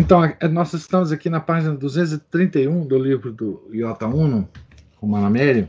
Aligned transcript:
Então, 0.00 0.20
nós 0.52 0.72
estamos 0.74 1.10
aqui 1.10 1.28
na 1.28 1.40
página 1.40 1.74
231 1.74 2.86
do 2.86 2.96
livro 2.96 3.32
do 3.32 3.68
Iota 3.72 4.06
Uno, 4.06 4.48
com 4.96 5.08
Manamério, 5.08 5.68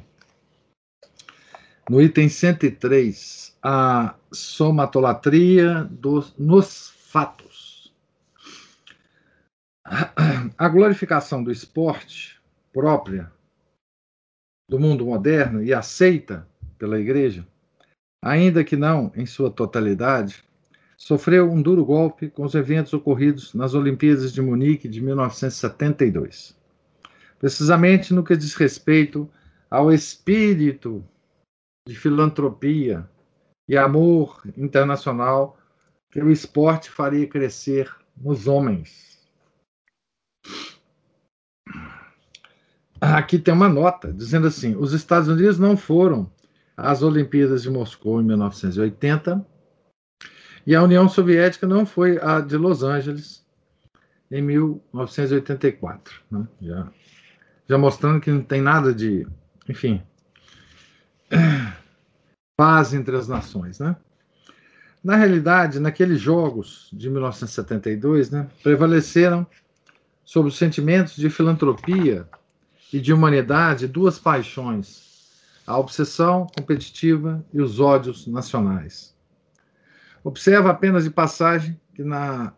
no 1.89 1.99
item 1.99 2.29
103, 2.29 3.57
a 3.63 4.13
somatolatria 4.31 5.83
dos, 5.85 6.37
nos 6.37 6.91
fatos. 7.07 7.91
A 10.55 10.69
glorificação 10.69 11.43
do 11.43 11.51
esporte 11.51 12.39
própria 12.71 13.31
do 14.69 14.79
mundo 14.79 15.07
moderno 15.07 15.63
e 15.63 15.73
aceita 15.73 16.47
pela 16.77 16.99
Igreja, 16.99 17.47
ainda 18.23 18.63
que 18.63 18.75
não 18.75 19.11
em 19.15 19.25
sua 19.25 19.49
totalidade, 19.49 20.43
sofreu 20.99 21.49
um 21.49 21.61
duro 21.61 21.85
golpe 21.85 22.29
com 22.29 22.43
os 22.43 22.53
eventos 22.53 22.93
ocorridos 22.93 23.53
nas 23.53 23.73
Olimpíadas 23.73 24.33
de 24.33 24.41
Munique 24.41 24.89
de 24.89 25.01
1972. 25.01 26.55
Precisamente 27.39 28.13
no 28.13 28.23
que 28.23 28.35
diz 28.35 28.53
respeito 28.53 29.27
ao 29.71 29.93
espírito 29.93 31.03
de 31.87 31.95
filantropia 31.95 33.09
e 33.67 33.77
amor 33.77 34.41
internacional 34.57 35.57
que 36.11 36.21
o 36.21 36.29
esporte 36.29 36.89
faria 36.89 37.25
crescer 37.25 37.89
nos 38.17 38.45
homens. 38.45 39.17
Aqui 42.99 43.39
tem 43.39 43.53
uma 43.53 43.69
nota 43.69 44.11
dizendo 44.11 44.47
assim: 44.47 44.75
os 44.75 44.91
Estados 44.91 45.29
Unidos 45.29 45.57
não 45.57 45.77
foram 45.77 46.29
às 46.75 47.01
Olimpíadas 47.01 47.63
de 47.63 47.69
Moscou 47.69 48.21
em 48.21 48.25
1980 48.25 49.45
e 50.65 50.75
a 50.75 50.83
União 50.83 51.07
Soviética 51.07 51.65
não 51.67 51.85
foi 51.85 52.19
a 52.21 52.41
de 52.41 52.57
Los 52.57 52.83
Angeles 52.83 53.45
em 54.31 54.41
1984. 54.41 56.21
Né? 56.29 56.47
Já, 56.61 56.87
já 57.67 57.77
mostrando 57.77 58.21
que 58.21 58.31
não 58.31 58.41
tem 58.41 58.61
nada 58.61 58.93
de, 58.93 59.27
enfim, 59.67 60.01
paz 62.57 62.93
entre 62.93 63.15
as 63.15 63.27
nações. 63.27 63.79
Né? 63.79 63.95
Na 65.03 65.15
realidade, 65.15 65.79
naqueles 65.79 66.19
jogos 66.19 66.89
de 66.91 67.09
1972, 67.09 68.29
né, 68.31 68.47
prevaleceram 68.61 69.47
sobre 70.25 70.49
os 70.49 70.57
sentimentos 70.57 71.15
de 71.15 71.29
filantropia 71.29 72.27
e 72.91 72.99
de 72.99 73.13
humanidade 73.13 73.87
duas 73.87 74.19
paixões: 74.19 75.31
a 75.65 75.77
obsessão 75.77 76.47
competitiva 76.55 77.43
e 77.53 77.61
os 77.61 77.79
ódios 77.79 78.27
nacionais. 78.27 79.17
Observa 80.29 80.69
apenas 80.69 81.05
de 81.05 81.09
passagem 81.09 81.75
que 81.91 82.03
na 82.03 82.53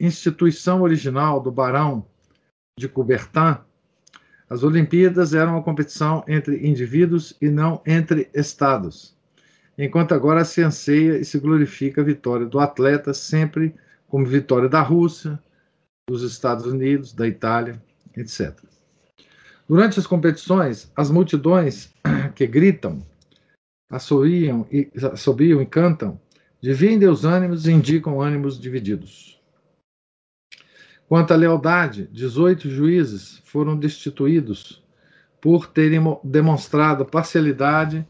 instituição 0.00 0.82
original 0.82 1.40
do 1.40 1.48
Barão 1.48 2.04
de 2.76 2.88
Coubertin, 2.88 3.56
as 4.50 4.64
Olimpíadas 4.64 5.32
eram 5.32 5.52
uma 5.52 5.62
competição 5.62 6.24
entre 6.26 6.66
indivíduos 6.68 7.36
e 7.40 7.50
não 7.50 7.80
entre 7.86 8.28
estados, 8.34 9.16
enquanto 9.78 10.12
agora 10.12 10.44
se 10.44 10.60
anseia 10.60 11.18
e 11.18 11.24
se 11.24 11.38
glorifica 11.38 12.00
a 12.00 12.04
vitória 12.04 12.46
do 12.46 12.58
atleta 12.58 13.14
sempre 13.14 13.76
como 14.08 14.26
vitória 14.26 14.68
da 14.68 14.82
Rússia, 14.82 15.40
dos 16.10 16.24
Estados 16.24 16.66
Unidos, 16.66 17.12
da 17.12 17.28
Itália, 17.28 17.80
etc. 18.16 18.58
Durante 19.68 20.00
as 20.00 20.06
competições, 20.06 20.90
as 20.96 21.12
multidões 21.12 21.94
que 22.34 22.44
gritam, 22.44 23.06
assobiam 23.88 24.66
e, 24.72 24.90
assobiam 25.12 25.62
e 25.62 25.66
cantam 25.66 26.20
Dividem 26.60 27.08
os 27.08 27.24
ânimos 27.24 27.68
e 27.68 27.72
indicam 27.72 28.20
ânimos 28.20 28.58
divididos. 28.58 29.40
Quanto 31.08 31.32
à 31.32 31.36
lealdade, 31.36 32.08
18 32.12 32.68
juízes 32.68 33.40
foram 33.44 33.76
destituídos 33.76 34.82
por 35.40 35.68
terem 35.68 36.00
demonstrado 36.24 37.04
parcialidade 37.04 38.04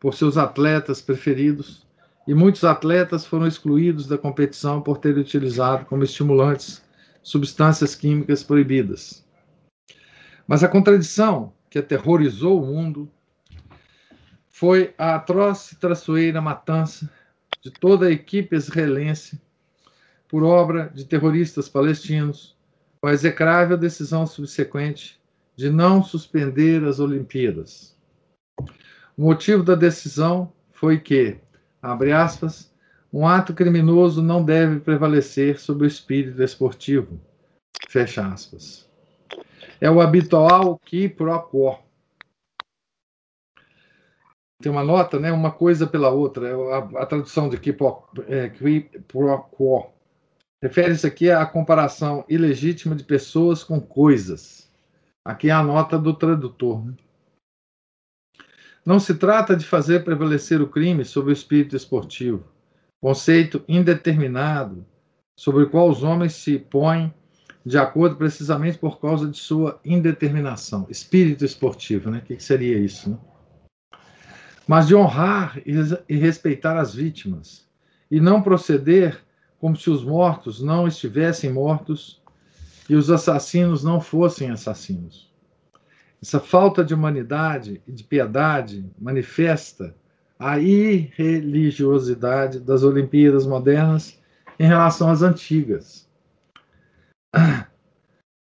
por 0.00 0.14
seus 0.14 0.36
atletas 0.36 1.00
preferidos, 1.00 1.86
e 2.26 2.34
muitos 2.34 2.64
atletas 2.64 3.24
foram 3.24 3.46
excluídos 3.46 4.08
da 4.08 4.18
competição 4.18 4.82
por 4.82 4.98
terem 4.98 5.20
utilizado 5.20 5.84
como 5.86 6.02
estimulantes 6.02 6.82
substâncias 7.22 7.94
químicas 7.94 8.42
proibidas. 8.42 9.24
Mas 10.46 10.64
a 10.64 10.68
contradição 10.68 11.52
que 11.70 11.78
aterrorizou 11.78 12.60
o 12.60 12.66
mundo 12.66 13.08
foi 14.48 14.92
a 14.98 15.14
atroz 15.14 15.70
e 15.70 15.76
traiçoeira 15.76 16.40
matança 16.40 17.08
de 17.62 17.70
toda 17.70 18.06
a 18.06 18.10
equipe 18.10 18.56
israelense 18.56 19.40
por 20.28 20.42
obra 20.42 20.90
de 20.92 21.04
terroristas 21.04 21.68
palestinos, 21.68 22.56
com 23.00 23.06
a 23.06 23.12
execrável 23.12 23.76
decisão 23.76 24.26
subsequente 24.26 25.20
de 25.54 25.70
não 25.70 26.02
suspender 26.02 26.82
as 26.84 26.98
Olimpíadas. 26.98 27.96
O 29.16 29.22
motivo 29.22 29.62
da 29.62 29.74
decisão 29.74 30.52
foi 30.70 30.98
que, 30.98 31.36
abre 31.80 32.12
aspas, 32.12 32.72
um 33.12 33.26
ato 33.26 33.52
criminoso 33.52 34.22
não 34.22 34.42
deve 34.42 34.80
prevalecer 34.80 35.60
sobre 35.60 35.84
o 35.84 35.86
espírito 35.86 36.42
esportivo. 36.42 37.20
Fecha 37.88 38.26
aspas. 38.26 38.88
É 39.80 39.90
o 39.90 40.00
habitual 40.00 40.78
qui 40.84 41.08
pro 41.08 41.38
quo, 41.42 41.78
tem 44.62 44.72
uma 44.72 44.84
nota, 44.84 45.18
né? 45.18 45.30
Uma 45.32 45.50
coisa 45.50 45.86
pela 45.86 46.10
outra. 46.10 46.48
É 46.48 46.52
a, 46.52 47.02
a 47.02 47.06
tradução 47.06 47.48
de 47.48 47.58
qui 47.58 47.76
é, 48.28 48.48
pro 49.06 49.38
quo. 49.50 49.90
Refere-se 50.62 51.06
aqui 51.06 51.28
à 51.28 51.44
comparação 51.44 52.24
ilegítima 52.28 52.94
de 52.94 53.02
pessoas 53.02 53.64
com 53.64 53.80
coisas. 53.80 54.70
Aqui 55.24 55.50
é 55.50 55.52
a 55.52 55.62
nota 55.62 55.98
do 55.98 56.14
tradutor. 56.14 56.86
Né? 56.86 56.94
Não 58.86 58.98
se 58.98 59.14
trata 59.14 59.56
de 59.56 59.66
fazer 59.66 60.04
prevalecer 60.04 60.60
o 60.62 60.68
crime 60.68 61.04
sobre 61.04 61.32
o 61.32 61.32
espírito 61.32 61.76
esportivo, 61.76 62.44
conceito 63.00 63.64
indeterminado 63.68 64.84
sobre 65.36 65.64
o 65.64 65.70
qual 65.70 65.88
os 65.88 66.02
homens 66.02 66.34
se 66.34 66.58
põem 66.58 67.12
de 67.64 67.78
acordo 67.78 68.16
precisamente 68.16 68.78
por 68.78 69.00
causa 69.00 69.28
de 69.28 69.38
sua 69.38 69.80
indeterminação. 69.84 70.86
Espírito 70.90 71.44
esportivo, 71.44 72.10
né? 72.10 72.18
O 72.18 72.22
que 72.22 72.40
seria 72.40 72.78
isso? 72.78 73.10
Né? 73.10 73.18
Mas 74.66 74.86
de 74.86 74.94
honrar 74.94 75.60
e 76.08 76.16
respeitar 76.16 76.78
as 76.78 76.94
vítimas, 76.94 77.68
e 78.10 78.18
não 78.20 78.42
proceder 78.42 79.22
como 79.58 79.76
se 79.76 79.90
os 79.90 80.02
mortos 80.04 80.62
não 80.62 80.88
estivessem 80.88 81.52
mortos 81.52 82.22
e 82.88 82.94
os 82.94 83.10
assassinos 83.10 83.84
não 83.84 84.00
fossem 84.00 84.50
assassinos. 84.50 85.30
Essa 86.20 86.38
falta 86.38 86.84
de 86.84 86.94
humanidade 86.94 87.82
e 87.86 87.92
de 87.92 88.04
piedade 88.04 88.88
manifesta 88.98 89.94
a 90.38 90.58
irreligiosidade 90.58 92.60
das 92.60 92.82
Olimpíadas 92.82 93.46
modernas 93.46 94.20
em 94.58 94.66
relação 94.66 95.10
às 95.10 95.22
antigas. 95.22 96.08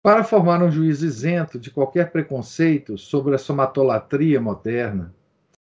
Para 0.02 0.22
formar 0.22 0.62
um 0.62 0.70
juiz 0.70 1.00
isento 1.02 1.58
de 1.58 1.70
qualquer 1.70 2.12
preconceito 2.12 2.98
sobre 2.98 3.34
a 3.34 3.38
somatolatria 3.38 4.38
moderna, 4.40 5.14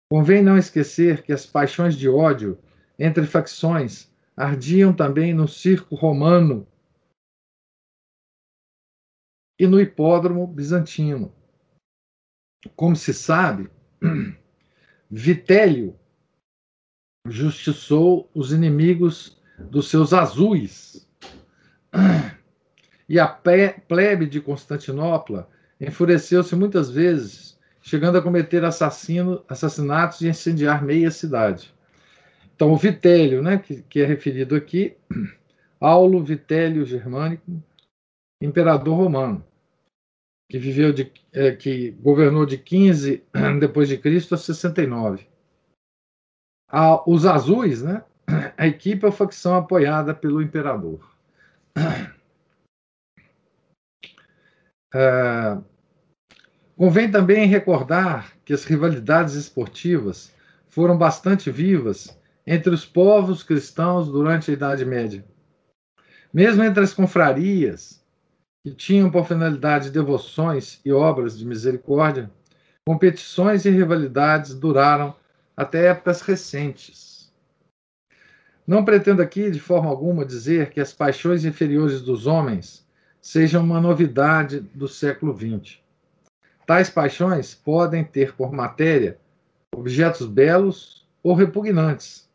Convém 0.10 0.42
não 0.42 0.58
esquecer 0.58 1.22
que 1.22 1.32
as 1.32 1.46
paixões 1.46 1.96
de 1.96 2.10
ódio 2.10 2.58
entre 2.98 3.28
facções 3.28 4.12
ardiam 4.36 4.92
também 4.92 5.34
no 5.34 5.48
circo 5.48 5.96
romano 5.96 6.68
e 9.60 9.68
no 9.68 9.80
hipódromo 9.80 10.48
bizantino. 10.48 11.32
Como 12.76 12.96
se 12.96 13.14
sabe, 13.14 13.70
Vitélio 15.12 15.98
justiçou 17.28 18.30
os 18.34 18.52
inimigos 18.52 19.40
dos 19.60 19.90
seus 19.90 20.14
azuis. 20.14 21.08
E 23.12 23.20
a 23.20 23.28
plebe 23.28 24.28
de 24.28 24.40
Constantinopla 24.40 25.50
enfureceu-se 25.82 26.56
muitas 26.56 26.92
vezes 26.92 27.49
chegando 27.82 28.18
a 28.18 28.22
cometer 28.22 28.64
assassino, 28.64 29.44
assassinatos 29.48 30.22
e 30.22 30.28
incendiar 30.28 30.84
meia 30.84 31.12
cidade. 31.12 31.74
Então, 32.56 32.72
o 32.72 32.78
Vitélio, 32.78 33.42
né, 33.42 33.58
que, 33.58 33.82
que 33.84 34.02
é 34.02 34.06
referido 34.06 34.56
aqui, 34.56 34.98
Aulo 35.80 36.24
Vitélio 36.24 36.86
Germânico, 36.86 37.64
imperador 38.42 38.98
romano, 38.98 39.46
que 40.50 40.58
viveu 40.58 40.92
de, 40.92 41.12
é, 41.32 41.56
que 41.56 41.92
governou 41.92 42.46
de 42.46 42.58
15 42.58 43.24
depois 43.60 43.88
de 43.88 43.98
Cristo 43.98 44.36
a 44.36 44.38
69. 44.38 45.28
A, 46.68 47.10
os 47.10 47.26
azuis, 47.26 47.82
né? 47.82 48.04
A 48.58 48.68
equipe 48.68 49.06
é 49.06 49.10
a 49.10 49.12
facção 49.12 49.56
apoiada 49.56 50.14
pelo 50.14 50.42
imperador. 50.42 51.00
É, 54.94 55.58
convém 56.80 57.12
também 57.12 57.46
recordar 57.46 58.32
que 58.46 58.54
as 58.54 58.64
rivalidades 58.64 59.34
esportivas 59.34 60.32
foram 60.70 60.98
bastante 60.98 61.52
vivas 61.52 62.18
entre 62.48 62.74
os 62.74 62.86
povos 62.86 63.44
cristãos 63.44 64.08
durante 64.08 64.50
a 64.50 64.54
Idade 64.54 64.86
Média. 64.86 65.26
Mesmo 66.34 66.64
entre 66.64 66.82
as 66.82 66.94
confrarias, 66.94 68.02
que 68.64 68.72
tinham 68.74 69.12
por 69.12 69.28
finalidade 69.28 69.92
devoções 69.92 70.80
e 70.86 70.94
obras 70.94 71.38
de 71.38 71.46
misericórdia, 71.46 72.32
competições 72.88 73.66
e 73.66 73.70
rivalidades 73.70 74.56
duraram 74.56 75.14
até 75.58 75.88
épocas 75.88 76.22
recentes. 76.22 77.30
Não 78.66 78.86
pretendo 78.86 79.22
aqui, 79.22 79.52
de 79.52 79.60
forma 79.60 79.90
alguma, 79.90 80.24
dizer 80.24 80.70
que 80.70 80.80
as 80.80 80.94
paixões 80.94 81.44
inferiores 81.44 82.00
dos 82.00 82.26
homens 82.26 82.88
sejam 83.22 83.66
uma 83.66 83.82
novidade 83.82 84.62
do 84.74 84.88
século 84.88 85.38
XX. 85.38 85.89
Tais 86.70 86.88
paixões 86.88 87.56
podem 87.56 88.04
ter 88.04 88.36
por 88.36 88.54
matéria 88.54 89.20
objetos 89.74 90.28
belos 90.28 91.10
ou 91.24 91.34
repugnantes 91.34 92.30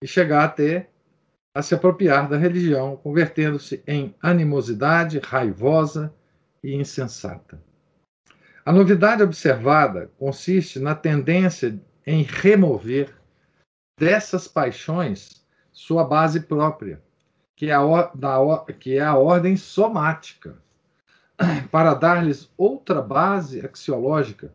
e 0.00 0.06
chegar 0.06 0.44
até 0.44 0.88
a 1.52 1.60
se 1.60 1.74
apropriar 1.74 2.28
da 2.28 2.36
religião, 2.36 2.96
convertendo-se 2.96 3.82
em 3.84 4.14
animosidade 4.22 5.18
raivosa 5.18 6.14
e 6.62 6.76
insensata. 6.76 7.60
A 8.64 8.72
novidade 8.72 9.24
observada 9.24 10.08
consiste 10.16 10.78
na 10.78 10.94
tendência 10.94 11.82
em 12.06 12.22
remover 12.22 13.12
dessas 13.98 14.46
paixões 14.46 15.44
sua 15.72 16.04
base 16.04 16.42
própria, 16.42 17.02
que 17.56 17.70
é 17.70 17.74
a, 17.74 18.12
da, 18.14 18.38
que 18.78 18.98
é 18.98 19.02
a 19.02 19.16
ordem 19.16 19.56
somática, 19.56 20.62
para 21.70 21.94
dar-lhes 21.94 22.50
outra 22.56 23.00
base 23.00 23.64
axiológica 23.64 24.52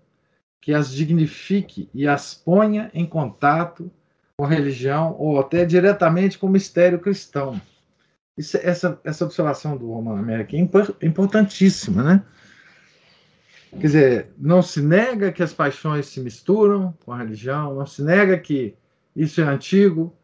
que 0.62 0.74
as 0.74 0.92
dignifique 0.92 1.90
e 1.94 2.08
as 2.08 2.34
ponha 2.34 2.90
em 2.94 3.06
contato 3.06 3.92
com 4.38 4.46
religião 4.46 5.16
ou 5.20 5.40
até 5.40 5.66
diretamente 5.66 6.38
com 6.38 6.48
o 6.48 6.50
mistério 6.50 7.00
cristão. 7.00 7.62
Isso, 8.38 8.58
essa, 8.58 9.00
essa 9.04 9.26
observação 9.26 9.78
do 9.78 9.92
Romano 9.92 10.20
América 10.20 10.56
é 10.56 11.06
importantíssima, 11.06 12.02
né? 12.02 12.24
Quer 13.72 13.88
dizer, 13.88 14.28
não 14.38 14.62
se 14.62 14.82
nega 14.82 15.32
que 15.32 15.42
as 15.42 15.54
paixões 15.54 16.08
se 16.08 16.20
misturam 16.22 16.94
com 17.04 17.12
a 17.12 17.18
religião, 17.18 17.76
não 17.76 17.86
se 17.86 18.04
nega 18.04 18.38
que 18.38 18.76
isso 19.16 19.42
é 19.42 19.44
antigo, 19.44 20.16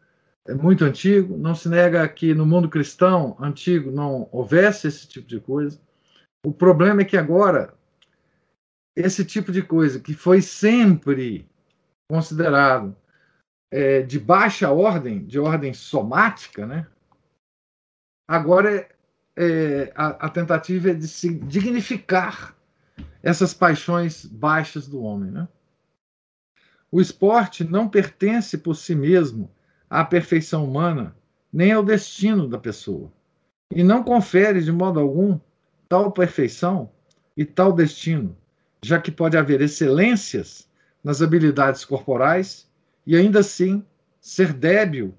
é 0.46 0.54
muito 0.54 0.84
antigo, 0.84 1.36
não 1.36 1.54
se 1.54 1.68
nega 1.68 2.06
que 2.08 2.32
no 2.32 2.46
mundo 2.46 2.68
cristão 2.68 3.36
antigo 3.40 3.90
não 3.90 4.28
houvesse 4.32 4.88
esse 4.88 5.06
tipo 5.06 5.28
de 5.28 5.40
coisa. 5.40 5.78
O 6.44 6.52
problema 6.52 7.02
é 7.02 7.04
que 7.04 7.16
agora 7.16 7.74
esse 8.96 9.24
tipo 9.24 9.52
de 9.52 9.62
coisa 9.62 10.00
que 10.00 10.14
foi 10.14 10.40
sempre 10.40 11.48
considerado 12.08 12.96
é, 13.70 14.02
de 14.02 14.18
baixa 14.18 14.70
ordem, 14.70 15.24
de 15.24 15.38
ordem 15.38 15.72
somática, 15.72 16.66
né? 16.66 16.86
agora 18.28 18.88
é, 19.36 19.92
a, 19.94 20.26
a 20.26 20.28
tentativa 20.28 20.90
é 20.90 20.94
de 20.94 21.06
se 21.06 21.34
dignificar 21.34 22.56
essas 23.22 23.54
paixões 23.54 24.24
baixas 24.24 24.88
do 24.88 25.02
homem. 25.02 25.30
Né? 25.30 25.48
O 26.90 27.00
esporte 27.00 27.64
não 27.64 27.88
pertence 27.88 28.58
por 28.58 28.74
si 28.74 28.94
mesmo 28.94 29.50
à 29.88 30.04
perfeição 30.04 30.64
humana, 30.64 31.16
nem 31.52 31.72
ao 31.72 31.84
destino 31.84 32.48
da 32.48 32.58
pessoa, 32.58 33.12
e 33.70 33.82
não 33.82 34.02
confere 34.02 34.62
de 34.62 34.72
modo 34.72 34.98
algum 34.98 35.38
tal 35.90 36.12
perfeição 36.12 36.88
e 37.36 37.44
tal 37.44 37.72
destino, 37.72 38.36
já 38.80 39.00
que 39.00 39.10
pode 39.10 39.36
haver 39.36 39.60
excelências 39.60 40.70
nas 41.02 41.20
habilidades 41.20 41.84
corporais 41.84 42.70
e 43.04 43.16
ainda 43.16 43.40
assim 43.40 43.84
ser 44.20 44.52
débil 44.52 45.12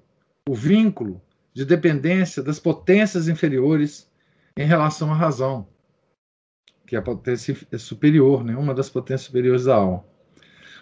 o 0.48 0.54
vínculo 0.54 1.20
de 1.52 1.66
dependência 1.66 2.42
das 2.42 2.58
potências 2.58 3.28
inferiores 3.28 4.10
em 4.56 4.64
relação 4.64 5.12
à 5.12 5.14
razão, 5.14 5.68
que 6.86 6.96
é 6.96 6.98
a 6.98 7.02
potência 7.02 7.54
superior, 7.78 8.42
né? 8.42 8.56
uma 8.56 8.74
das 8.74 8.88
potências 8.88 9.26
superiores 9.26 9.64
da 9.64 9.76
alma. 9.76 10.02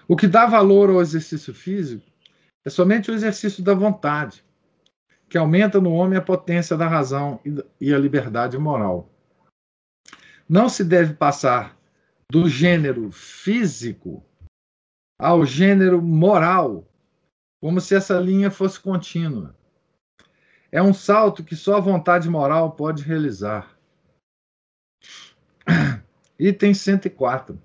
O 0.07 0.15
que 0.15 0.29
dá 0.29 0.47
valor 0.47 0.89
ao 0.89 1.03
exercício 1.03 1.53
físico 1.53 2.05
é 2.65 2.71
somente 2.71 3.11
o 3.11 3.15
exercício 3.15 3.61
da 3.61 3.75
vontade, 3.75 4.45
que 5.29 5.37
aumenta 5.37 5.81
no 5.81 5.93
homem 5.93 6.17
a 6.17 6.23
potência 6.23 6.77
da 6.77 6.87
razão 6.87 7.41
e 7.81 7.93
a 7.93 7.99
liberdade 7.99 8.57
moral. 8.57 9.10
Não 10.53 10.69
se 10.69 10.83
deve 10.83 11.15
passar 11.15 11.81
do 12.29 12.49
gênero 12.49 13.13
físico 13.13 14.27
ao 15.17 15.47
gênero 15.47 16.03
moral, 16.03 16.91
como 17.61 17.81
se 17.81 17.95
essa 17.95 18.19
linha 18.19 18.51
fosse 18.51 18.81
contínua. 18.81 19.57
É 20.73 20.83
um 20.83 20.93
salto 20.93 21.45
que 21.45 21.55
só 21.55 21.77
a 21.77 21.81
vontade 21.81 22.29
moral 22.29 22.73
pode 22.73 23.05
realizar. 23.05 23.79
Item 26.37 26.75
104. 26.75 27.63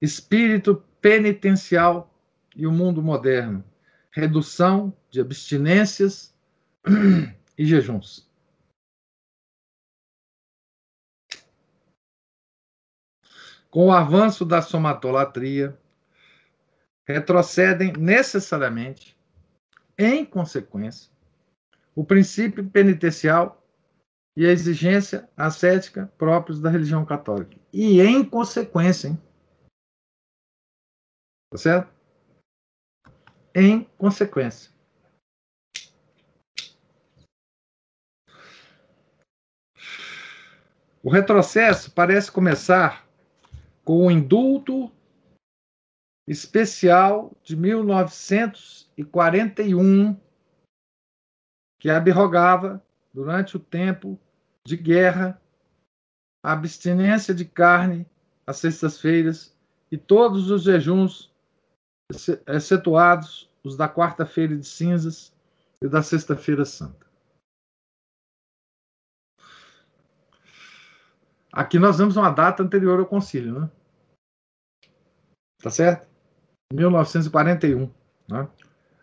Espírito 0.00 0.84
penitencial 1.00 2.16
e 2.54 2.64
o 2.64 2.70
mundo 2.70 3.02
moderno. 3.02 3.64
Redução 4.12 4.96
de 5.10 5.20
abstinências 5.20 6.32
e 7.58 7.66
jejuns. 7.66 8.32
Com 13.74 13.86
o 13.86 13.92
avanço 13.92 14.44
da 14.44 14.62
somatolatria, 14.62 15.76
retrocedem 17.04 17.92
necessariamente, 17.94 19.18
em 19.98 20.24
consequência, 20.24 21.10
o 21.92 22.04
princípio 22.04 22.70
penitencial 22.70 23.60
e 24.36 24.46
a 24.46 24.52
exigência 24.52 25.28
ascética 25.36 26.06
próprios 26.16 26.60
da 26.60 26.70
religião 26.70 27.04
católica. 27.04 27.58
E 27.72 28.00
em 28.00 28.24
consequência, 28.24 29.08
hein? 29.08 29.20
Tá 31.50 31.58
certo? 31.58 31.92
Em 33.52 33.82
consequência. 33.98 34.72
O 41.02 41.10
retrocesso 41.10 41.90
parece 41.90 42.30
começar 42.30 43.03
com 43.84 44.06
o 44.06 44.10
indulto 44.10 44.90
especial 46.26 47.36
de 47.42 47.54
1941, 47.54 50.18
que 51.78 51.90
abrogava, 51.90 52.82
durante 53.12 53.56
o 53.56 53.60
tempo 53.60 54.18
de 54.66 54.76
guerra, 54.76 55.40
a 56.42 56.52
abstinência 56.52 57.34
de 57.34 57.44
carne 57.44 58.06
às 58.46 58.56
sextas-feiras 58.56 59.56
e 59.92 59.96
todos 59.96 60.50
os 60.50 60.64
jejuns, 60.64 61.32
excetuados 62.46 63.48
os 63.62 63.76
da 63.76 63.88
quarta-feira 63.88 64.56
de 64.56 64.66
cinzas 64.66 65.32
e 65.80 65.86
da 65.88 66.02
sexta-feira 66.02 66.64
santa. 66.64 67.03
Aqui 71.56 71.78
nós 71.78 71.98
vemos 71.98 72.16
uma 72.16 72.30
data 72.30 72.64
anterior 72.64 72.98
ao 72.98 73.06
concílio, 73.06 73.60
né? 73.60 73.70
Tá 75.62 75.70
certo? 75.70 76.08
1941, 76.72 77.88
né? 78.28 78.48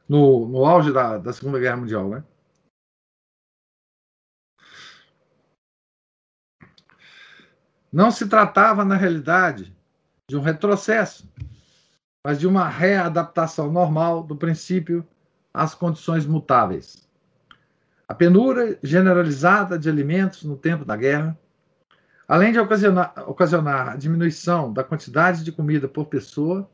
no, 0.08 0.46
no 0.50 0.65
auge 0.65 0.91
da, 0.91 1.17
da 1.17 1.31
Segunda 1.31 1.58
Guerra 1.58 1.77
Mundial. 1.77 2.10
Né? 2.10 2.24
Não 7.89 8.12
se 8.12 8.27
tratava, 8.27 8.84
na 8.84 8.98
realidade, 8.98 9.74
de 10.29 10.36
um 10.36 10.41
retrocesso, 10.41 11.31
mas 12.25 12.38
de 12.38 12.48
uma 12.48 12.67
readaptação 12.67 13.72
normal 13.72 14.24
do 14.24 14.36
princípio 14.36 15.08
às 15.53 15.74
condições 15.74 16.25
mutáveis. 16.25 17.10
A 18.10 18.13
penura 18.13 18.77
generalizada 18.84 19.79
de 19.79 19.88
alimentos 19.88 20.43
no 20.43 20.58
tempo 20.58 20.84
da 20.84 20.98
guerra, 20.98 21.39
além 22.32 22.54
de 22.54 22.60
ocasionar, 22.60 23.14
ocasionar 23.28 23.98
diminuição 23.98 24.72
da 24.72 24.86
quantidade 24.86 25.44
de 25.44 25.52
comida 25.52 25.86
por 25.90 26.06
pessoa, 26.06 26.72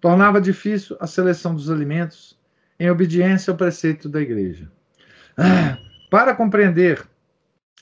tornava 0.00 0.40
difícil 0.40 0.96
a 0.98 1.06
seleção 1.06 1.54
dos 1.54 1.70
alimentos 1.70 2.40
em 2.78 2.90
obediência 2.90 3.50
ao 3.50 3.58
preceito 3.58 4.08
da 4.08 4.22
igreja. 4.22 4.72
Para 6.10 6.34
compreender 6.34 7.06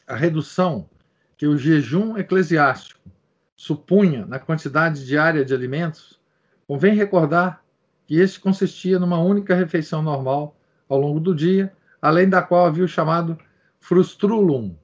a 0.08 0.16
redução 0.16 0.90
que 1.36 1.46
o 1.46 1.56
jejum 1.56 2.18
eclesiástico 2.18 3.08
supunha 3.54 4.26
na 4.26 4.40
quantidade 4.40 5.06
diária 5.06 5.44
de 5.44 5.54
alimentos, 5.54 6.20
convém 6.66 6.96
recordar 6.96 7.62
que 8.08 8.18
este 8.18 8.40
consistia 8.40 8.98
numa 8.98 9.20
única 9.20 9.54
refeição 9.54 10.02
normal 10.02 10.56
ao 10.88 10.98
longo 10.98 11.20
do 11.20 11.32
dia, 11.32 11.72
além 12.02 12.28
da 12.28 12.42
qual 12.42 12.66
havia 12.66 12.84
o 12.84 12.88
chamado 12.88 13.38
frustrulum 13.78 14.74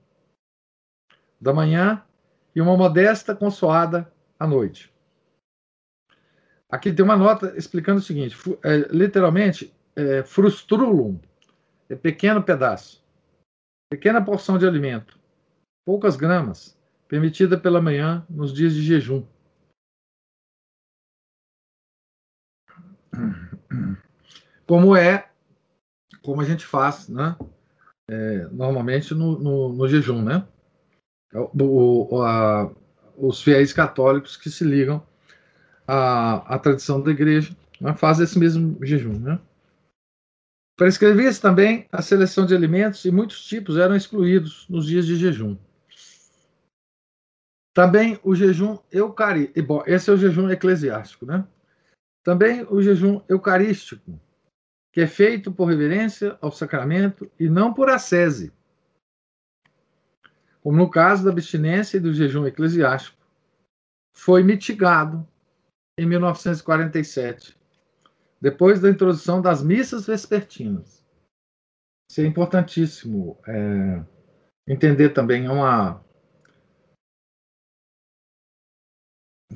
da 1.44 1.52
manhã 1.52 2.02
e 2.54 2.60
uma 2.60 2.76
modesta 2.76 3.34
consoada 3.34 4.12
à 4.38 4.46
noite. 4.46 4.92
Aqui 6.70 6.92
tem 6.92 7.04
uma 7.04 7.16
nota 7.16 7.56
explicando 7.56 7.98
o 7.98 8.02
seguinte: 8.02 8.36
é, 8.62 8.76
literalmente, 8.90 9.72
é, 9.94 10.22
frustrulum 10.22 11.20
é 11.88 11.94
pequeno 11.94 12.42
pedaço, 12.42 13.04
pequena 13.90 14.24
porção 14.24 14.58
de 14.58 14.66
alimento, 14.66 15.18
poucas 15.84 16.16
gramas, 16.16 16.78
permitida 17.06 17.58
pela 17.58 17.80
manhã 17.80 18.26
nos 18.28 18.52
dias 18.52 18.74
de 18.74 18.82
jejum. 18.82 19.26
Como 24.66 24.96
é, 24.96 25.30
como 26.22 26.40
a 26.40 26.44
gente 26.44 26.64
faz, 26.64 27.08
né? 27.08 27.36
É, 28.08 28.48
normalmente 28.48 29.14
no, 29.14 29.38
no, 29.38 29.72
no, 29.72 29.88
jejum, 29.88 30.22
né? 30.22 30.46
O, 31.34 32.14
o, 32.14 32.22
a, 32.22 32.70
os 33.16 33.42
fiéis 33.42 33.72
católicos 33.72 34.36
que 34.36 34.50
se 34.50 34.64
ligam 34.64 35.04
à, 35.86 36.54
à 36.54 36.58
tradição 36.58 37.00
da 37.00 37.10
igreja 37.10 37.56
né, 37.80 37.94
fazem 37.94 38.24
esse 38.24 38.38
mesmo 38.38 38.78
jejum, 38.84 39.18
né? 39.18 39.38
Prescrevia-se 40.76 41.40
também 41.40 41.86
a 41.92 42.02
seleção 42.02 42.44
de 42.44 42.54
alimentos 42.54 43.04
e 43.04 43.10
muitos 43.10 43.44
tipos 43.44 43.76
eram 43.76 43.94
excluídos 43.94 44.66
nos 44.68 44.86
dias 44.86 45.06
de 45.06 45.16
jejum. 45.16 45.56
Também 47.72 48.18
o 48.22 48.34
jejum 48.34 48.78
eucarístico. 48.90 49.62
Bom, 49.66 49.82
esse 49.86 50.10
é 50.10 50.12
o 50.12 50.16
jejum 50.16 50.48
eclesiástico, 50.50 51.26
né? 51.26 51.46
Também 52.24 52.64
o 52.70 52.80
jejum 52.80 53.20
eucarístico, 53.28 54.18
que 54.92 55.00
é 55.00 55.06
feito 55.06 55.52
por 55.52 55.66
reverência 55.66 56.38
ao 56.40 56.50
sacramento 56.50 57.30
e 57.38 57.48
não 57.48 57.74
por 57.74 57.90
ascese. 57.90 58.52
Como 60.64 60.78
no 60.78 60.90
caso 60.90 61.22
da 61.22 61.30
abstinência 61.30 61.98
e 61.98 62.00
do 62.00 62.14
jejum 62.14 62.46
eclesiástico, 62.46 63.22
foi 64.16 64.42
mitigado 64.42 65.28
em 65.98 66.06
1947, 66.06 67.54
depois 68.40 68.80
da 68.80 68.88
introdução 68.88 69.42
das 69.42 69.62
missas 69.62 70.06
vespertinas. 70.06 71.04
Isso 72.10 72.22
é 72.22 72.24
importantíssimo 72.24 73.38
é, 73.46 74.02
entender 74.66 75.10
também. 75.10 75.44
É 75.44 75.50
uma, 75.50 76.02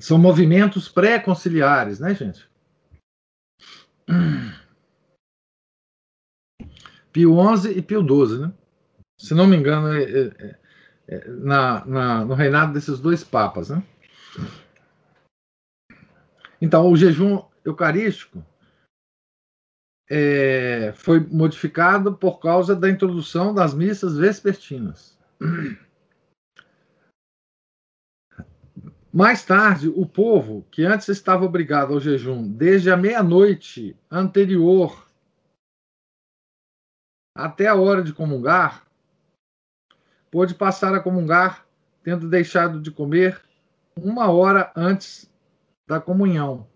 São 0.00 0.18
movimentos 0.18 0.88
pré-conciliares, 0.88 1.98
né, 1.98 2.14
gente? 2.14 2.48
Pio 7.12 7.34
XI 7.56 7.78
e 7.78 7.82
Pio 7.82 8.02
XII, 8.02 8.38
né? 8.46 8.52
Se 9.18 9.34
não 9.34 9.46
me 9.46 9.56
engano, 9.56 9.88
é, 9.92 10.02
é, 10.04 10.26
é, 10.38 10.58
na, 11.26 11.84
na, 11.86 12.24
no 12.24 12.34
reinado 12.34 12.72
desses 12.72 13.00
dois 13.00 13.24
papas, 13.24 13.70
né? 13.70 13.82
Então, 16.60 16.90
o 16.90 16.96
jejum 16.96 17.42
eucarístico 17.64 18.44
é, 20.10 20.92
foi 20.94 21.20
modificado 21.20 22.16
por 22.16 22.38
causa 22.40 22.74
da 22.74 22.90
introdução 22.90 23.54
das 23.54 23.74
missas 23.74 24.16
vespertinas. 24.16 25.16
Mais 29.12 29.44
tarde, 29.44 29.88
o 29.88 30.06
povo, 30.06 30.66
que 30.70 30.84
antes 30.84 31.08
estava 31.08 31.44
obrigado 31.44 31.94
ao 31.94 32.00
jejum 32.00 32.46
desde 32.46 32.90
a 32.90 32.96
meia-noite 32.96 33.96
anterior 34.10 35.06
até 37.34 37.68
a 37.68 37.74
hora 37.76 38.02
de 38.02 38.12
comungar, 38.12 38.87
pôde 40.30 40.54
passar 40.54 40.94
a 40.94 41.00
comungar 41.00 41.66
tendo 42.02 42.28
deixado 42.28 42.80
de 42.80 42.90
comer 42.90 43.40
uma 43.96 44.30
hora 44.30 44.72
antes 44.76 45.30
da 45.86 46.00
comunhão. 46.00 46.66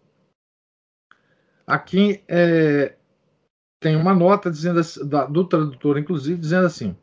Aqui 1.67 2.23
é, 2.29 2.97
tem 3.81 3.97
uma 3.97 4.15
nota 4.15 4.51
dizendo 4.51 4.81
da, 5.07 5.25
do 5.27 5.45
tradutor, 5.45 5.99
inclusive, 5.99 6.39
dizendo 6.39 6.67
assim: 6.67 6.97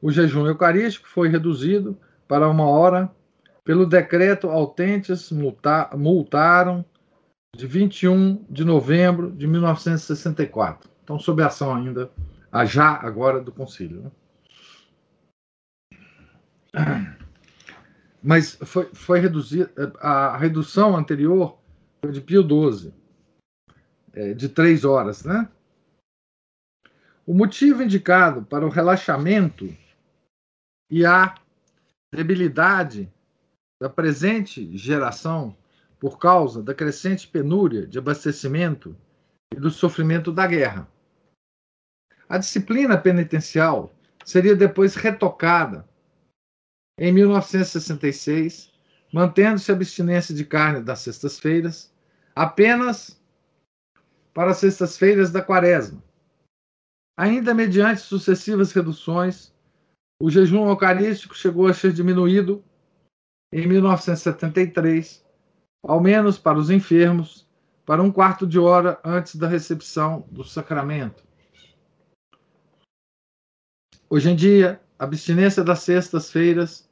o 0.00 0.10
jejum 0.10 0.46
eucarístico 0.46 1.08
foi 1.08 1.28
reduzido 1.28 1.98
para 2.28 2.48
uma 2.48 2.66
hora 2.66 3.10
pelo 3.64 3.84
decreto 3.84 4.48
autentes 4.48 5.32
multaram 5.96 6.84
de 7.54 7.66
21 7.66 8.44
de 8.48 8.64
novembro 8.64 9.32
de 9.32 9.46
1964. 9.46 10.88
Então, 11.02 11.18
sob 11.18 11.42
ação 11.42 11.74
ainda, 11.74 12.10
já 12.64 12.90
agora 12.90 13.40
do 13.40 13.50
Conselho. 13.50 14.02
Né? 14.02 14.10
Mas 18.22 18.56
foi, 18.56 18.90
foi 18.92 19.20
reduzida, 19.20 19.70
a 20.00 20.36
redução 20.36 20.96
anterior 20.96 21.58
foi 22.00 22.12
de 22.12 22.20
Pio 22.20 22.42
XII, 22.42 22.92
é, 24.12 24.34
de 24.34 24.48
três 24.48 24.84
horas, 24.84 25.24
né? 25.24 25.48
O 27.26 27.34
motivo 27.34 27.82
indicado 27.82 28.44
para 28.44 28.64
o 28.64 28.70
relaxamento 28.70 29.74
e 30.90 31.04
a 31.04 31.34
debilidade 32.14 33.12
da 33.80 33.88
presente 33.88 34.76
geração 34.76 35.56
por 35.98 36.18
causa 36.18 36.62
da 36.62 36.74
crescente 36.74 37.26
penúria 37.26 37.86
de 37.86 37.98
abastecimento 37.98 38.96
e 39.52 39.58
do 39.58 39.70
sofrimento 39.70 40.30
da 40.30 40.46
guerra. 40.46 40.88
A 42.28 42.38
disciplina 42.38 42.96
penitencial 42.96 43.92
seria 44.24 44.54
depois 44.54 44.94
retocada 44.94 45.86
em 46.98 47.12
1966, 47.12 48.72
mantendo-se 49.12 49.70
a 49.70 49.74
abstinência 49.74 50.34
de 50.34 50.44
carne 50.44 50.82
das 50.82 51.00
sextas-feiras 51.00 51.94
apenas 52.34 53.20
para 54.32 54.50
as 54.50 54.58
sextas-feiras 54.58 55.30
da 55.30 55.42
quaresma. 55.42 56.02
Ainda 57.18 57.54
mediante 57.54 58.02
sucessivas 58.02 58.72
reduções, 58.72 59.54
o 60.20 60.30
jejum 60.30 60.68
eucarístico 60.68 61.34
chegou 61.34 61.66
a 61.66 61.74
ser 61.74 61.92
diminuído 61.92 62.62
em 63.52 63.66
1973, 63.66 65.24
ao 65.82 66.00
menos 66.00 66.38
para 66.38 66.58
os 66.58 66.68
enfermos, 66.68 67.46
para 67.86 68.02
um 68.02 68.12
quarto 68.12 68.46
de 68.46 68.58
hora 68.58 69.00
antes 69.04 69.36
da 69.36 69.48
recepção 69.48 70.26
do 70.30 70.44
sacramento. 70.44 71.24
Hoje 74.10 74.30
em 74.30 74.36
dia, 74.36 74.80
a 74.98 75.04
abstinência 75.04 75.64
das 75.64 75.80
sextas-feiras 75.80 76.85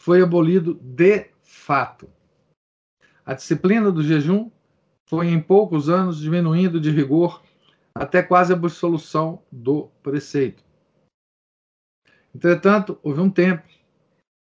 foi 0.00 0.22
abolido 0.22 0.80
de 0.82 1.30
fato. 1.42 2.10
A 3.24 3.34
disciplina 3.34 3.92
do 3.92 4.02
jejum 4.02 4.50
foi 5.06 5.28
em 5.28 5.38
poucos 5.38 5.90
anos 5.90 6.18
diminuindo 6.18 6.80
de 6.80 6.90
rigor 6.90 7.42
até 7.94 8.22
quase 8.22 8.50
a 8.50 8.56
absolução 8.56 9.42
do 9.52 9.90
preceito. 10.02 10.64
Entretanto, 12.34 12.98
houve 13.02 13.20
um 13.20 13.28
tempo 13.28 13.68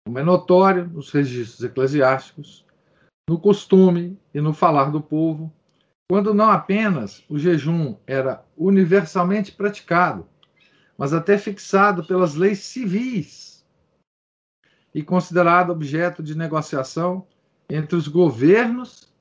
como 0.05 0.19
é 0.19 0.25
notório 0.25 0.89
nos 0.89 1.13
registros 1.13 1.63
eclesiásticos, 1.63 2.67
no 3.31 3.39
costume 3.39 4.19
e 4.35 4.41
no 4.41 4.53
falar 4.53 4.91
do 4.91 5.01
povo, 5.01 5.53
quando 6.11 6.35
não 6.35 6.51
apenas 6.51 7.25
o 7.29 7.39
jejum 7.39 7.97
era 8.05 8.45
universalmente 8.57 9.53
praticado, 9.53 10.27
mas 10.99 11.13
até 11.13 11.39
fixado 11.39 12.05
pelas 12.05 12.35
leis 12.35 12.59
civis 12.61 13.56
e 14.97 15.03
considerado 15.03 15.69
objeto 15.69 16.23
de 16.23 16.35
negociação 16.35 17.27
entre 17.69 17.95
os 17.97 18.09
governos 18.09 19.13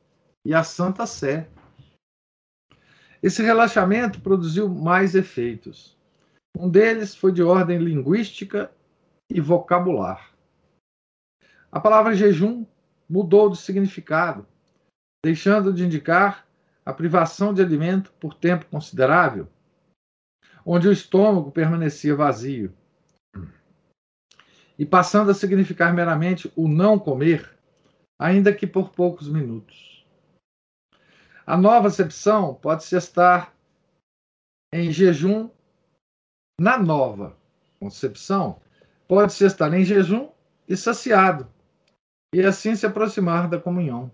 e 0.45 0.53
a 0.53 0.63
Santa 0.63 1.05
Sé. 1.05 1.49
Esse 3.21 3.43
relaxamento 3.43 4.21
produziu 4.21 4.69
mais 4.69 5.15
efeitos. 5.15 5.99
Um 6.57 6.69
deles 6.69 7.13
foi 7.13 7.33
de 7.33 7.43
ordem 7.43 7.77
linguística 7.77 8.71
e 9.29 9.41
vocabular. 9.41 10.33
A 11.69 11.77
palavra 11.81 12.15
jejum 12.15 12.65
mudou 13.09 13.49
de 13.49 13.57
significado, 13.57 14.47
deixando 15.25 15.73
de 15.73 15.83
indicar 15.83 16.47
a 16.85 16.93
privação 16.93 17.53
de 17.53 17.61
alimento 17.61 18.13
por 18.13 18.33
tempo 18.33 18.65
considerável, 18.67 19.49
onde 20.65 20.87
o 20.87 20.91
estômago 20.93 21.51
permanecia 21.51 22.15
vazio, 22.15 22.73
e 24.77 24.85
passando 24.85 25.31
a 25.31 25.33
significar 25.33 25.93
meramente 25.93 26.51
o 26.55 26.67
não 26.67 26.99
comer, 26.99 27.57
ainda 28.19 28.53
que 28.53 28.67
por 28.67 28.89
poucos 28.89 29.27
minutos. 29.27 30.05
A 31.45 31.55
nova 31.55 31.87
acepção 31.87 32.55
pode-se 32.55 32.95
estar 32.95 33.55
em 34.73 34.91
jejum 34.91 35.49
na 36.59 36.77
nova, 36.77 37.37
concepção, 37.79 38.59
pode-se 39.07 39.45
estar 39.45 39.73
em 39.73 39.85
jejum 39.85 40.29
e 40.67 40.75
saciado, 40.75 41.47
e 42.33 42.41
assim 42.41 42.75
se 42.75 42.85
aproximar 42.85 43.49
da 43.49 43.59
comunhão. 43.59 44.11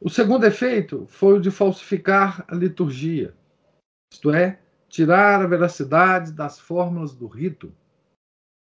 O 0.00 0.08
segundo 0.08 0.44
efeito 0.44 1.06
foi 1.08 1.38
o 1.38 1.40
de 1.40 1.50
falsificar 1.50 2.44
a 2.46 2.54
liturgia, 2.54 3.34
isto 4.12 4.30
é, 4.30 4.60
tirar 4.88 5.42
a 5.42 5.46
veracidade 5.46 6.32
das 6.32 6.58
fórmulas 6.58 7.14
do 7.14 7.26
rito, 7.26 7.74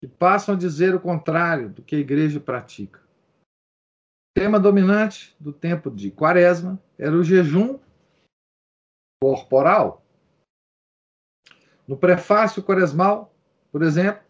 que 0.01 0.07
passam 0.07 0.55
a 0.55 0.59
dizer 0.59 0.95
o 0.95 1.01
contrário 1.01 1.69
do 1.71 1.83
que 1.83 1.97
a 1.97 2.01
igreja 2.01 2.39
pratica. 2.39 3.01
O 3.01 4.41
tema 4.41 4.61
dominante 4.61 5.37
do 5.41 5.53
tempo 5.53 5.91
de 5.91 6.11
Quaresma 6.11 6.81
era 6.97 7.15
o 7.15 7.25
jejum 7.25 7.79
corporal. 9.21 10.05
No 11.87 11.97
prefácio 11.97 12.63
quaresmal, 12.63 13.35
por 13.73 13.83
exemplo, 13.83 14.23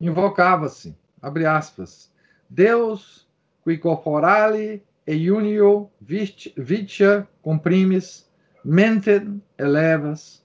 invocava-se, 0.00 0.96
abre 1.20 1.44
aspas, 1.44 2.12
Deus 2.48 3.28
qui 3.62 3.76
corporale 3.76 4.82
e 5.06 5.30
unio 5.30 5.90
vitia 6.00 7.28
comprimis 7.42 8.30
mentem 8.64 9.42
elevas 9.58 10.44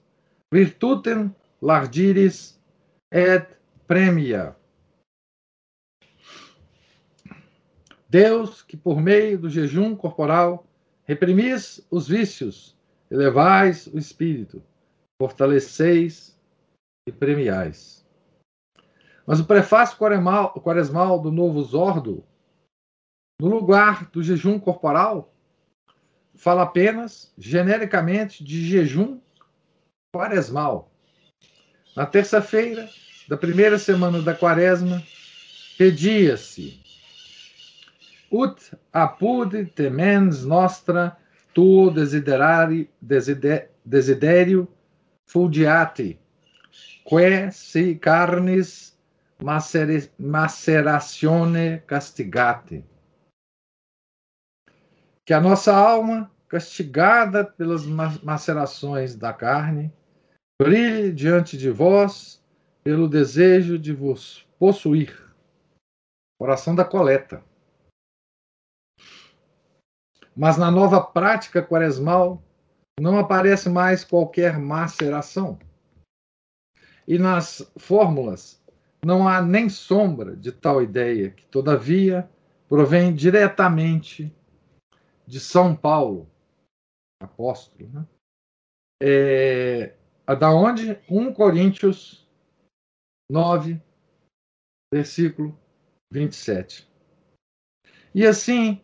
virtutem 0.52 1.34
largiris 1.60 2.60
et 3.10 3.46
premia. 3.92 4.56
Deus, 8.08 8.62
que 8.62 8.74
por 8.74 8.98
meio 8.98 9.38
do 9.38 9.50
jejum 9.50 9.94
corporal 9.94 10.66
reprimis 11.04 11.86
os 11.90 12.08
vícios, 12.08 12.74
elevais 13.10 13.86
o 13.88 13.98
espírito, 13.98 14.64
fortaleceis 15.20 16.40
e 17.06 17.12
premiais. 17.12 18.08
Mas 19.26 19.40
o 19.40 19.44
prefácio 19.44 19.98
quaresmal, 19.98 20.54
quaresmal 20.54 21.20
do 21.20 21.30
Novo 21.30 21.62
Zordo, 21.62 22.24
no 23.42 23.48
lugar 23.48 24.10
do 24.10 24.22
jejum 24.22 24.58
corporal, 24.58 25.34
fala 26.34 26.62
apenas, 26.62 27.30
genericamente, 27.36 28.42
de 28.42 28.64
jejum 28.64 29.20
quaresmal. 30.16 30.90
Na 31.94 32.06
terça-feira 32.06 32.88
da 33.32 33.38
primeira 33.38 33.78
semana 33.78 34.20
da 34.20 34.34
quaresma, 34.34 35.02
pedia-se 35.78 36.78
ut 38.30 38.76
apud 38.92 39.64
temens 39.74 40.44
nostra 40.44 41.16
tuo 41.54 41.90
desiderari, 41.90 42.90
desiderio 43.82 44.68
fulgiati, 45.24 46.20
que 47.08 47.50
si 47.52 47.94
carnis 47.94 48.98
maceratione 50.18 51.82
castigate. 51.86 52.84
Que 55.24 55.32
a 55.32 55.40
nossa 55.40 55.74
alma, 55.74 56.30
castigada 56.46 57.46
pelas 57.46 57.86
macerações 57.86 59.16
da 59.16 59.32
carne, 59.32 59.90
brilhe 60.60 61.10
diante 61.10 61.56
de 61.56 61.70
vós 61.70 62.41
pelo 62.82 63.08
desejo 63.08 63.78
de 63.78 63.92
vos 63.92 64.46
possuir. 64.58 65.32
Oração 66.40 66.74
da 66.74 66.84
coleta. 66.84 67.44
Mas 70.34 70.56
na 70.56 70.70
nova 70.70 71.00
prática 71.00 71.62
quaresmal 71.62 72.42
não 73.00 73.18
aparece 73.18 73.68
mais 73.68 74.04
qualquer 74.04 74.58
maceração. 74.58 75.58
E 77.06 77.18
nas 77.18 77.70
fórmulas 77.76 78.62
não 79.04 79.28
há 79.28 79.42
nem 79.42 79.68
sombra 79.68 80.36
de 80.36 80.52
tal 80.52 80.82
ideia, 80.82 81.30
que, 81.30 81.44
todavia, 81.46 82.28
provém 82.68 83.14
diretamente 83.14 84.34
de 85.26 85.40
São 85.40 85.74
Paulo, 85.74 86.28
apóstolo. 87.20 87.88
Né? 87.92 88.06
É, 89.02 89.94
da 90.38 90.52
onde? 90.52 90.98
1 91.10 91.34
Coríntios 91.34 92.21
9, 93.32 93.80
versículo 94.92 95.58
27. 96.12 96.86
E 98.14 98.26
assim, 98.26 98.78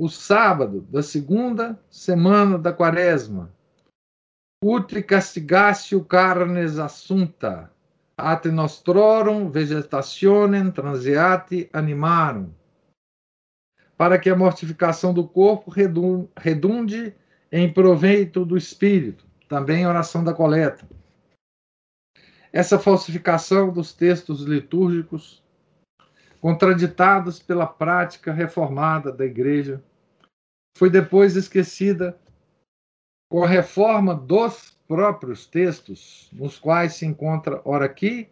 o 0.00 0.08
sábado 0.08 0.82
da 0.82 1.02
segunda 1.02 1.76
semana 1.90 2.56
da 2.56 2.72
quaresma, 2.72 3.52
utri 4.62 5.02
castigatio 5.02 6.04
carnes 6.04 6.78
assunta, 6.78 7.68
at 8.16 8.44
nostrorum 8.46 9.50
vegetationem 9.50 10.70
transeati 10.70 11.68
animarum, 11.72 12.52
para 13.96 14.20
que 14.20 14.30
a 14.30 14.36
mortificação 14.36 15.12
do 15.12 15.26
corpo 15.26 15.68
redunde 16.36 17.12
em 17.50 17.72
proveito 17.72 18.44
do 18.44 18.56
espírito, 18.56 19.26
também 19.48 19.84
oração 19.84 20.22
da 20.22 20.32
coleta. 20.32 20.99
Essa 22.52 22.78
falsificação 22.78 23.72
dos 23.72 23.92
textos 23.92 24.42
litúrgicos, 24.42 25.42
contraditados 26.40 27.38
pela 27.38 27.66
prática 27.66 28.32
reformada 28.32 29.12
da 29.12 29.24
Igreja, 29.24 29.82
foi 30.76 30.90
depois 30.90 31.36
esquecida 31.36 32.18
com 33.30 33.44
a 33.44 33.48
reforma 33.48 34.14
dos 34.14 34.76
próprios 34.88 35.46
textos, 35.46 36.28
nos 36.32 36.58
quais 36.58 36.94
se 36.94 37.06
encontra, 37.06 37.60
ora 37.64 37.84
aqui, 37.84 38.28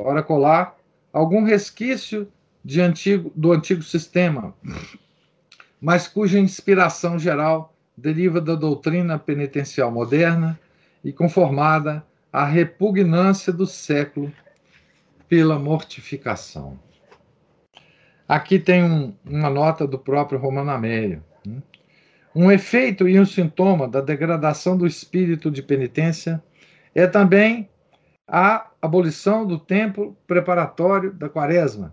ora 0.00 0.22
colar, 0.22 0.78
algum 1.12 1.42
resquício 1.44 2.32
antigo, 2.80 3.30
do 3.34 3.52
antigo 3.52 3.82
sistema, 3.82 4.54
mas 5.80 6.08
cuja 6.08 6.38
inspiração 6.38 7.18
geral 7.18 7.74
deriva 7.96 8.40
da 8.40 8.54
doutrina 8.54 9.18
penitencial 9.18 9.90
moderna 9.90 10.58
e 11.04 11.12
conformada 11.12 12.06
à 12.32 12.44
repugnância 12.44 13.52
do 13.52 13.66
século 13.66 14.32
pela 15.28 15.58
mortificação. 15.58 16.78
Aqui 18.28 18.58
tem 18.58 18.84
um, 18.84 19.14
uma 19.24 19.50
nota 19.50 19.86
do 19.86 19.98
próprio 19.98 20.38
Romano 20.38 20.70
Améio. 20.70 21.24
Né? 21.44 21.60
Um 22.34 22.50
efeito 22.50 23.08
e 23.08 23.18
um 23.18 23.26
sintoma 23.26 23.88
da 23.88 24.00
degradação 24.00 24.76
do 24.76 24.86
espírito 24.86 25.50
de 25.50 25.62
penitência 25.62 26.42
é 26.94 27.06
também 27.06 27.68
a 28.28 28.70
abolição 28.80 29.44
do 29.44 29.58
tempo 29.58 30.16
preparatório 30.26 31.12
da 31.12 31.28
quaresma, 31.28 31.92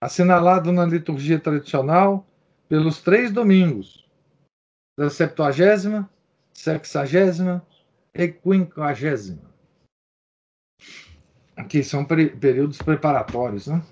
assinalado 0.00 0.70
na 0.70 0.86
liturgia 0.86 1.40
tradicional 1.40 2.24
pelos 2.68 3.02
três 3.02 3.32
domingos, 3.32 4.06
da 4.96 5.10
septuagésima, 5.10 6.08
sexagésima 6.54 7.66
e 8.14 8.28
quinquagésima. 8.28 9.55
Aqui 11.56 11.82
são 11.82 12.04
períodos 12.04 12.76
preparatórios. 12.78 13.66
Né? 13.66 13.82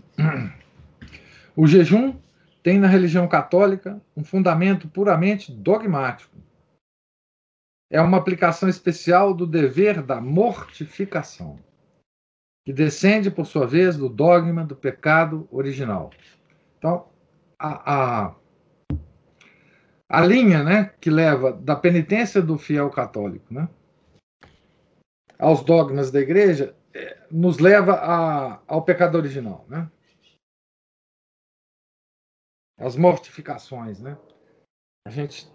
O 1.57 1.67
jejum 1.67 2.15
tem 2.63 2.79
na 2.79 2.87
religião 2.87 3.27
católica 3.27 4.01
um 4.15 4.23
fundamento 4.23 4.87
puramente 4.87 5.51
dogmático. 5.51 6.37
É 7.91 8.01
uma 8.01 8.19
aplicação 8.19 8.69
especial 8.69 9.33
do 9.33 9.47
dever 9.47 10.03
da 10.03 10.21
mortificação, 10.21 11.59
que 12.67 12.73
descende, 12.73 13.31
por 13.31 13.47
sua 13.47 13.67
vez, 13.67 13.97
do 13.97 14.09
dogma 14.09 14.65
do 14.65 14.75
pecado 14.75 15.49
original. 15.51 16.11
Então, 16.79 17.09
a, 17.59 18.25
a, 18.27 18.35
a 20.09 20.21
linha 20.27 20.63
né, 20.63 20.93
que 21.01 21.09
leva 21.09 21.53
da 21.53 21.77
penitência 21.77 22.43
do 22.43 22.59
fiel 22.59 22.91
católico 22.91 23.53
né, 23.53 23.69
aos 25.39 25.63
dogmas 25.63 26.11
da 26.11 26.21
igreja 26.21 26.75
nos 27.31 27.59
leva 27.59 27.95
a, 27.95 28.61
ao 28.67 28.83
pecado 28.83 29.17
original. 29.17 29.65
Né? 29.69 29.89
as 32.79 32.97
mortificações, 32.97 34.01
né? 34.01 34.17
A 35.07 35.11
gente 35.11 35.51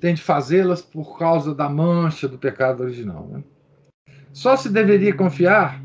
tem 0.00 0.14
de 0.14 0.22
fazê-las 0.22 0.82
por 0.82 1.18
causa 1.18 1.54
da 1.54 1.68
mancha 1.68 2.28
do 2.28 2.38
pecado 2.38 2.82
original, 2.82 3.26
né? 3.26 3.42
Só 4.32 4.56
se 4.56 4.70
deveria 4.70 5.16
confiar 5.16 5.82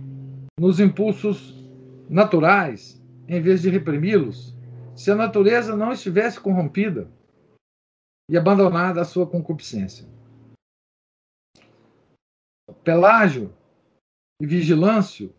nos 0.60 0.80
impulsos 0.80 1.56
naturais 2.10 3.02
em 3.28 3.42
vez 3.42 3.62
de 3.62 3.70
reprimi-los, 3.70 4.56
se 4.96 5.10
a 5.10 5.16
natureza 5.16 5.76
não 5.76 5.92
estivesse 5.92 6.40
corrompida 6.40 7.10
e 8.30 8.38
abandonada 8.38 9.02
à 9.02 9.06
sua 9.06 9.26
concupiscência. 9.26 10.06
Pelágio 12.84 13.52
e 14.42 14.46
Vigilâncio 14.46 15.34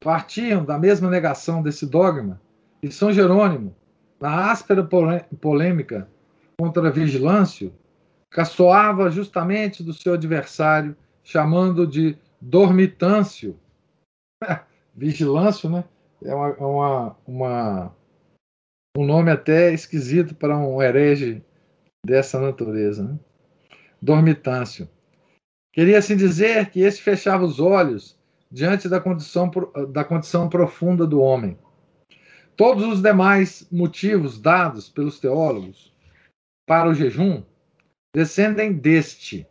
partiam 0.00 0.64
da 0.64 0.78
mesma 0.78 1.10
negação 1.10 1.62
desse 1.62 1.86
dogma 1.86 2.40
e 2.82 2.90
São 2.90 3.12
Jerônimo, 3.12 3.76
na 4.20 4.50
áspera 4.50 4.82
polêmica 5.40 6.08
contra 6.58 6.90
Vigilâncio, 6.90 7.72
caçoava 8.30 9.10
justamente 9.10 9.82
do 9.82 9.92
seu 9.92 10.14
adversário, 10.14 10.96
chamando 11.22 11.86
de 11.86 12.16
dormitâncio, 12.40 13.58
vigilâncio, 14.94 15.68
né? 15.68 15.84
É 16.22 16.34
uma, 16.34 16.48
é 16.48 16.64
uma, 16.64 17.16
uma, 17.26 17.96
um 18.96 19.04
nome 19.04 19.30
até 19.30 19.72
esquisito 19.72 20.34
para 20.34 20.56
um 20.56 20.82
herege 20.82 21.42
dessa 22.04 22.38
natureza. 22.38 23.04
Né? 23.04 23.18
Dormitâncio. 24.00 24.88
Queria 25.72 25.98
assim 25.98 26.16
dizer 26.16 26.70
que 26.70 26.80
esse 26.80 27.00
fechava 27.00 27.44
os 27.44 27.58
olhos 27.60 28.19
diante 28.50 28.88
da 28.88 29.00
condição, 29.00 29.50
da 29.92 30.04
condição 30.04 30.48
profunda 30.48 31.06
do 31.06 31.20
homem. 31.20 31.58
Todos 32.56 32.84
os 32.84 33.00
demais 33.00 33.66
motivos 33.70 34.40
dados 34.40 34.88
pelos 34.88 35.18
teólogos 35.18 35.94
para 36.66 36.88
o 36.88 36.94
jejum 36.94 37.42
descendem 38.14 38.72
deste, 38.72 39.46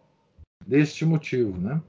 deste 0.66 1.06
motivo, 1.06 1.58
né? 1.58 1.82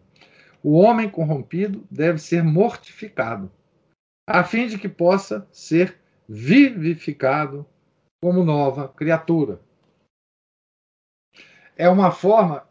O 0.62 0.79
homem 0.79 1.11
corrompido 1.11 1.87
deve 1.90 2.18
ser 2.18 2.44
mortificado, 2.44 3.51
a 4.29 4.44
fim 4.44 4.66
de 4.66 4.79
que 4.79 4.88
possa 4.88 5.49
ser 5.51 5.99
vivificado 6.29 7.66
como 8.23 8.44
nova 8.44 8.88
criatura. 8.88 9.61
É 11.77 11.88
uma 11.88 12.11
forma, 12.11 12.68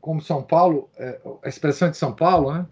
como 0.00 0.20
São 0.20 0.42
Paulo, 0.42 0.90
é, 0.96 1.20
a 1.42 1.48
expressão 1.48 1.90
de 1.90 1.96
São 1.96 2.14
Paulo, 2.14 2.52
né? 2.52 2.68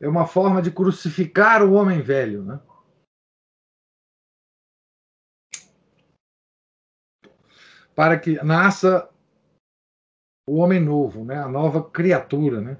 É 0.00 0.08
uma 0.08 0.26
forma 0.26 0.60
de 0.60 0.70
crucificar 0.70 1.62
o 1.62 1.72
homem 1.72 2.02
velho, 2.02 2.42
né? 2.42 2.60
Para 7.94 8.18
que 8.18 8.42
nasça 8.42 9.08
o 10.48 10.56
homem 10.56 10.80
novo, 10.80 11.24
né? 11.24 11.38
A 11.38 11.48
nova 11.48 11.82
criatura, 11.88 12.60
né? 12.60 12.78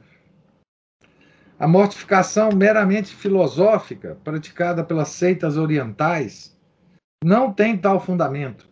A 1.59 1.69
mortificação 1.69 2.51
meramente 2.51 3.15
filosófica, 3.15 4.17
praticada 4.25 4.85
pelas 4.85 5.09
seitas 5.11 5.57
orientais, 5.57 6.55
não 7.25 7.53
tem 7.53 7.79
tal 7.79 8.01
fundamento. 8.01 8.69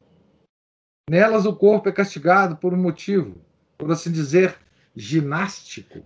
Nelas, 1.09 1.47
o 1.47 1.57
corpo 1.57 1.89
é 1.89 1.93
castigado 1.93 2.57
por 2.57 2.75
um 2.75 2.77
motivo, 2.77 3.41
por 3.79 3.91
assim 3.91 4.11
dizer, 4.11 4.59
ginástico, 4.95 6.05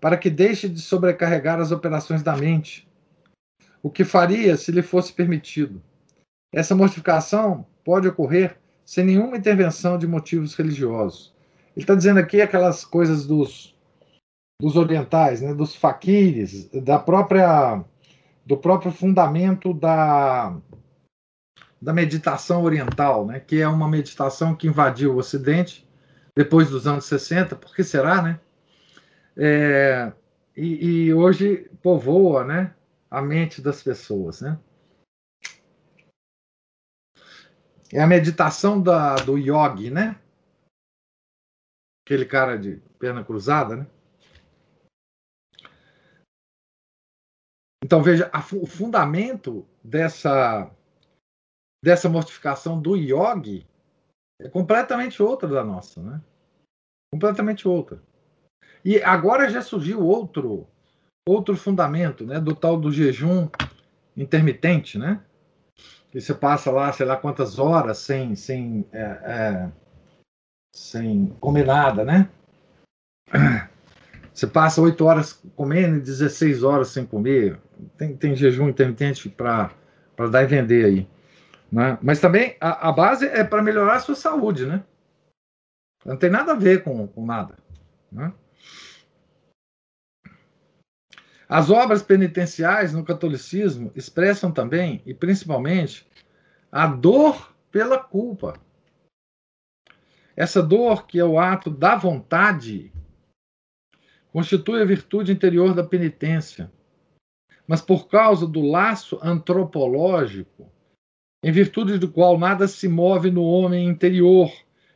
para 0.00 0.16
que 0.16 0.30
deixe 0.30 0.68
de 0.68 0.80
sobrecarregar 0.80 1.60
as 1.60 1.70
operações 1.70 2.22
da 2.22 2.36
mente, 2.36 2.88
o 3.82 3.90
que 3.90 4.04
faria 4.04 4.56
se 4.56 4.72
lhe 4.72 4.82
fosse 4.82 5.12
permitido. 5.12 5.82
Essa 6.52 6.74
mortificação 6.74 7.66
pode 7.84 8.08
ocorrer 8.08 8.56
sem 8.84 9.04
nenhuma 9.04 9.36
intervenção 9.36 9.98
de 9.98 10.06
motivos 10.06 10.54
religiosos. 10.54 11.34
Ele 11.76 11.84
está 11.84 11.94
dizendo 11.94 12.18
aqui 12.18 12.40
aquelas 12.40 12.84
coisas 12.84 13.26
dos 13.26 13.76
dos 14.60 14.76
orientais, 14.76 15.40
né, 15.40 15.54
dos 15.54 15.74
faquires, 15.74 16.68
da 16.70 16.98
própria 16.98 17.82
do 18.44 18.58
próprio 18.58 18.92
fundamento 18.92 19.72
da 19.72 20.56
da 21.80 21.94
meditação 21.94 22.62
oriental, 22.62 23.24
né, 23.24 23.40
que 23.40 23.60
é 23.60 23.66
uma 23.66 23.88
meditação 23.88 24.54
que 24.54 24.66
invadiu 24.66 25.14
o 25.14 25.16
Ocidente 25.16 25.88
depois 26.36 26.68
dos 26.68 26.86
anos 26.86 27.06
60, 27.06 27.56
por 27.56 27.74
que 27.74 27.82
será, 27.82 28.20
né? 28.20 28.38
É, 29.42 30.12
e, 30.54 31.06
e, 31.06 31.14
hoje 31.14 31.70
povoa, 31.82 32.44
né, 32.44 32.76
a 33.10 33.22
mente 33.22 33.62
das 33.62 33.82
pessoas, 33.82 34.42
né? 34.42 34.60
É 37.90 38.02
a 38.02 38.06
meditação 38.06 38.82
da, 38.82 39.14
do 39.16 39.38
yogi, 39.38 39.90
né? 39.90 40.20
Aquele 42.04 42.26
cara 42.26 42.58
de 42.58 42.76
perna 42.98 43.24
cruzada, 43.24 43.76
né? 43.76 43.86
Então, 47.82 48.02
veja, 48.02 48.30
a, 48.30 48.40
o 48.56 48.66
fundamento 48.66 49.66
dessa, 49.82 50.70
dessa 51.82 52.10
mortificação 52.10 52.80
do 52.80 52.94
yogi 52.94 53.66
é 54.38 54.50
completamente 54.50 55.22
outra 55.22 55.48
da 55.48 55.64
nossa, 55.64 56.02
né? 56.02 56.22
Completamente 57.10 57.66
outra. 57.66 58.09
E 58.84 59.02
agora 59.02 59.50
já 59.50 59.62
surgiu 59.62 60.00
outro 60.00 60.66
outro 61.28 61.56
fundamento, 61.56 62.26
né, 62.26 62.40
do 62.40 62.54
tal 62.54 62.76
do 62.78 62.90
jejum 62.90 63.48
intermitente, 64.16 64.98
né? 64.98 65.20
Que 66.10 66.20
você 66.20 66.34
passa 66.34 66.70
lá, 66.70 66.92
sei 66.92 67.06
lá 67.06 67.16
quantas 67.16 67.58
horas 67.58 67.98
sem 67.98 68.34
sem 68.34 68.84
é, 68.92 69.02
é, 69.02 69.68
sem 70.74 71.36
comer 71.40 71.66
nada, 71.66 72.04
né? 72.04 72.28
Você 74.32 74.46
passa 74.46 74.80
oito 74.80 75.04
horas 75.04 75.42
comendo 75.54 75.98
e 75.98 76.00
16 76.00 76.62
horas 76.62 76.88
sem 76.88 77.04
comer. 77.04 77.58
Tem, 77.98 78.16
tem 78.16 78.34
jejum 78.34 78.68
intermitente 78.68 79.28
para 79.28 79.70
dar 80.30 80.42
e 80.42 80.46
vender 80.46 80.84
aí. 80.84 81.08
Né? 81.70 81.98
Mas 82.00 82.20
também 82.20 82.56
a, 82.60 82.88
a 82.88 82.92
base 82.92 83.26
é 83.26 83.44
para 83.44 83.62
melhorar 83.62 83.96
a 83.96 84.00
sua 84.00 84.14
saúde, 84.14 84.64
né? 84.64 84.82
Não 86.04 86.16
tem 86.16 86.30
nada 86.30 86.52
a 86.52 86.56
ver 86.56 86.82
com, 86.82 87.06
com 87.06 87.26
nada. 87.26 87.58
Né? 88.10 88.32
As 91.52 91.68
obras 91.68 92.00
penitenciais 92.00 92.92
no 92.92 93.04
catolicismo 93.04 93.90
expressam 93.96 94.52
também, 94.52 95.02
e 95.04 95.12
principalmente, 95.12 96.08
a 96.70 96.86
dor 96.86 97.52
pela 97.72 97.98
culpa. 97.98 98.54
Essa 100.36 100.62
dor 100.62 101.08
que 101.08 101.18
é 101.18 101.24
o 101.24 101.40
ato 101.40 101.68
da 101.68 101.96
vontade 101.96 102.92
constitui 104.32 104.80
a 104.80 104.84
virtude 104.84 105.32
interior 105.32 105.74
da 105.74 105.82
penitência. 105.82 106.70
Mas 107.66 107.82
por 107.82 108.06
causa 108.06 108.46
do 108.46 108.60
laço 108.60 109.18
antropológico, 109.20 110.70
em 111.42 111.50
virtude 111.50 111.98
do 111.98 112.12
qual 112.12 112.38
nada 112.38 112.68
se 112.68 112.86
move 112.86 113.28
no 113.28 113.42
homem 113.42 113.88
interior, 113.88 114.52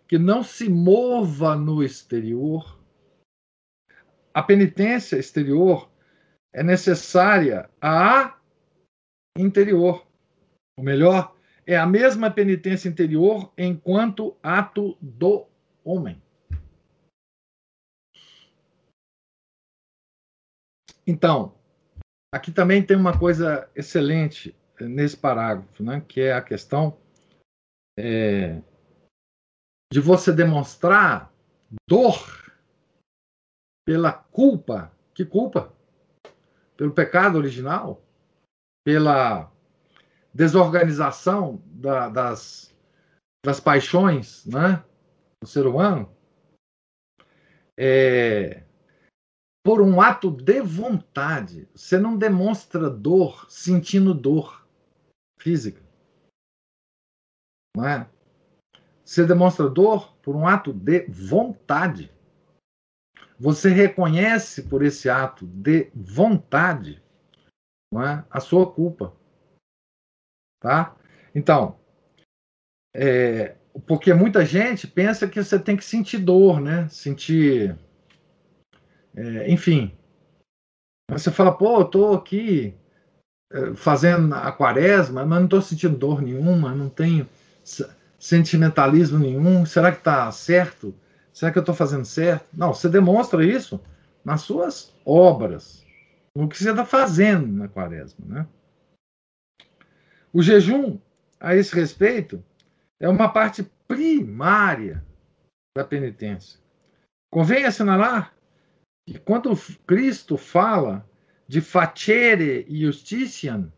que 0.06 0.18
não 0.18 0.44
se 0.44 0.68
mova 0.68 1.56
no 1.56 1.82
exterior, 1.82 2.78
a 4.32 4.40
penitência 4.40 5.16
exterior 5.16 5.92
é 6.54 6.62
necessária 6.62 7.68
à 7.82 8.38
interior. 9.36 10.06
O 10.78 10.82
melhor, 10.82 11.36
é 11.66 11.76
a 11.76 11.86
mesma 11.86 12.30
penitência 12.30 12.88
interior 12.88 13.52
enquanto 13.58 14.36
ato 14.42 14.96
do 15.00 15.46
homem. 15.82 16.22
Então, 21.06 21.54
aqui 22.32 22.52
também 22.52 22.84
tem 22.84 22.96
uma 22.96 23.18
coisa 23.18 23.68
excelente 23.74 24.56
nesse 24.80 25.16
parágrafo, 25.16 25.82
né, 25.82 26.00
que 26.06 26.20
é 26.20 26.32
a 26.32 26.42
questão 26.42 26.98
é, 27.98 28.62
de 29.92 30.00
você 30.00 30.32
demonstrar 30.32 31.32
dor 31.88 32.52
pela 33.86 34.12
culpa. 34.12 34.92
Que 35.14 35.24
culpa? 35.24 35.73
Pelo 36.76 36.92
pecado 36.92 37.38
original? 37.38 38.02
Pela 38.84 39.50
desorganização 40.32 41.62
da, 41.66 42.08
das, 42.08 42.74
das 43.44 43.60
paixões 43.60 44.44
né, 44.46 44.84
do 45.40 45.48
ser 45.48 45.66
humano? 45.66 46.10
É, 47.76 48.64
por 49.64 49.80
um 49.80 50.00
ato 50.00 50.30
de 50.30 50.60
vontade. 50.60 51.66
Você 51.74 51.98
não 51.98 52.16
demonstra 52.16 52.90
dor 52.90 53.46
sentindo 53.50 54.12
dor 54.12 54.66
física. 55.40 55.82
Não 57.74 57.87
é? 57.87 58.08
Você 59.04 59.26
demonstra 59.26 59.68
dor 59.68 60.14
por 60.18 60.37
um 60.37 60.46
ato 60.46 60.72
de 60.72 61.06
vontade. 61.06 62.13
Você 63.44 63.68
reconhece 63.68 64.62
por 64.62 64.83
esse 64.83 65.11
ato 65.11 65.46
de 65.46 65.90
vontade 65.94 67.02
é? 67.92 68.24
a 68.30 68.40
sua 68.40 68.72
culpa. 68.72 69.14
Tá? 70.61 70.96
Então, 71.35 71.78
é, 72.96 73.54
porque 73.87 74.14
muita 74.14 74.46
gente 74.46 74.87
pensa 74.87 75.28
que 75.28 75.44
você 75.44 75.59
tem 75.59 75.76
que 75.76 75.85
sentir 75.85 76.16
dor, 76.16 76.59
né? 76.59 76.88
Sentir 76.88 77.78
é, 79.14 79.50
enfim, 79.50 79.94
você 81.11 81.30
fala, 81.30 81.54
pô, 81.54 81.80
eu 81.80 81.85
tô 81.85 82.14
aqui 82.14 82.74
é, 83.52 83.74
fazendo 83.74 84.35
a 84.35 84.50
quaresma, 84.52 85.26
mas 85.26 85.38
não 85.38 85.44
estou 85.44 85.61
sentindo 85.61 85.98
dor 85.98 86.22
nenhuma, 86.22 86.74
não 86.74 86.88
tenho 86.88 87.28
sentimentalismo 88.18 89.18
nenhum. 89.18 89.66
Será 89.66 89.92
que 89.92 89.98
está 89.98 90.33
certo? 90.33 90.94
Será 91.35 91.51
que 91.51 91.59
eu 91.59 91.62
estou 91.62 91.75
fazendo 91.75 92.05
certo? 92.05 92.47
Não, 92.57 92.73
você 92.73 92.88
demonstra 92.88 93.44
isso 93.44 93.81
nas 94.25 94.42
suas 94.42 94.94
obras, 95.05 95.85
no 96.33 96.49
que 96.49 96.57
você 96.57 96.70
está 96.70 96.87
fazendo 96.87 97.49
na 97.49 97.68
quaresma. 97.68 98.25
Né? 98.25 98.49
O 100.33 100.40
jejum, 100.40 101.01
a 101.40 101.57
esse 101.57 101.75
respeito, 101.75 102.42
é 103.01 103.09
uma 103.09 103.29
parte 103.33 103.64
primária 103.88 105.05
da 105.77 105.85
penitência. 105.85 106.61
Convém 107.33 107.64
assinalar 107.64 108.33
E 109.07 109.18
quando 109.18 109.57
Cristo 109.87 110.37
fala 110.37 111.05
de 111.49 111.61
facere 111.61 112.64
justitiam, 112.70 113.73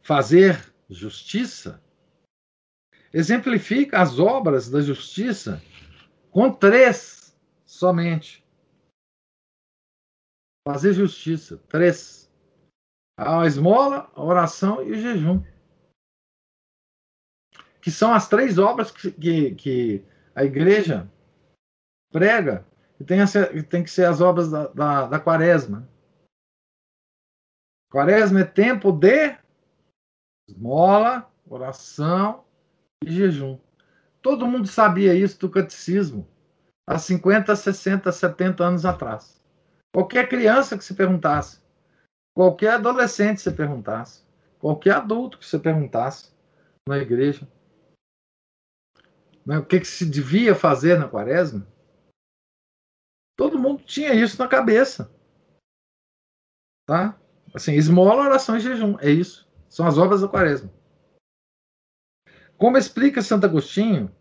fazer 0.00 0.72
justiça, 0.88 1.82
exemplifica 3.12 4.00
as 4.00 4.18
obras 4.18 4.68
da 4.68 4.80
justiça 4.80 5.62
com 6.30 6.52
três 6.52 7.36
somente. 7.64 8.44
Fazer 10.66 10.92
justiça, 10.92 11.58
três. 11.68 12.30
A 13.18 13.46
esmola, 13.46 14.10
a 14.14 14.22
oração 14.22 14.82
e 14.82 14.92
o 14.92 15.00
jejum. 15.00 15.42
Que 17.80 17.90
são 17.90 18.12
as 18.12 18.28
três 18.28 18.58
obras 18.58 18.90
que, 18.90 19.10
que, 19.12 19.54
que 19.54 20.04
a 20.34 20.44
igreja 20.44 21.10
prega 22.12 22.66
e 23.00 23.04
tem, 23.04 23.18
tem 23.68 23.84
que 23.84 23.90
ser 23.90 24.06
as 24.06 24.20
obras 24.20 24.50
da, 24.50 24.68
da, 24.68 25.06
da 25.06 25.20
quaresma. 25.20 25.88
Quaresma 27.90 28.40
é 28.40 28.44
tempo 28.44 28.92
de 28.92 29.38
esmola, 30.48 31.30
oração 31.46 32.45
e 33.04 33.10
jejum. 33.10 33.58
Todo 34.22 34.46
mundo 34.46 34.66
sabia 34.66 35.14
isso 35.14 35.38
do 35.38 35.50
catecismo 35.50 36.26
há 36.86 36.98
50, 36.98 37.54
60, 37.54 38.10
70 38.10 38.64
anos 38.64 38.84
atrás. 38.84 39.40
Qualquer 39.94 40.28
criança 40.28 40.76
que 40.76 40.84
se 40.84 40.94
perguntasse, 40.94 41.60
qualquer 42.34 42.74
adolescente 42.74 43.36
que 43.36 43.42
se 43.42 43.52
perguntasse, 43.52 44.22
qualquer 44.58 44.94
adulto 44.94 45.38
que 45.38 45.46
se 45.46 45.58
perguntasse 45.58 46.32
na 46.88 46.98
igreja, 46.98 47.48
né, 49.44 49.58
o 49.58 49.64
que, 49.64 49.80
que 49.80 49.86
se 49.86 50.04
devia 50.04 50.54
fazer 50.54 50.98
na 50.98 51.08
quaresma, 51.08 51.66
todo 53.36 53.58
mundo 53.58 53.82
tinha 53.84 54.12
isso 54.12 54.38
na 54.38 54.48
cabeça. 54.48 55.10
Tá? 56.86 57.18
Assim, 57.54 57.74
esmola, 57.74 58.24
oração 58.24 58.56
e 58.56 58.60
jejum, 58.60 58.98
é 59.00 59.10
isso. 59.10 59.48
São 59.68 59.86
as 59.86 59.98
obras 59.98 60.20
da 60.20 60.28
quaresma. 60.28 60.70
Como 62.58 62.78
explica 62.78 63.20
Santo 63.20 63.46
Agostinho, 63.46 64.14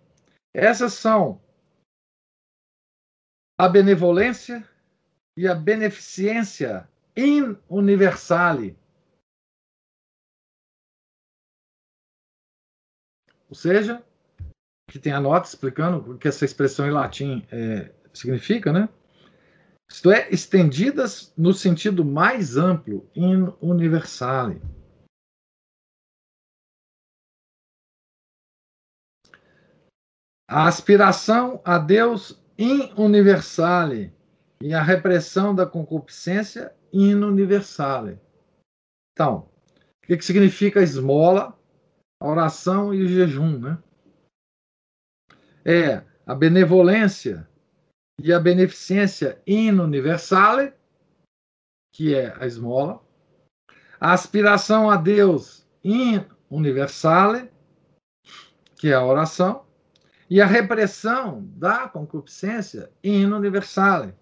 essas 0.54 0.93
são 0.93 1.41
a 3.58 3.69
benevolência 3.69 4.67
e 5.38 5.48
a 5.48 5.56
beneficência 5.56 6.89
in 7.15 7.58
universale. 7.69 8.78
Ou 13.48 13.56
seja, 13.56 14.04
que 14.89 15.00
tem 15.00 15.13
a 15.13 15.21
nota 15.21 15.48
explicando 15.48 16.13
o 16.13 16.17
que 16.17 16.28
essa 16.28 16.43
expressão 16.43 16.88
em 16.88 16.91
latim 16.91 17.45
é, 17.52 17.93
significa, 18.13 18.74
né? 18.74 18.89
Isto 19.89 20.12
é, 20.12 20.30
estendidas 20.30 21.34
no 21.38 21.54
sentido 21.54 22.04
mais 22.04 22.58
amplo, 22.58 23.10
in 23.15 23.54
universale. 23.62 24.62
A 30.47 30.67
aspiração 30.67 31.62
a 31.65 31.77
Deus 31.79 32.39
in 32.58 32.93
universale 32.97 34.13
e 34.62 34.73
a 34.73 34.81
repressão 34.81 35.53
da 35.53 35.65
concupiscência 35.65 36.73
in 36.93 37.15
universale. 37.15 38.19
Então, 39.13 39.49
o 40.03 40.08
que, 40.08 40.17
que 40.17 40.25
significa 40.25 40.79
a 40.79 40.84
esmola, 40.84 41.58
a 42.21 42.27
oração 42.27 42.93
e 42.93 43.01
o 43.01 43.08
jejum, 43.08 43.60
né? 43.60 43.77
É 45.65 46.03
a 46.25 46.36
benevolência 46.36 47.47
e 48.21 48.31
a 48.31 48.39
beneficência 48.39 49.41
in 49.47 49.79
universale, 49.79 50.73
que 51.91 52.13
é 52.13 52.36
a 52.39 52.45
esmola, 52.45 53.03
a 53.99 54.13
aspiração 54.13 54.89
a 54.89 54.97
Deus 54.97 55.67
in 55.84 56.23
universale, 56.49 57.49
que 58.75 58.89
é 58.89 58.93
a 58.93 59.03
oração, 59.03 59.64
e 60.30 60.42
a 60.42 60.46
repressão 60.46 61.46
da 61.56 61.88
concupiscência 61.88 62.92
in 63.04 63.26
universale. 63.26 64.14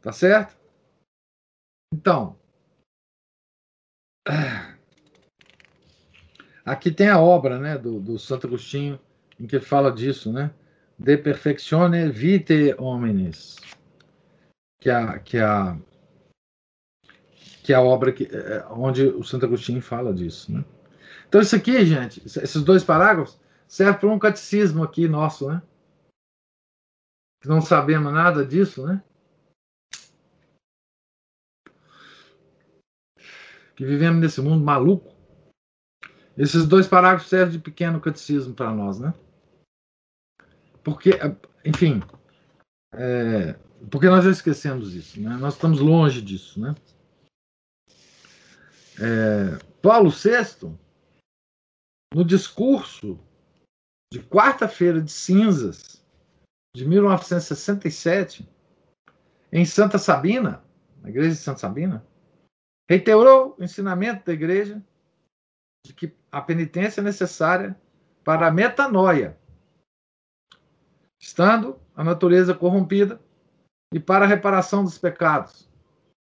Tá 0.00 0.12
certo? 0.12 0.56
Então, 1.92 2.38
aqui 6.64 6.90
tem 6.92 7.08
a 7.08 7.18
obra 7.18 7.58
né, 7.58 7.76
do, 7.76 7.98
do 7.98 8.18
Santo 8.18 8.46
Agostinho, 8.46 9.00
em 9.40 9.46
que 9.46 9.56
ele 9.56 9.64
fala 9.64 9.90
disso, 9.90 10.32
né? 10.32 10.54
De 10.98 11.16
perfectione 11.16 12.08
vitae 12.10 12.74
homines. 12.78 13.56
Que 14.80 14.90
é 14.90 14.94
a, 14.94 15.18
que 15.18 15.36
é 15.36 15.42
a, 15.42 15.78
que 17.62 17.72
é 17.72 17.76
a 17.76 17.82
obra 17.82 18.12
que, 18.12 18.28
onde 18.70 19.04
o 19.04 19.24
Santo 19.24 19.46
Agostinho 19.46 19.82
fala 19.82 20.14
disso, 20.14 20.52
né? 20.52 20.64
Então, 21.28 21.42
isso 21.42 21.54
aqui, 21.54 21.84
gente, 21.84 22.22
esses 22.24 22.62
dois 22.62 22.82
parágrafos, 22.82 23.38
serve 23.66 23.98
para 23.98 24.08
um 24.08 24.18
catecismo 24.18 24.82
aqui 24.82 25.06
nosso, 25.06 25.48
né? 25.48 25.62
Não 27.44 27.60
sabemos 27.60 28.12
nada 28.12 28.44
disso, 28.44 28.86
né? 28.86 29.02
Que 33.76 33.84
vivemos 33.84 34.20
nesse 34.20 34.40
mundo 34.40 34.64
maluco. 34.64 35.14
Esses 36.36 36.66
dois 36.66 36.88
parágrafos 36.88 37.28
servem 37.28 37.58
de 37.58 37.62
pequeno 37.62 38.00
catecismo 38.00 38.54
para 38.54 38.72
nós, 38.72 38.98
né? 38.98 39.12
Porque, 40.82 41.10
enfim, 41.64 42.02
é, 42.94 43.52
porque 43.90 44.08
nós 44.08 44.24
já 44.24 44.30
esquecemos 44.30 44.94
isso, 44.94 45.20
né? 45.20 45.36
Nós 45.36 45.54
estamos 45.54 45.78
longe 45.78 46.22
disso, 46.22 46.58
né? 46.58 46.74
É, 48.98 49.58
Paulo 49.82 50.10
VI 50.10 50.76
no 52.14 52.24
discurso 52.24 53.18
de 54.12 54.22
quarta-feira 54.22 55.00
de 55.00 55.12
cinzas 55.12 56.04
de 56.74 56.86
1967, 56.86 58.48
em 59.52 59.64
Santa 59.64 59.98
Sabina, 59.98 60.64
na 61.02 61.08
igreja 61.10 61.30
de 61.30 61.36
Santa 61.36 61.58
Sabina, 61.58 62.06
reiterou 62.88 63.56
o 63.58 63.64
ensinamento 63.64 64.24
da 64.24 64.32
igreja 64.32 64.82
de 65.86 65.92
que 65.92 66.16
a 66.30 66.40
penitência 66.40 67.00
é 67.00 67.04
necessária 67.04 67.78
para 68.24 68.46
a 68.46 68.50
metanoia, 68.50 69.38
estando 71.20 71.80
a 71.94 72.04
natureza 72.04 72.54
corrompida, 72.54 73.20
e 73.92 73.98
para 73.98 74.24
a 74.24 74.28
reparação 74.28 74.84
dos 74.84 74.98
pecados. 74.98 75.68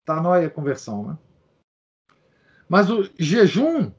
Metanoia 0.02 0.46
é 0.46 0.50
conversão, 0.50 1.06
né? 1.06 1.18
Mas 2.68 2.90
o 2.90 3.04
jejum 3.20 3.92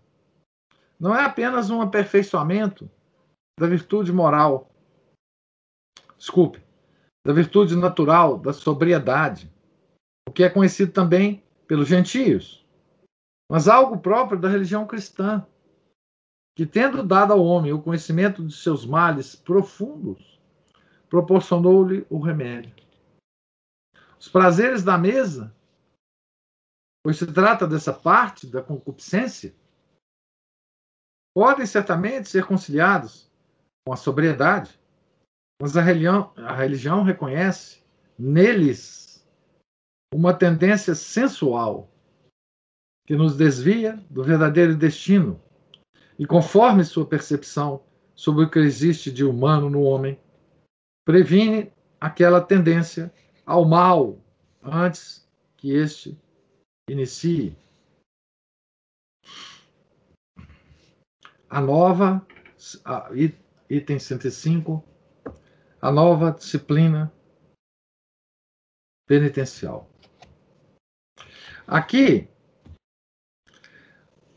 não 1.02 1.16
é 1.16 1.24
apenas 1.24 1.68
um 1.68 1.80
aperfeiçoamento 1.80 2.88
da 3.58 3.66
virtude 3.66 4.12
moral, 4.12 4.72
desculpe, 6.16 6.62
da 7.26 7.32
virtude 7.32 7.74
natural, 7.74 8.38
da 8.38 8.52
sobriedade, 8.52 9.52
o 10.28 10.30
que 10.30 10.44
é 10.44 10.48
conhecido 10.48 10.92
também 10.92 11.42
pelos 11.66 11.88
gentios, 11.88 12.64
mas 13.50 13.66
algo 13.66 13.98
próprio 13.98 14.38
da 14.38 14.48
religião 14.48 14.86
cristã, 14.86 15.44
que, 16.56 16.64
tendo 16.64 17.02
dado 17.02 17.32
ao 17.32 17.44
homem 17.44 17.72
o 17.72 17.82
conhecimento 17.82 18.46
de 18.46 18.54
seus 18.54 18.86
males 18.86 19.34
profundos, 19.34 20.40
proporcionou-lhe 21.08 22.06
o 22.08 22.20
remédio. 22.20 22.76
Os 24.20 24.28
prazeres 24.28 24.84
da 24.84 24.96
mesa, 24.96 25.52
pois 27.02 27.16
se 27.16 27.26
trata 27.26 27.66
dessa 27.66 27.92
parte 27.92 28.46
da 28.46 28.62
concupiscência, 28.62 29.52
podem 31.34 31.66
certamente 31.66 32.28
ser 32.28 32.44
conciliados 32.44 33.30
com 33.86 33.92
a 33.92 33.96
sobriedade, 33.96 34.78
mas 35.60 35.76
a 35.76 35.82
religião, 35.82 36.32
a 36.36 36.54
religião 36.54 37.02
reconhece 37.02 37.82
neles 38.18 39.26
uma 40.14 40.34
tendência 40.34 40.94
sensual 40.94 41.90
que 43.06 43.16
nos 43.16 43.36
desvia 43.36 43.98
do 44.10 44.22
verdadeiro 44.22 44.76
destino 44.76 45.40
e, 46.18 46.26
conforme 46.26 46.84
sua 46.84 47.06
percepção 47.06 47.82
sobre 48.14 48.44
o 48.44 48.50
que 48.50 48.58
existe 48.58 49.10
de 49.10 49.24
humano 49.24 49.68
no 49.70 49.82
homem, 49.82 50.20
previne 51.04 51.72
aquela 52.00 52.40
tendência 52.40 53.12
ao 53.44 53.64
mal 53.64 54.18
antes 54.62 55.26
que 55.56 55.72
este 55.72 56.16
inicie. 56.88 57.56
A 61.52 61.60
nova, 61.60 62.26
a, 62.82 63.10
item 63.68 63.98
105, 63.98 64.82
a 65.82 65.92
nova 65.92 66.30
disciplina 66.30 67.12
penitencial. 69.06 69.90
Aqui, 71.66 72.26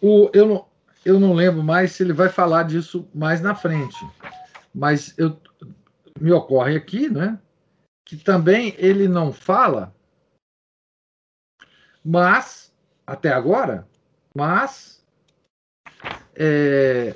o, 0.02 0.30
eu, 0.34 0.68
eu 1.06 1.18
não 1.18 1.34
lembro 1.34 1.64
mais 1.64 1.94
se 1.94 2.04
ele 2.04 2.12
vai 2.12 2.28
falar 2.28 2.64
disso 2.64 3.10
mais 3.16 3.40
na 3.40 3.56
frente. 3.56 3.96
Mas 4.74 5.18
eu, 5.18 5.40
me 6.20 6.34
ocorre 6.34 6.76
aqui, 6.76 7.10
né? 7.10 7.40
Que 8.04 8.18
também 8.18 8.76
ele 8.78 9.08
não 9.08 9.32
fala, 9.32 9.96
mas, 12.04 12.76
até 13.08 13.32
agora, 13.32 13.88
mas 14.36 14.95
é, 16.36 17.16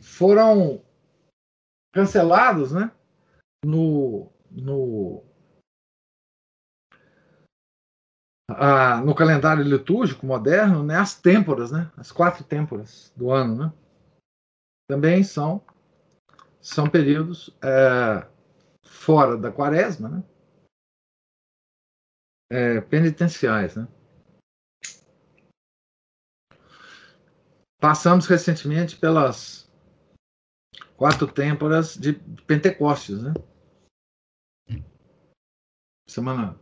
foram 0.00 0.82
cancelados, 1.92 2.72
né? 2.72 2.90
No, 3.64 4.30
no, 4.50 5.24
ah, 8.50 9.00
no 9.02 9.14
calendário 9.14 9.62
litúrgico 9.62 10.24
moderno, 10.24 10.82
né, 10.82 10.96
as 10.96 11.14
têmporas, 11.20 11.70
né, 11.70 11.90
as 11.96 12.10
quatro 12.10 12.42
têmporas 12.44 13.12
do 13.14 13.30
ano, 13.30 13.56
né, 13.56 13.72
também 14.88 15.22
são 15.22 15.62
são 16.60 16.88
períodos 16.88 17.50
é, 17.62 18.26
fora 18.84 19.36
da 19.36 19.52
quaresma, 19.52 20.08
né, 20.08 20.24
é, 22.50 22.80
penitenciais, 22.80 23.76
né. 23.76 23.86
Passamos 27.80 28.26
recentemente 28.26 28.96
pelas 28.96 29.70
quatro 30.96 31.32
têmporas 31.32 31.96
de 31.96 32.14
Pentecostes, 32.46 33.22
né? 33.22 33.32
Semana, 36.08 36.58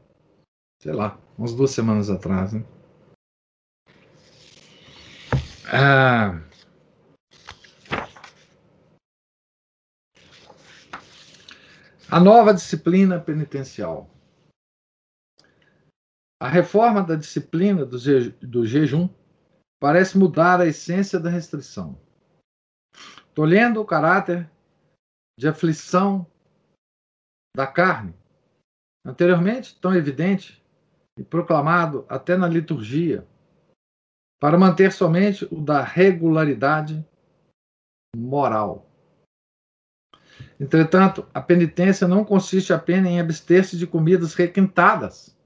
sei 0.78 0.92
lá, 0.92 1.18
umas 1.38 1.54
duas 1.54 1.70
semanas 1.70 2.10
atrás, 2.10 2.52
né? 2.52 2.62
Ah, 5.72 6.38
a 12.10 12.20
nova 12.20 12.52
disciplina 12.52 13.18
penitencial. 13.18 14.10
A 16.38 16.48
reforma 16.48 17.02
da 17.02 17.16
disciplina 17.16 17.86
do, 17.86 17.98
je, 17.98 18.30
do 18.42 18.66
jejum 18.66 19.08
parece 19.80 20.16
mudar 20.16 20.60
a 20.60 20.66
essência 20.66 21.18
da 21.20 21.30
restrição, 21.30 22.00
tolhendo 23.34 23.80
o 23.80 23.84
caráter 23.84 24.50
de 25.38 25.46
aflição 25.46 26.26
da 27.54 27.66
carne, 27.66 28.14
anteriormente 29.04 29.78
tão 29.80 29.94
evidente 29.94 30.64
e 31.18 31.24
proclamado 31.24 32.04
até 32.08 32.36
na 32.36 32.48
liturgia, 32.48 33.26
para 34.38 34.58
manter 34.58 34.92
somente 34.92 35.46
o 35.52 35.60
da 35.60 35.82
regularidade 35.82 37.06
moral. 38.14 38.90
Entretanto, 40.60 41.26
a 41.32 41.40
penitência 41.40 42.06
não 42.06 42.24
consiste 42.24 42.72
apenas 42.72 43.10
em 43.10 43.20
abster-se 43.20 43.76
de 43.76 43.86
comidas 43.86 44.34
requintadas, 44.34 45.36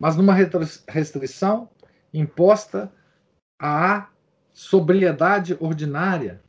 mas 0.00 0.16
numa 0.16 0.34
restrição 0.34 1.70
imposta 2.14 2.90
à 3.60 4.08
sobriedade 4.52 5.56
ordinária, 5.60 6.40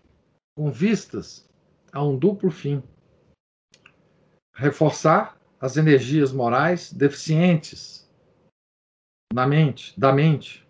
com 0.55 0.71
vistas 0.71 1.49
a 1.91 2.03
um 2.03 2.17
duplo 2.17 2.51
fim: 2.51 2.83
reforçar 4.53 5.37
as 5.59 5.75
energias 5.75 6.31
morais 6.31 6.93
deficientes 6.93 8.07
na 9.33 9.47
mente, 9.47 9.99
da 9.99 10.13
mente, 10.13 10.65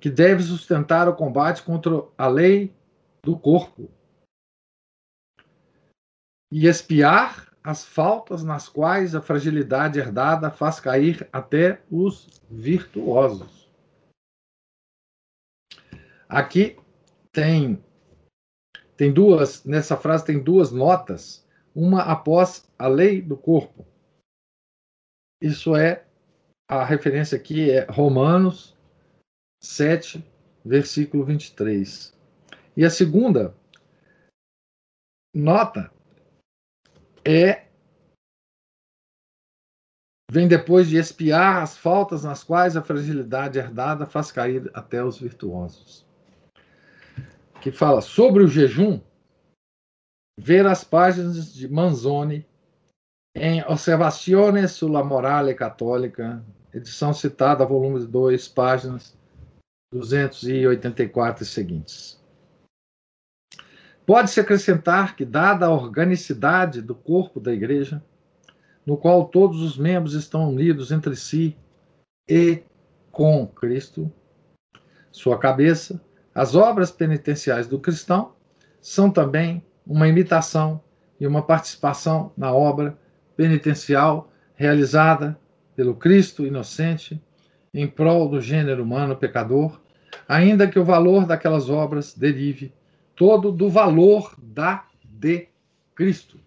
que 0.00 0.08
deve 0.08 0.42
sustentar 0.42 1.08
o 1.08 1.16
combate 1.16 1.62
contra 1.62 2.04
a 2.16 2.28
lei 2.28 2.74
do 3.24 3.38
corpo 3.38 3.90
e 6.50 6.66
espiar 6.66 7.52
as 7.64 7.84
faltas 7.84 8.42
nas 8.42 8.68
quais 8.68 9.14
a 9.14 9.22
fragilidade 9.22 9.98
herdada 9.98 10.50
faz 10.50 10.80
cair 10.80 11.28
até 11.32 11.80
os 11.90 12.28
virtuosos. 12.50 13.61
Aqui 16.32 16.76
tem 17.30 17.82
tem 18.96 19.12
duas 19.12 19.64
nessa 19.64 19.96
frase 19.96 20.24
tem 20.24 20.42
duas 20.42 20.70
notas, 20.70 21.46
uma 21.74 22.02
após 22.02 22.68
a 22.78 22.88
lei 22.88 23.20
do 23.20 23.36
corpo 23.36 23.86
isso 25.42 25.74
é, 25.74 26.06
a 26.68 26.84
referência 26.84 27.36
aqui 27.36 27.68
é 27.68 27.84
Romanos 27.90 28.78
7, 29.60 30.24
versículo 30.64 31.24
23. 31.24 32.16
E 32.76 32.84
a 32.84 32.90
segunda 32.90 33.52
nota 35.34 35.92
é 37.24 37.66
vem 40.30 40.46
depois 40.46 40.88
de 40.88 40.96
espiar 40.96 41.60
as 41.60 41.76
faltas 41.76 42.22
nas 42.22 42.44
quais 42.44 42.76
a 42.76 42.82
fragilidade 42.82 43.58
herdada 43.58 44.06
faz 44.06 44.30
cair 44.30 44.70
até 44.72 45.02
os 45.02 45.18
virtuosos. 45.18 46.06
Que 47.62 47.70
fala 47.70 48.00
sobre 48.00 48.42
o 48.42 48.48
jejum, 48.48 49.00
ver 50.36 50.66
as 50.66 50.82
páginas 50.82 51.54
de 51.54 51.68
Manzoni 51.68 52.44
em 53.36 53.62
Observações 53.62 54.72
sulla 54.72 55.04
Morale 55.04 55.54
Católica, 55.54 56.44
edição 56.74 57.14
citada, 57.14 57.64
volume 57.64 58.04
2, 58.04 58.48
páginas 58.48 59.16
284 59.94 61.44
e 61.44 61.46
seguintes. 61.46 62.20
Pode-se 64.04 64.40
acrescentar 64.40 65.14
que, 65.14 65.24
dada 65.24 65.66
a 65.66 65.72
organicidade 65.72 66.82
do 66.82 66.96
corpo 66.96 67.38
da 67.38 67.52
Igreja, 67.52 68.02
no 68.84 68.96
qual 68.96 69.28
todos 69.28 69.62
os 69.62 69.78
membros 69.78 70.14
estão 70.14 70.48
unidos 70.48 70.90
entre 70.90 71.14
si 71.14 71.56
e 72.28 72.64
com 73.12 73.46
Cristo, 73.46 74.12
sua 75.12 75.38
cabeça, 75.38 76.02
as 76.34 76.54
obras 76.54 76.90
penitenciais 76.90 77.66
do 77.66 77.78
cristão 77.78 78.32
são 78.80 79.10
também 79.10 79.62
uma 79.86 80.08
imitação 80.08 80.80
e 81.20 81.26
uma 81.26 81.42
participação 81.42 82.32
na 82.36 82.52
obra 82.52 82.98
penitencial 83.36 84.30
realizada 84.54 85.38
pelo 85.76 85.94
Cristo 85.94 86.46
inocente 86.46 87.22
em 87.74 87.86
prol 87.86 88.28
do 88.28 88.40
gênero 88.40 88.82
humano 88.82 89.16
pecador, 89.16 89.80
ainda 90.28 90.68
que 90.68 90.78
o 90.78 90.84
valor 90.84 91.26
daquelas 91.26 91.70
obras 91.70 92.14
derive 92.14 92.72
todo 93.16 93.50
do 93.50 93.68
valor 93.68 94.34
da 94.38 94.86
de 95.04 95.48
Cristo. 95.94 96.38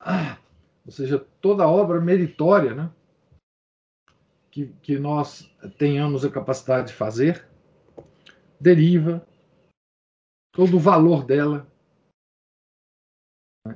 Ah, 0.00 0.36
ou 0.84 0.92
seja, 0.92 1.24
toda 1.40 1.68
obra 1.68 2.00
meritória 2.00 2.74
né, 2.74 2.90
que, 4.50 4.66
que 4.82 4.98
nós 4.98 5.50
tenhamos 5.76 6.24
a 6.24 6.30
capacidade 6.30 6.88
de 6.88 6.94
fazer 6.94 7.47
deriva 8.60 9.26
todo 10.52 10.76
o 10.76 10.80
valor 10.80 11.24
dela. 11.24 11.70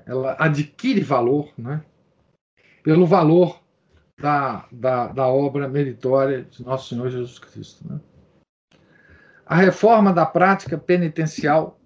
Ela 0.06 0.36
adquire 0.38 1.02
valor, 1.02 1.52
né? 1.58 1.84
pelo 2.82 3.06
valor 3.06 3.62
da, 4.18 4.68
da, 4.72 5.08
da 5.08 5.26
obra 5.26 5.68
meritória 5.68 6.44
de 6.44 6.62
Nosso 6.64 6.88
Senhor 6.88 7.10
Jesus 7.10 7.38
Cristo. 7.38 7.86
Né? 7.86 8.00
A 9.46 9.54
reforma 9.54 10.12
da 10.12 10.26
prática 10.26 10.78
penitencial 10.78 11.78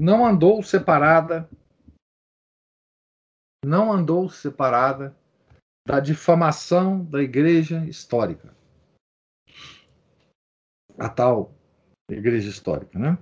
não 0.00 0.26
andou 0.26 0.62
separada, 0.62 1.48
não 3.64 3.92
andou 3.92 4.28
separada 4.28 5.16
da 5.86 6.00
difamação 6.00 7.04
da 7.04 7.22
igreja 7.22 7.84
histórica. 7.86 8.54
A 10.98 11.08
tal 11.08 11.57
igreja 12.14 12.48
histórica, 12.48 12.98
né? 12.98 13.18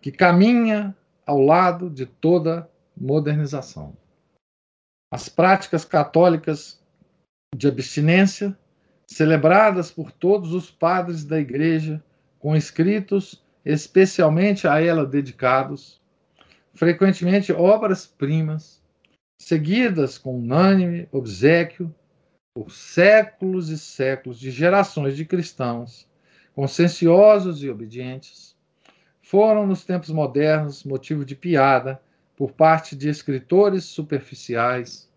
Que 0.00 0.10
caminha 0.10 0.96
ao 1.26 1.40
lado 1.40 1.88
de 1.88 2.06
toda 2.06 2.68
modernização. 2.96 3.96
As 5.12 5.28
práticas 5.28 5.84
católicas 5.84 6.82
de 7.54 7.68
abstinência, 7.68 8.56
celebradas 9.06 9.90
por 9.90 10.10
todos 10.10 10.54
os 10.54 10.70
padres 10.70 11.24
da 11.24 11.38
Igreja, 11.38 12.02
com 12.38 12.56
escritos 12.56 13.44
especialmente 13.64 14.66
a 14.66 14.80
ela 14.80 15.06
dedicados, 15.06 16.00
frequentemente 16.74 17.52
obras-primas, 17.52 18.82
seguidas 19.40 20.18
com 20.18 20.38
unânime 20.38 21.08
obsequio 21.12 21.94
por 22.54 22.70
séculos 22.70 23.68
e 23.68 23.78
séculos 23.78 24.38
de 24.40 24.50
gerações 24.50 25.16
de 25.16 25.24
cristãos, 25.24 26.08
conscienciosos 26.54 27.62
e 27.62 27.70
obedientes, 27.70 28.56
foram 29.22 29.66
nos 29.66 29.84
tempos 29.84 30.10
modernos 30.10 30.84
motivo 30.84 31.24
de 31.24 31.34
piada 31.34 32.00
por 32.36 32.52
parte 32.52 32.94
de 32.94 33.08
escritores 33.08 33.84
superficiais 33.84 35.10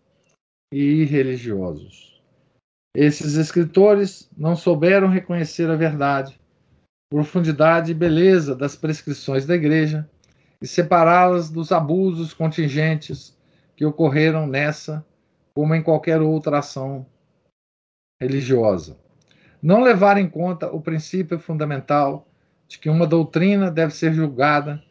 e 0.72 1.04
religiosos. 1.04 2.22
Esses 2.96 3.34
escritores 3.34 4.30
não 4.36 4.56
souberam 4.56 5.08
reconhecer 5.08 5.68
a 5.70 5.76
verdade 5.76 6.40
profundidade 7.08 7.92
e 7.92 7.94
beleza 7.94 8.54
das 8.54 8.74
prescrições 8.74 9.46
da 9.46 9.54
Igreja 9.54 10.08
e 10.60 10.66
separá-las 10.66 11.50
dos 11.50 11.70
abusos 11.70 12.34
contingentes 12.34 13.36
que 13.76 13.84
ocorreram 13.84 14.46
nessa, 14.46 15.06
como 15.54 15.74
em 15.74 15.82
qualquer 15.82 16.20
outra 16.20 16.58
ação 16.58 17.06
religiosa. 18.20 18.98
Não 19.62 19.82
levar 19.82 20.18
em 20.18 20.28
conta 20.28 20.70
o 20.70 20.80
princípio 20.80 21.38
fundamental 21.38 22.26
de 22.68 22.78
que 22.78 22.90
uma 22.90 23.06
doutrina 23.06 23.70
deve 23.70 23.94
ser 23.94 24.12
julgada 24.12 24.82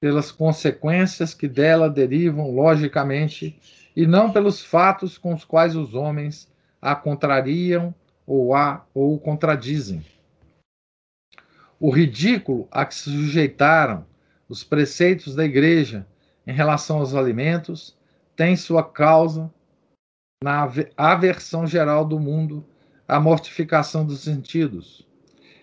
pelas 0.00 0.32
consequências 0.32 1.34
que 1.34 1.46
dela 1.46 1.88
derivam 1.88 2.50
logicamente 2.50 3.58
e 3.94 4.06
não 4.06 4.32
pelos 4.32 4.64
fatos 4.64 5.18
com 5.18 5.34
os 5.34 5.44
quais 5.44 5.76
os 5.76 5.94
homens 5.94 6.50
a 6.80 6.94
contrariam 6.94 7.94
ou 8.26 8.54
a 8.54 8.84
ou 8.94 9.18
contradizem. 9.18 10.04
O 11.78 11.90
ridículo 11.90 12.68
a 12.70 12.84
que 12.84 12.94
se 12.94 13.10
sujeitaram 13.10 14.04
os 14.48 14.64
preceitos 14.64 15.34
da 15.34 15.44
igreja 15.44 16.06
em 16.46 16.52
relação 16.52 16.98
aos 16.98 17.14
alimentos 17.14 17.96
tem 18.36 18.56
sua 18.56 18.82
causa 18.82 19.52
na 20.42 20.66
aversão 20.96 21.66
geral 21.66 22.04
do 22.04 22.18
mundo 22.18 22.64
à 23.10 23.18
mortificação 23.18 24.06
dos 24.06 24.20
sentidos 24.20 25.04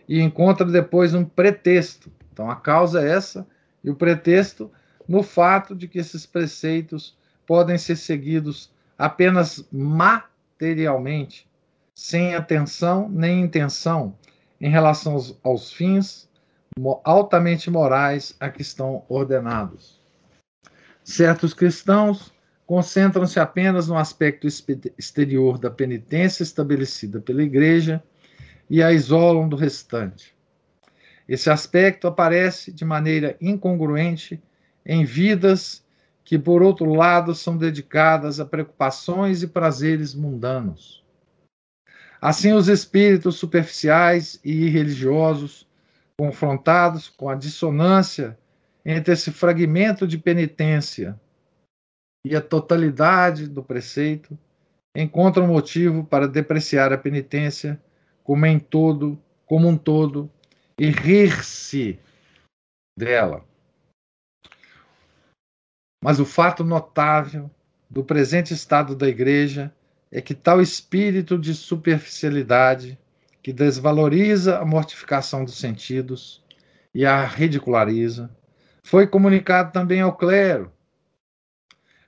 e 0.07 0.19
encontra 0.19 0.65
depois 0.65 1.13
um 1.13 1.23
pretexto. 1.23 2.11
Então 2.31 2.51
a 2.51 2.55
causa 2.55 3.01
é 3.01 3.09
essa 3.09 3.47
e 3.83 3.89
o 3.89 3.95
pretexto 3.95 4.69
no 5.07 5.23
fato 5.23 5.73
de 5.73 5.87
que 5.87 5.97
esses 5.97 6.25
preceitos 6.25 7.17
podem 7.45 7.77
ser 7.77 7.95
seguidos 7.95 8.69
apenas 8.97 9.65
materialmente, 9.71 11.47
sem 11.95 12.35
atenção 12.35 13.07
nem 13.09 13.41
intenção 13.41 14.13
em 14.59 14.69
relação 14.69 15.13
aos, 15.13 15.39
aos 15.41 15.71
fins 15.71 16.27
altamente 17.03 17.71
morais 17.71 18.35
a 18.39 18.49
que 18.49 18.61
estão 18.61 19.03
ordenados. 19.07 19.99
Certos 21.03 21.53
cristãos 21.53 22.33
concentram-se 22.67 23.39
apenas 23.39 23.87
no 23.87 23.97
aspecto 23.97 24.45
exterior 24.45 25.57
da 25.57 25.71
penitência 25.71 26.43
estabelecida 26.43 27.21
pela 27.21 27.41
Igreja 27.41 28.03
e 28.69 28.83
a 28.83 28.91
isolam 28.91 29.47
do 29.47 29.55
restante. 29.55 30.35
Esse 31.29 31.49
aspecto 31.49 32.07
aparece 32.07 32.71
de 32.73 32.83
maneira 32.83 33.37
incongruente 33.39 34.43
em 34.85 35.05
vidas 35.05 35.81
que, 36.25 36.37
por 36.37 36.61
outro 36.61 36.93
lado, 36.93 37.33
são 37.33 37.57
dedicadas 37.57 38.37
a 38.37 38.45
preocupações 38.45 39.41
e 39.41 39.47
prazeres 39.47 40.13
mundanos. 40.13 41.01
Assim, 42.19 42.51
os 42.51 42.67
espíritos 42.67 43.37
superficiais 43.37 44.41
e 44.43 44.65
irreligiosos, 44.65 45.65
confrontados 46.17 47.07
com 47.07 47.29
a 47.29 47.35
dissonância 47.35 48.37
entre 48.83 49.13
esse 49.13 49.31
fragmento 49.31 50.05
de 50.05 50.17
penitência 50.17 51.17
e 52.27 52.35
a 52.35 52.41
totalidade 52.41 53.47
do 53.47 53.63
preceito, 53.63 54.37
encontram 54.95 55.47
motivo 55.47 56.03
para 56.03 56.27
depreciar 56.27 56.91
a 56.91 56.97
penitência 56.97 57.81
como 58.23 58.45
em 58.45 58.59
todo, 58.59 59.17
como 59.45 59.67
um 59.67 59.77
todo, 59.77 60.29
e 60.77 60.89
rir-se 60.89 61.99
dela. 62.97 63.45
Mas 66.03 66.19
o 66.19 66.25
fato 66.25 66.63
notável 66.63 67.49
do 67.89 68.03
presente 68.03 68.53
estado 68.53 68.95
da 68.95 69.07
igreja 69.07 69.73
é 70.11 70.21
que 70.21 70.33
tal 70.33 70.61
espírito 70.61 71.37
de 71.37 71.53
superficialidade 71.53 72.97
que 73.41 73.53
desvaloriza 73.53 74.59
a 74.59 74.65
mortificação 74.65 75.45
dos 75.45 75.57
sentidos 75.57 76.43
e 76.93 77.05
a 77.05 77.23
ridiculariza 77.23 78.29
foi 78.83 79.07
comunicado 79.07 79.71
também 79.71 80.01
ao 80.01 80.15
clero, 80.15 80.71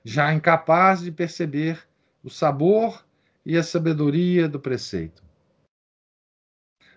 já 0.04 0.32
incapaz 0.32 1.02
de 1.02 1.12
perceber 1.12 1.86
o 2.22 2.30
sabor 2.30 3.04
e 3.44 3.56
a 3.56 3.62
sabedoria 3.62 4.48
do 4.48 4.60
preceito. 4.60 5.22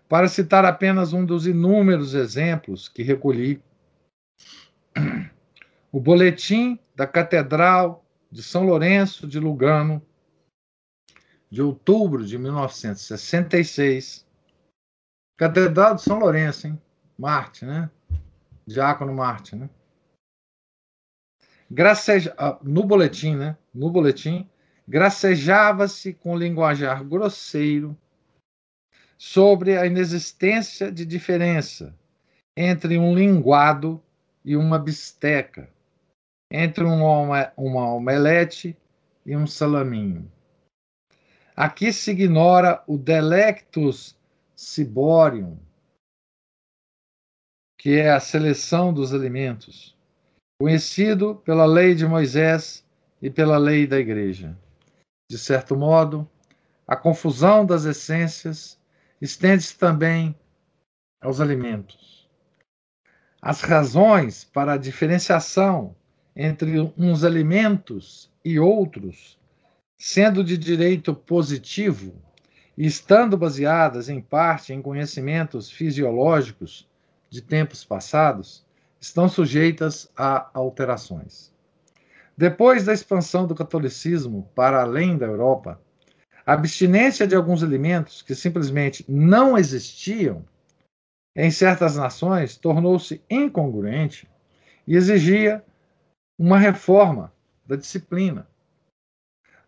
Para 0.08 0.28
citar 0.28 0.66
apenas 0.66 1.14
um 1.14 1.26
dos 1.26 1.48
inúmeros 1.48 2.14
exemplos 2.14 2.88
que 2.88 3.04
recolhi, 3.04 3.62
o 5.92 6.00
boletim 6.00 6.80
da 6.96 7.08
Catedral 7.08 8.06
de 8.32 8.44
São 8.44 8.64
Lourenço 8.64 9.28
de 9.28 9.40
Lugano, 9.40 10.02
de 11.50 11.62
outubro 11.62 12.26
de 12.26 12.38
1966. 12.38 14.26
Catedral 15.38 15.96
de 15.96 16.02
São 16.02 16.20
Lourenço, 16.20 16.68
hein? 16.68 16.82
Marte, 17.18 17.66
né? 17.66 17.90
Diácono 18.66 19.14
Marte, 19.14 19.56
né? 19.56 19.70
Graceja... 21.74 22.36
Ah, 22.38 22.60
no 22.62 22.84
boletim, 22.84 23.36
né? 23.36 23.58
No 23.74 23.90
boletim, 23.90 24.48
gracejava-se 24.88 26.14
com 26.14 26.38
linguajar 26.38 27.04
grosseiro 27.04 27.98
sobre 29.18 29.76
a 29.76 29.84
inexistência 29.88 30.92
de 30.92 31.04
diferença 31.04 31.98
entre 32.56 33.00
um 33.00 33.16
linguado 33.16 34.00
e 34.46 34.56
uma 34.56 34.78
bisteca, 34.78 35.68
entre 36.52 36.84
uma, 36.84 37.52
uma 37.58 37.92
omelete 37.92 38.78
e 39.26 39.36
um 39.36 39.48
salaminho. 39.48 40.32
Aqui 41.56 41.92
se 41.92 42.12
ignora 42.12 42.84
o 42.86 43.00
delectus 43.00 44.16
ciborium, 44.56 45.58
que 47.80 47.98
é 47.98 48.12
a 48.12 48.20
seleção 48.20 48.94
dos 48.94 49.12
alimentos, 49.12 49.93
conhecido 50.64 51.36
pela 51.44 51.66
lei 51.66 51.94
de 51.94 52.08
Moisés 52.08 52.86
e 53.22 53.30
pela 53.30 53.58
lei 53.58 53.86
da 53.86 54.00
Igreja. 54.00 54.58
De 55.30 55.38
certo 55.38 55.76
modo, 55.76 56.26
a 56.88 56.96
confusão 56.96 57.66
das 57.66 57.84
essências 57.84 58.80
estende-se 59.20 59.78
também 59.78 60.34
aos 61.22 61.42
alimentos. 61.42 62.30
As 63.42 63.60
razões 63.60 64.46
para 64.46 64.76
a 64.76 64.78
diferenciação 64.78 65.94
entre 66.34 66.80
uns 66.98 67.26
alimentos 67.26 68.32
e 68.46 68.58
outros, 68.58 69.38
sendo 69.98 70.42
de 70.46 70.58
direito 70.58 71.14
positivo 71.14 72.16
e 72.78 72.86
estando 72.86 73.36
baseadas 73.36 74.08
em 74.08 74.22
parte 74.22 74.72
em 74.72 74.82
conhecimentos 74.82 75.70
fisiológicos 75.70 76.88
de 77.30 77.42
tempos 77.42 77.84
passados, 77.84 78.63
estão 79.04 79.28
sujeitas 79.28 80.10
a 80.16 80.50
alterações. 80.54 81.52
Depois 82.38 82.86
da 82.86 82.94
expansão 82.94 83.46
do 83.46 83.54
catolicismo 83.54 84.50
para 84.56 84.82
além 84.82 85.18
da 85.18 85.26
Europa, 85.26 85.78
a 86.46 86.54
abstinência 86.54 87.28
de 87.28 87.36
alguns 87.36 87.62
alimentos 87.62 88.22
que 88.22 88.34
simplesmente 88.34 89.04
não 89.06 89.58
existiam 89.58 90.46
em 91.36 91.52
certas 91.52 91.98
nações 91.98 92.56
tornou-se 92.56 93.22
incongruente 93.30 94.26
e 94.88 94.96
exigia 94.96 95.62
uma 96.40 96.58
reforma 96.58 97.34
da 97.66 97.76
disciplina. 97.76 98.48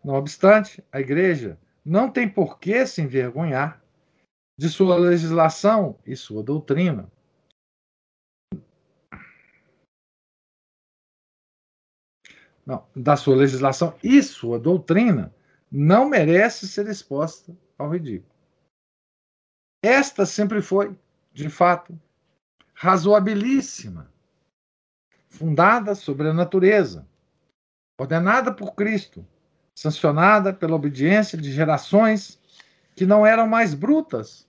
Não 0.02 0.14
obstante, 0.14 0.82
a 0.90 0.98
Igreja 0.98 1.58
não 1.84 2.10
tem 2.10 2.26
por 2.26 2.58
que 2.58 2.86
se 2.86 3.02
envergonhar 3.02 3.82
de 4.58 4.70
sua 4.70 4.96
legislação 4.96 5.94
e 6.06 6.16
sua 6.16 6.42
doutrina. 6.42 7.06
Não, 12.66 12.84
da 12.96 13.16
sua 13.16 13.36
legislação 13.36 13.96
e 14.02 14.20
sua 14.22 14.58
doutrina, 14.58 15.32
não 15.70 16.08
merece 16.08 16.66
ser 16.66 16.88
exposta 16.88 17.56
ao 17.78 17.90
ridículo. 17.90 18.34
Esta 19.84 20.26
sempre 20.26 20.60
foi, 20.60 20.98
de 21.32 21.48
fato, 21.48 21.96
razoabilíssima, 22.74 24.10
fundada 25.28 25.94
sobre 25.94 26.28
a 26.28 26.34
natureza, 26.34 27.06
ordenada 28.00 28.52
por 28.52 28.74
Cristo, 28.74 29.24
sancionada 29.74 30.52
pela 30.52 30.74
obediência 30.74 31.38
de 31.38 31.52
gerações 31.52 32.40
que 32.96 33.06
não 33.06 33.24
eram 33.24 33.46
mais 33.46 33.74
brutas 33.74 34.48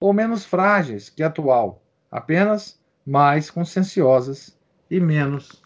ou 0.00 0.12
menos 0.12 0.44
frágeis 0.44 1.10
que 1.10 1.22
a 1.22 1.26
atual, 1.26 1.82
apenas 2.10 2.80
mais 3.04 3.50
conscienciosas 3.50 4.56
e 4.90 5.00
menos 5.00 5.62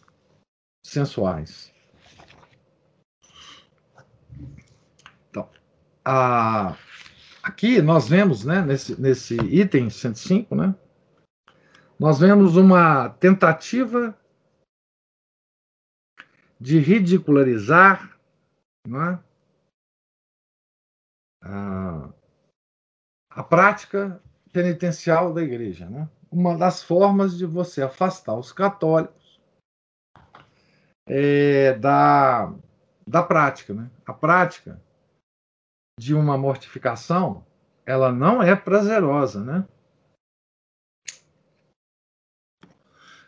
sensuais. 0.85 1.73
a, 6.05 6.77
aqui 7.43 7.81
nós 7.81 8.09
vemos, 8.09 8.45
né, 8.45 8.61
nesse, 8.63 9.01
nesse 9.01 9.37
item 9.37 9.89
105, 9.89 10.55
né, 10.55 10.75
nós 11.99 12.19
vemos 12.19 12.57
uma 12.57 13.09
tentativa 13.09 14.17
de 16.61 16.79
ridicularizar 16.79 18.19
né, 18.87 19.23
a, 21.43 22.13
a 23.31 23.43
prática 23.43 24.21
penitencial 24.53 25.33
da 25.33 25.43
igreja, 25.43 25.89
né? 25.89 26.09
Uma 26.31 26.57
das 26.57 26.83
formas 26.83 27.37
de 27.37 27.45
você 27.45 27.83
afastar 27.83 28.37
os 28.37 28.53
católicos 28.53 29.22
é, 31.07 31.75
da, 31.75 32.53
da 33.07 33.23
prática, 33.23 33.75
né? 33.75 33.91
A 34.07 34.13
prática 34.13 34.81
de 35.99 36.15
uma 36.15 36.39
mortificação, 36.39 37.45
ela 37.85 38.13
não 38.13 38.43
é 38.43 38.55
prazerosa, 38.57 39.43
né? 39.43 39.67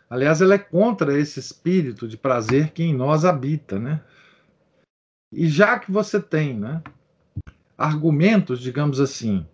Aliás, 0.09 0.41
ela 0.41 0.53
é 0.53 0.59
contra 0.59 1.17
esse 1.17 1.39
espírito 1.39 2.07
de 2.07 2.17
prazer 2.17 2.71
que 2.71 2.83
em 2.83 2.95
nós 2.95 3.25
habita, 3.25 3.79
né? 3.79 4.03
E 5.31 5.47
já 5.49 5.79
que 5.79 5.91
você 5.91 6.21
tem, 6.21 6.57
né, 6.57 6.81
argumentos, 7.77 8.61
digamos 8.61 8.99
assim, 8.99 9.45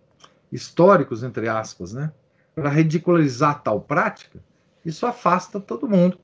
históricos 0.51 1.23
entre 1.23 1.47
aspas, 1.47 1.93
né, 1.93 2.13
para 2.53 2.69
ridicularizar 2.69 3.63
tal 3.63 3.81
prática, 3.81 4.43
isso 4.85 5.07
afasta 5.07 5.59
todo 5.59 5.87
mundo 5.87 6.19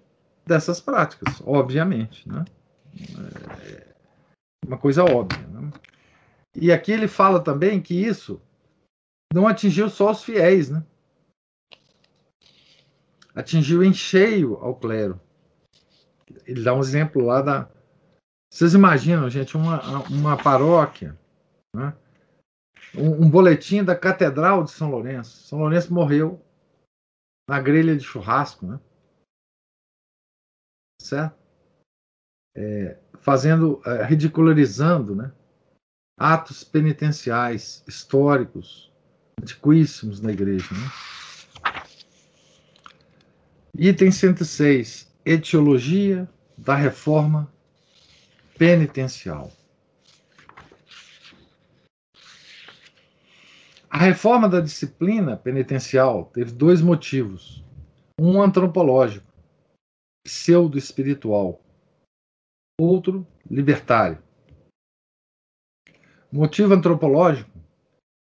dessas 0.48 0.80
práticas, 0.80 1.41
obviamente, 1.45 2.28
né? 2.28 2.45
É 3.64 3.93
uma 4.66 4.78
coisa 4.78 5.04
óbvia. 5.04 5.45
Né? 5.48 5.72
E 6.56 6.72
aqui 6.72 6.91
ele 6.91 7.08
fala 7.08 7.39
também 7.39 7.82
que 7.82 7.93
isso 7.93 8.41
não 9.34 9.48
atingiu 9.48 9.89
só 9.89 10.12
os 10.12 10.24
fiéis, 10.24 10.70
né? 10.70 10.84
atingiu 13.38 13.84
em 13.84 13.93
cheio 13.93 14.56
ao 14.56 14.76
clero. 14.76 15.20
Ele 16.45 16.64
dá 16.64 16.74
um 16.74 16.80
exemplo 16.80 17.24
lá 17.24 17.41
da. 17.41 17.70
Vocês 18.52 18.74
imaginam, 18.74 19.30
gente, 19.30 19.56
uma, 19.56 20.02
uma 20.08 20.38
paróquia, 20.38 21.18
né? 21.76 21.93
um, 22.95 23.26
um 23.26 23.30
boletim 23.30 23.84
da 23.84 23.95
Catedral 23.95 24.64
de 24.64 24.72
São 24.72 24.89
Lourenço. 24.89 25.48
São 25.48 25.60
Lourenço 25.60 25.93
morreu 25.93 26.41
na 27.48 27.62
grelha 27.62 27.95
de 27.95 28.04
churrasco, 28.04 28.66
né? 28.66 28.80
Certo? 31.00 31.36
É, 32.56 32.98
fazendo, 33.20 33.82
é, 33.86 34.04
ridicularizando, 34.04 35.16
né? 35.16 35.32
Atos 36.20 36.64
penitenciais 36.64 37.84
históricos, 37.88 38.91
antiquíssimos 39.39 40.20
na 40.20 40.32
igreja, 40.32 40.68
né? 40.72 40.91
Item 43.78 44.12
106. 44.12 45.08
Etiologia 45.24 46.28
da 46.58 46.74
reforma 46.74 47.52
penitencial. 48.58 49.52
A 53.89 54.00
reforma 54.00 54.50
da 54.50 54.60
disciplina 54.60 55.38
penitencial 55.38 56.26
teve 56.34 56.52
dois 56.52 56.82
motivos. 56.82 57.64
Um 58.20 58.41
antropológico, 58.41 59.27
pseudo-espiritual. 60.28 61.64
Outro, 62.78 63.26
libertário. 63.50 64.22
O 66.30 66.36
motivo 66.36 66.74
antropológico 66.74 67.50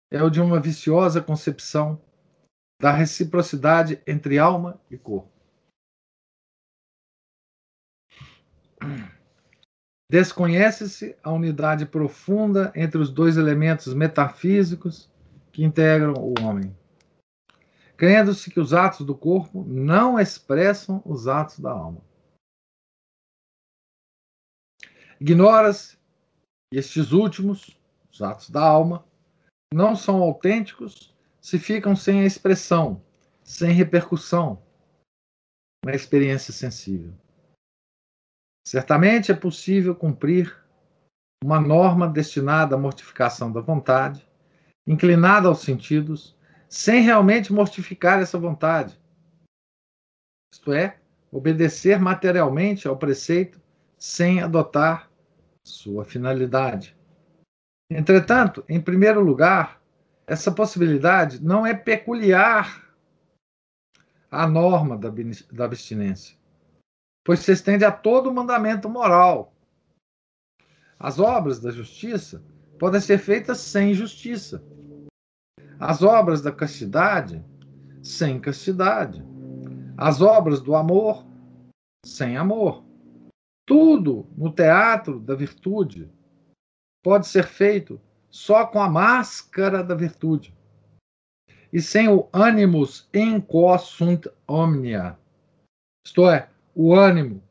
é 0.09 0.23
o 0.23 0.31
de 0.31 0.41
uma 0.41 0.61
viciosa 0.61 1.21
concepção 1.21 2.01
da 2.81 2.93
reciprocidade 2.93 4.01
entre 4.07 4.39
alma 4.39 4.81
e 4.89 4.97
corpo. 4.97 5.33
Desconhece-se 10.09 11.19
a 11.25 11.33
unidade 11.33 11.85
profunda 11.85 12.73
entre 12.77 12.99
os 12.99 13.11
dois 13.11 13.37
elementos 13.37 13.93
metafísicos 13.93 15.11
que 15.51 15.65
integram 15.65 16.15
o 16.15 16.35
homem, 16.41 16.73
crendo-se 17.97 18.51
que 18.51 18.61
os 18.61 18.75
atos 18.75 19.07
do 19.07 19.17
corpo 19.17 19.65
não 19.65 20.21
expressam 20.21 21.03
os 21.05 21.27
atos 21.27 21.59
da 21.59 21.71
alma. 21.71 22.01
Ignora-se 25.21 25.97
que 26.71 26.79
estes 26.79 27.13
últimos, 27.13 27.81
os 28.13 28.21
atos 28.21 28.51
da 28.51 28.63
alma, 28.63 29.05
não 29.73 29.97
são 29.97 30.23
autênticos 30.23 31.15
se 31.41 31.59
ficam 31.59 31.97
sem 31.97 32.21
a 32.21 32.27
expressão, 32.27 33.03
sem 33.43 33.73
repercussão 33.73 34.63
na 35.85 35.95
experiência 35.95 36.53
sensível. 36.53 37.15
Certamente 38.67 39.31
é 39.31 39.35
possível 39.35 39.95
cumprir 39.95 40.61
uma 41.43 41.61
norma 41.61 42.09
destinada 42.09 42.75
à 42.75 42.79
mortificação 42.79 43.53
da 43.53 43.61
vontade, 43.61 44.29
inclinada 44.87 45.47
aos 45.49 45.61
sentidos, 45.61 46.36
sem 46.69 47.03
realmente 47.03 47.53
mortificar 47.53 48.21
essa 48.21 48.39
vontade. 48.39 48.99
Isto 50.53 50.73
é, 50.73 50.99
obedecer 51.31 51.99
materialmente 51.99 52.89
ao 52.89 52.97
preceito 52.97 53.61
sem 53.99 54.41
adotar 54.41 55.11
sua 55.65 56.05
finalidade. 56.05 56.97
Entretanto, 57.91 58.65
em 58.69 58.81
primeiro 58.81 59.21
lugar, 59.21 59.81
essa 60.27 60.51
possibilidade 60.51 61.43
não 61.43 61.67
é 61.67 61.75
peculiar 61.75 62.85
à 64.31 64.47
norma 64.47 64.99
da 64.99 65.65
abstinência 65.65 66.37
pois 67.27 67.41
se 67.41 67.51
estende 67.51 67.85
a 67.85 67.91
todo 67.91 68.31
o 68.31 68.33
mandamento 68.35 68.89
moral. 68.89 69.53
As 70.97 71.19
obras 71.19 71.59
da 71.59 71.73
justiça 71.73 72.41
podem 72.79 73.01
ser 73.01 73.19
feitas 73.19 73.59
sem 73.59 73.93
justiça. 73.93 74.65
As 75.79 76.03
obras 76.03 76.41
da 76.41 76.51
castidade, 76.51 77.45
sem 78.03 78.41
castidade. 78.41 79.25
As 79.97 80.21
obras 80.21 80.61
do 80.61 80.75
amor, 80.75 81.27
sem 82.05 82.37
amor. 82.37 82.85
Tudo 83.67 84.27
no 84.37 84.53
teatro 84.53 85.19
da 85.19 85.35
virtude 85.35 86.11
pode 87.03 87.27
ser 87.27 87.47
feito 87.47 88.01
só 88.31 88.67
com 88.67 88.81
a 88.81 88.89
máscara 88.89 89.83
da 89.83 89.95
virtude 89.95 90.55
e 91.73 91.81
sem 91.81 92.09
o 92.09 92.29
animus 92.33 93.09
quo 93.47 93.79
sunt 93.79 94.27
omnia. 94.47 95.19
Isto 96.07 96.31
é, 96.31 96.49
o 96.75 96.95
ânimo 96.95 97.43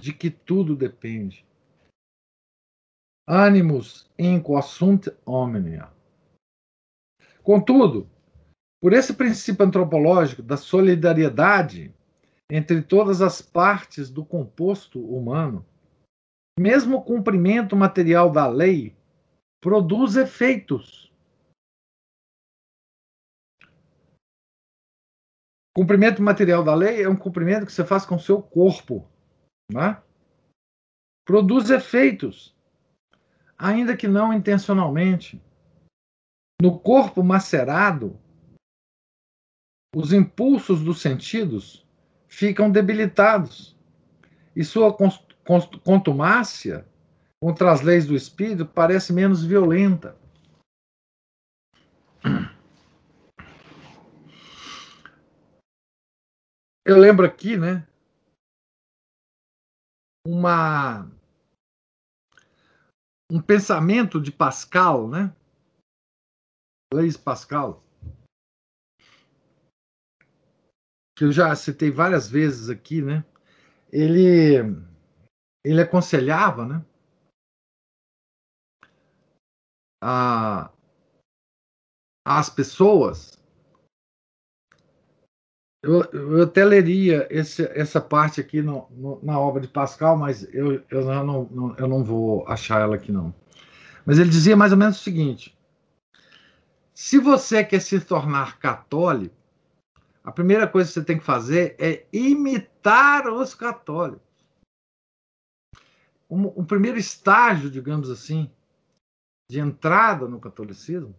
de 0.00 0.12
que 0.12 0.30
tudo 0.30 0.76
depende. 0.76 1.46
Animus 3.26 4.10
inquasunt 4.18 5.08
omnia. 5.24 5.93
Contudo, 7.44 8.10
por 8.82 8.92
esse 8.92 9.14
princípio 9.14 9.64
antropológico 9.64 10.42
da 10.42 10.56
solidariedade 10.56 11.94
entre 12.50 12.82
todas 12.82 13.22
as 13.22 13.40
partes 13.40 14.10
do 14.10 14.24
composto 14.24 15.00
humano, 15.00 15.64
mesmo 16.58 16.96
o 16.96 17.02
cumprimento 17.02 17.76
material 17.76 18.32
da 18.32 18.48
lei 18.48 18.96
produz 19.62 20.16
efeitos 20.16 21.04
Cumprimento 25.76 26.22
material 26.22 26.62
da 26.62 26.72
lei 26.72 27.02
é 27.02 27.08
um 27.08 27.16
cumprimento 27.16 27.66
que 27.66 27.72
você 27.72 27.84
faz 27.84 28.06
com 28.06 28.14
o 28.14 28.20
seu 28.20 28.40
corpo. 28.40 29.04
Né? 29.72 30.00
Produz 31.26 31.68
efeitos, 31.68 32.54
ainda 33.58 33.96
que 33.96 34.06
não 34.06 34.32
intencionalmente. 34.32 35.42
No 36.60 36.78
corpo 36.78 37.22
macerado, 37.22 38.18
os 39.94 40.12
impulsos 40.12 40.82
dos 40.82 41.00
sentidos 41.00 41.86
ficam 42.28 42.70
debilitados 42.70 43.76
e 44.56 44.64
sua 44.64 44.96
contumácia 45.84 46.86
contra 47.40 47.70
as 47.70 47.80
leis 47.80 48.06
do 48.06 48.14
espírito 48.14 48.66
parece 48.66 49.12
menos 49.12 49.44
violenta. 49.44 50.18
Eu 56.86 56.98
lembro 56.98 57.24
aqui, 57.24 57.56
né? 57.56 57.86
Uma 60.26 61.10
um 63.30 63.40
pensamento 63.40 64.20
de 64.20 64.30
Pascal, 64.30 65.08
né? 65.08 65.34
Blaise 66.94 67.18
Pascal, 67.18 67.82
que 71.18 71.24
eu 71.24 71.32
já 71.32 71.52
citei 71.56 71.90
várias 71.90 72.30
vezes 72.30 72.70
aqui, 72.70 73.02
né? 73.02 73.24
Ele 73.90 74.58
ele 75.66 75.80
aconselhava, 75.80 76.64
né? 76.64 76.84
A, 80.00 80.70
as 82.24 82.48
pessoas 82.48 83.42
eu, 85.82 86.04
eu 86.12 86.42
até 86.44 86.64
leria 86.64 87.26
esse, 87.28 87.64
essa 87.76 88.00
parte 88.00 88.40
aqui 88.40 88.62
no, 88.62 88.88
no, 88.90 89.20
na 89.20 89.40
obra 89.40 89.60
de 89.60 89.66
Pascal, 89.68 90.16
mas 90.16 90.44
eu, 90.54 90.80
eu, 90.88 91.04
não, 91.04 91.44
não, 91.50 91.76
eu 91.76 91.88
não 91.88 92.04
vou 92.04 92.46
achar 92.46 92.82
ela 92.82 92.94
aqui, 92.94 93.10
não. 93.10 93.34
Mas 94.06 94.20
ele 94.20 94.30
dizia 94.30 94.56
mais 94.56 94.70
ou 94.70 94.78
menos 94.78 95.00
o 95.00 95.02
seguinte: 95.02 95.58
Se 96.94 97.18
você 97.18 97.64
quer 97.64 97.80
se 97.80 98.00
tornar 98.00 98.60
católico, 98.60 99.34
a 100.22 100.30
primeira 100.30 100.70
coisa 100.70 100.88
que 100.88 100.94
você 100.94 101.04
tem 101.04 101.18
que 101.18 101.24
fazer 101.24 101.76
é 101.78 102.06
imitar 102.12 103.26
os 103.26 103.52
católicos. 103.52 104.22
O, 106.28 106.64
primeiro 106.64 106.98
estágio, 106.98 107.70
digamos 107.70 108.10
assim, 108.10 108.50
de 109.50 109.60
entrada 109.60 110.26
no 110.26 110.40
catolicismo 110.40 111.14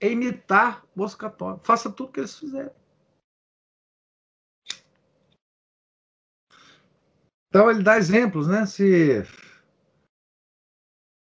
é 0.00 0.10
imitar 0.10 0.84
os 0.96 1.14
católicos. 1.14 1.66
Faça 1.66 1.92
tudo 1.92 2.08
o 2.08 2.12
que 2.12 2.20
eles 2.20 2.38
fizeram. 2.38 2.74
Então 7.48 7.70
ele 7.70 7.82
dá 7.82 7.98
exemplos, 7.98 8.48
né? 8.48 8.64
Se 8.66 9.22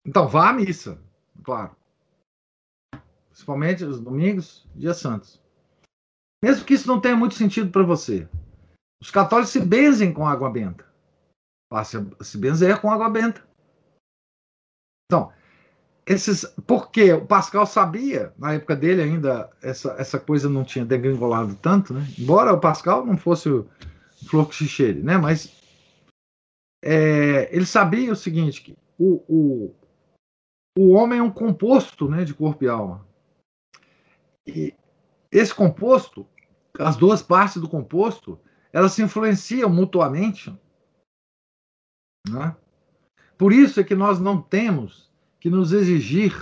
então 0.06 0.28
vá 0.28 0.50
à 0.50 0.54
missa, 0.54 1.02
claro. 1.44 1.79
Principalmente 3.40 3.86
os 3.86 4.02
domingos, 4.02 4.68
dia 4.76 4.94
santos. 4.94 5.42
Mesmo 6.44 6.66
que 6.66 6.74
isso 6.74 6.90
não 6.90 7.00
tenha 7.00 7.16
muito 7.16 7.36
sentido 7.36 7.72
para 7.72 7.84
você. 7.84 8.28
Os 9.02 9.10
católicos 9.10 9.54
se 9.54 9.62
benzem 9.62 10.14
com 10.14 10.28
água 10.28 10.50
benta. 10.50 10.86
Se 12.20 12.38
benzer 12.38 12.82
com 12.82 12.92
água 12.92 13.10
benta. 13.10 13.42
Então, 15.06 15.32
esses, 16.06 16.44
porque 16.68 17.14
o 17.14 17.26
Pascal 17.26 17.66
sabia, 17.66 18.34
na 18.38 18.56
época 18.56 18.76
dele 18.76 19.04
ainda, 19.04 19.50
essa, 19.62 19.94
essa 19.94 20.20
coisa 20.20 20.50
não 20.50 20.66
tinha 20.66 20.84
degringolado 20.84 21.56
tanto, 21.56 21.94
né? 21.94 22.06
Embora 22.20 22.52
o 22.52 22.60
Pascal 22.60 23.06
não 23.06 23.16
fosse 23.16 23.48
o 23.48 23.66
Flor 24.28 24.50
né? 25.02 25.18
Mas 25.18 25.58
é, 26.84 27.56
ele 27.56 27.66
sabia 27.66 28.12
o 28.12 28.18
seguinte, 28.18 28.62
que 28.62 28.78
o, 28.98 29.24
o, 29.30 29.76
o 30.78 30.90
homem 30.90 31.20
é 31.20 31.24
um 31.24 31.32
composto 31.32 32.10
né, 32.10 32.26
de 32.26 32.34
corpo 32.34 32.66
e 32.66 32.68
alma. 32.68 33.08
E 34.50 34.76
esse 35.32 35.54
composto, 35.54 36.28
as 36.78 36.96
duas 36.96 37.22
partes 37.22 37.62
do 37.62 37.70
composto, 37.70 38.40
elas 38.74 38.94
se 38.94 39.02
influenciam 39.02 39.70
mutuamente. 39.70 40.52
Né? 42.28 42.56
Por 43.38 43.54
isso 43.54 43.80
é 43.80 43.84
que 43.84 43.96
nós 43.96 44.20
não 44.20 44.42
temos 44.42 45.10
que 45.40 45.50
nos 45.50 45.72
exigir 45.72 46.34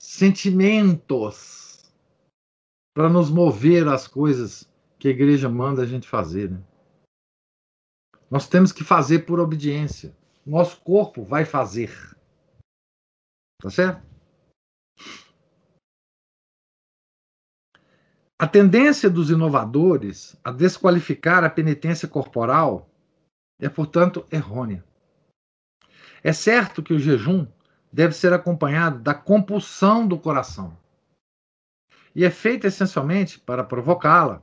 sentimentos 0.00 1.90
para 2.94 3.08
nos 3.08 3.30
mover 3.30 3.86
às 3.86 4.08
coisas 4.08 4.70
que 4.98 5.08
a 5.08 5.10
igreja 5.10 5.48
manda 5.48 5.82
a 5.82 5.86
gente 5.86 6.08
fazer. 6.08 6.50
Né? 6.50 6.62
Nós 8.30 8.48
temos 8.48 8.72
que 8.72 8.84
fazer 8.84 9.20
por 9.20 9.38
obediência. 9.38 10.16
Nosso 10.44 10.80
corpo 10.80 11.22
vai 11.22 11.44
fazer. 11.44 11.90
Tá 13.60 13.70
certo? 13.70 14.09
A 18.40 18.48
tendência 18.48 19.10
dos 19.10 19.28
inovadores 19.28 20.34
a 20.42 20.50
desqualificar 20.50 21.44
a 21.44 21.50
penitência 21.50 22.08
corporal 22.08 22.88
é, 23.60 23.68
portanto, 23.68 24.26
errônea. 24.32 24.82
É 26.24 26.32
certo 26.32 26.82
que 26.82 26.94
o 26.94 26.98
jejum 26.98 27.46
deve 27.92 28.14
ser 28.14 28.32
acompanhado 28.32 28.98
da 29.00 29.12
compulsão 29.12 30.08
do 30.08 30.18
coração 30.18 30.74
e 32.14 32.24
é 32.24 32.30
feito 32.30 32.66
essencialmente 32.66 33.38
para 33.38 33.62
provocá-la. 33.62 34.42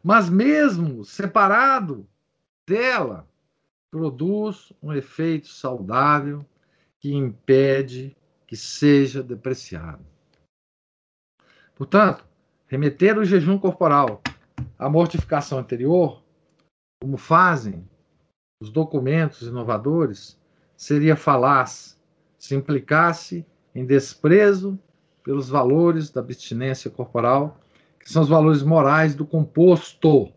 Mas, 0.00 0.30
mesmo 0.30 1.04
separado 1.04 2.08
dela, 2.64 3.28
produz 3.90 4.72
um 4.80 4.92
efeito 4.92 5.48
saudável 5.48 6.46
que 7.00 7.12
impede 7.12 8.16
que 8.46 8.56
seja 8.56 9.20
depreciado. 9.20 10.06
Portanto, 11.74 12.27
remeter 12.68 13.18
o 13.18 13.24
jejum 13.24 13.58
corporal 13.58 14.22
à 14.78 14.88
mortificação 14.88 15.58
anterior, 15.58 16.22
como 17.02 17.16
fazem 17.16 17.88
os 18.62 18.70
documentos 18.70 19.42
inovadores, 19.42 20.38
seria 20.76 21.16
falaz 21.16 21.98
se 22.38 22.54
implicasse 22.54 23.44
em 23.74 23.84
desprezo 23.84 24.78
pelos 25.24 25.48
valores 25.48 26.10
da 26.10 26.20
abstinência 26.20 26.90
corporal, 26.90 27.60
que 27.98 28.10
são 28.10 28.22
os 28.22 28.28
valores 28.28 28.62
morais 28.62 29.14
do 29.14 29.26
composto. 29.26 30.32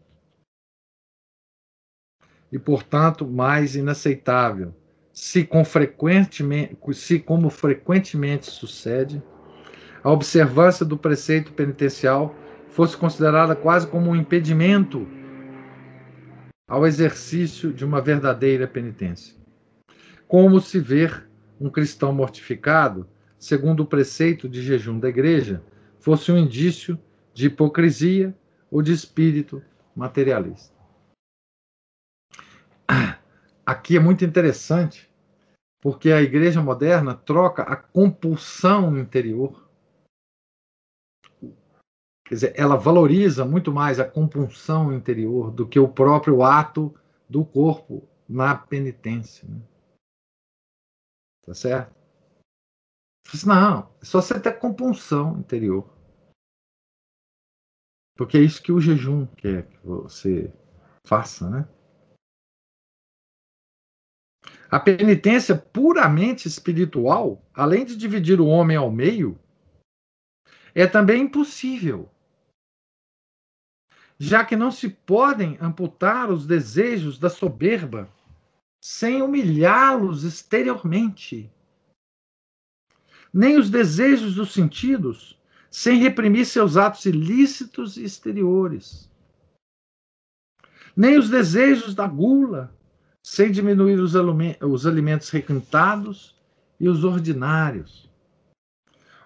E, 2.51 2.59
portanto, 2.59 3.25
mais 3.25 3.75
inaceitável, 3.75 4.73
se, 5.13 5.45
com 5.45 5.63
frequentemente, 5.63 6.75
se 6.93 7.19
como 7.19 7.49
frequentemente 7.49 8.47
sucede, 8.47 9.21
a 10.03 10.09
observância 10.09 10.85
do 10.85 10.97
preceito 10.97 11.53
penitencial 11.53 12.35
fosse 12.69 12.97
considerada 12.97 13.55
quase 13.55 13.87
como 13.87 14.09
um 14.09 14.15
impedimento 14.15 15.07
ao 16.67 16.87
exercício 16.87 17.73
de 17.73 17.83
uma 17.83 18.01
verdadeira 18.01 18.67
penitência. 18.67 19.35
Como 20.27 20.59
se 20.61 20.79
ver 20.79 21.29
um 21.59 21.69
cristão 21.69 22.13
mortificado, 22.13 23.07
segundo 23.37 23.81
o 23.81 23.85
preceito 23.85 24.47
de 24.47 24.61
jejum 24.61 24.97
da 24.97 25.09
igreja, 25.09 25.61
fosse 25.99 26.31
um 26.31 26.37
indício 26.37 26.97
de 27.33 27.47
hipocrisia 27.47 28.33
ou 28.71 28.81
de 28.81 28.93
espírito 28.93 29.61
materialista. 29.95 30.73
Aqui 33.65 33.97
é 33.97 33.99
muito 33.99 34.25
interessante, 34.25 35.09
porque 35.81 36.11
a 36.11 36.21
igreja 36.21 36.61
moderna 36.61 37.13
troca 37.13 37.63
a 37.63 37.75
compulsão 37.75 38.97
interior 38.97 39.60
Quer 42.31 42.35
dizer, 42.35 42.53
ela 42.57 42.77
valoriza 42.77 43.43
muito 43.43 43.73
mais 43.73 43.99
a 43.99 44.09
compunção 44.09 44.93
interior 44.93 45.51
do 45.51 45.67
que 45.67 45.77
o 45.77 45.91
próprio 45.91 46.41
ato 46.43 46.97
do 47.27 47.43
corpo 47.43 48.07
na 48.25 48.55
penitência. 48.55 49.45
Né? 49.45 49.61
Tá 51.45 51.53
certo? 51.53 51.93
Não, 53.45 53.93
é 54.01 54.05
só 54.05 54.21
você 54.21 54.39
ter 54.39 54.57
compunção 54.57 55.39
interior. 55.39 55.93
Porque 58.15 58.37
é 58.37 58.41
isso 58.41 58.63
que 58.63 58.71
o 58.71 58.79
jejum 58.79 59.25
quer 59.25 59.67
que 59.67 59.85
você 59.85 60.53
faça, 61.05 61.49
né? 61.49 61.67
A 64.69 64.79
penitência 64.79 65.57
puramente 65.57 66.47
espiritual, 66.47 67.45
além 67.53 67.83
de 67.83 67.97
dividir 67.97 68.39
o 68.39 68.47
homem 68.47 68.77
ao 68.77 68.89
meio, 68.89 69.37
é 70.73 70.87
também 70.87 71.23
impossível 71.23 72.09
já 74.23 74.45
que 74.45 74.55
não 74.55 74.69
se 74.69 74.87
podem 74.87 75.57
amputar 75.59 76.29
os 76.29 76.45
desejos 76.45 77.17
da 77.17 77.27
soberba 77.27 78.07
sem 78.79 79.19
humilhá-los 79.19 80.23
exteriormente, 80.23 81.51
nem 83.33 83.57
os 83.57 83.67
desejos 83.67 84.35
dos 84.35 84.53
sentidos 84.53 85.41
sem 85.71 85.97
reprimir 85.97 86.45
seus 86.45 86.77
atos 86.77 87.03
ilícitos 87.07 87.97
e 87.97 88.03
exteriores, 88.03 89.09
nem 90.95 91.17
os 91.17 91.27
desejos 91.27 91.95
da 91.95 92.05
gula 92.05 92.71
sem 93.23 93.51
diminuir 93.51 93.99
os, 93.99 94.13
os 94.13 94.85
alimentos 94.85 95.31
requintados 95.31 96.39
e 96.79 96.87
os 96.87 97.03
ordinários. 97.03 98.07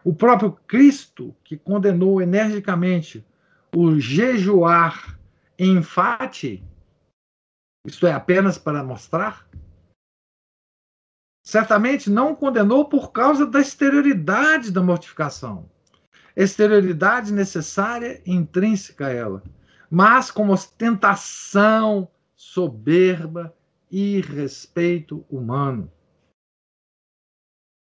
O 0.05 0.13
próprio 0.13 0.53
Cristo, 0.65 1.35
que 1.43 1.57
condenou 1.57 2.21
energicamente 2.21 3.25
o 3.75 3.99
jejuar 3.99 5.19
enfate, 5.59 6.63
isto 7.85 8.07
é, 8.07 8.13
apenas 8.13 8.57
para 8.57 8.81
mostrar, 8.81 9.45
certamente 11.43 12.09
não 12.09 12.33
condenou 12.33 12.85
por 12.85 13.11
causa 13.11 13.45
da 13.45 13.59
exterioridade 13.59 14.71
da 14.71 14.81
mortificação, 14.81 15.69
exterioridade 16.37 17.33
necessária 17.33 18.21
e 18.25 18.31
intrínseca 18.31 19.07
a 19.07 19.11
ela, 19.11 19.43
mas 19.89 20.31
como 20.31 20.53
ostentação 20.53 22.09
soberba 22.33 23.53
e 23.91 24.21
respeito 24.21 25.25
humano. 25.29 25.91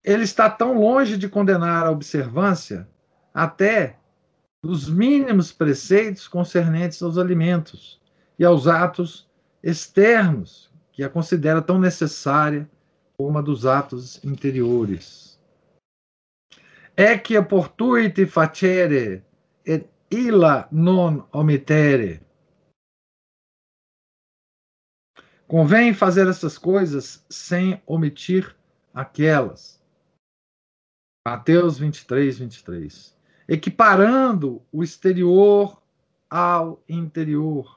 Ele 0.05 0.25
está 0.25 0.51
tão 0.51 0.81
longe 0.81 1.17
de 1.17 1.29
condenar 1.29 1.87
a 1.87 1.91
observância 1.91 2.89
até 3.33 3.99
dos 4.63 4.89
mínimos 4.89 5.53
preceitos 5.53 6.27
concernentes 6.27 7.03
aos 7.03 7.19
alimentos 7.19 8.01
e 8.39 8.45
aos 8.45 8.67
atos 8.67 9.29
externos, 9.63 10.71
que 10.93 11.03
a 11.03 11.11
considera 11.11 11.61
tão 11.61 11.79
necessária 11.79 12.69
como 13.17 13.39
a 13.39 13.43
dos 13.43 13.67
atos 13.67 14.23
interiores. 14.25 15.39
Ecce 16.97 17.43
portuite 17.43 18.27
facere 18.27 19.23
et 19.65 19.87
illa 20.11 20.69
non 20.73 21.29
omitere. 21.33 22.23
Convém 25.47 25.95
fazer 25.95 26.27
essas 26.27 26.59
coisas 26.59 27.25
sem 27.29 27.81
omitir 27.87 28.57
aquelas. 28.95 29.81
Mateus 31.27 31.79
23, 31.79 32.39
23. 32.39 33.16
Equiparando 33.49 34.63
o 34.73 34.83
exterior 34.83 35.81
ao 36.29 36.83
interior. 36.89 37.77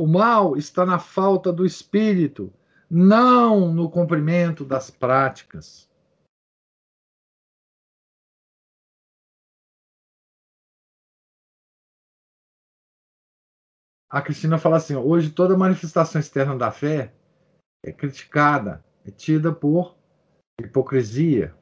O 0.00 0.06
mal 0.06 0.56
está 0.56 0.84
na 0.84 0.98
falta 0.98 1.52
do 1.52 1.64
espírito, 1.64 2.52
não 2.90 3.72
no 3.72 3.90
cumprimento 3.90 4.64
das 4.64 4.90
práticas. 4.90 5.88
A 14.10 14.20
Cristina 14.20 14.58
fala 14.58 14.78
assim: 14.78 14.96
hoje 14.96 15.30
toda 15.30 15.56
manifestação 15.56 16.20
externa 16.20 16.56
da 16.56 16.72
fé 16.72 17.14
é 17.84 17.92
criticada, 17.92 18.84
é 19.04 19.10
tida 19.12 19.52
por 19.52 19.96
hipocrisia. 20.60 21.54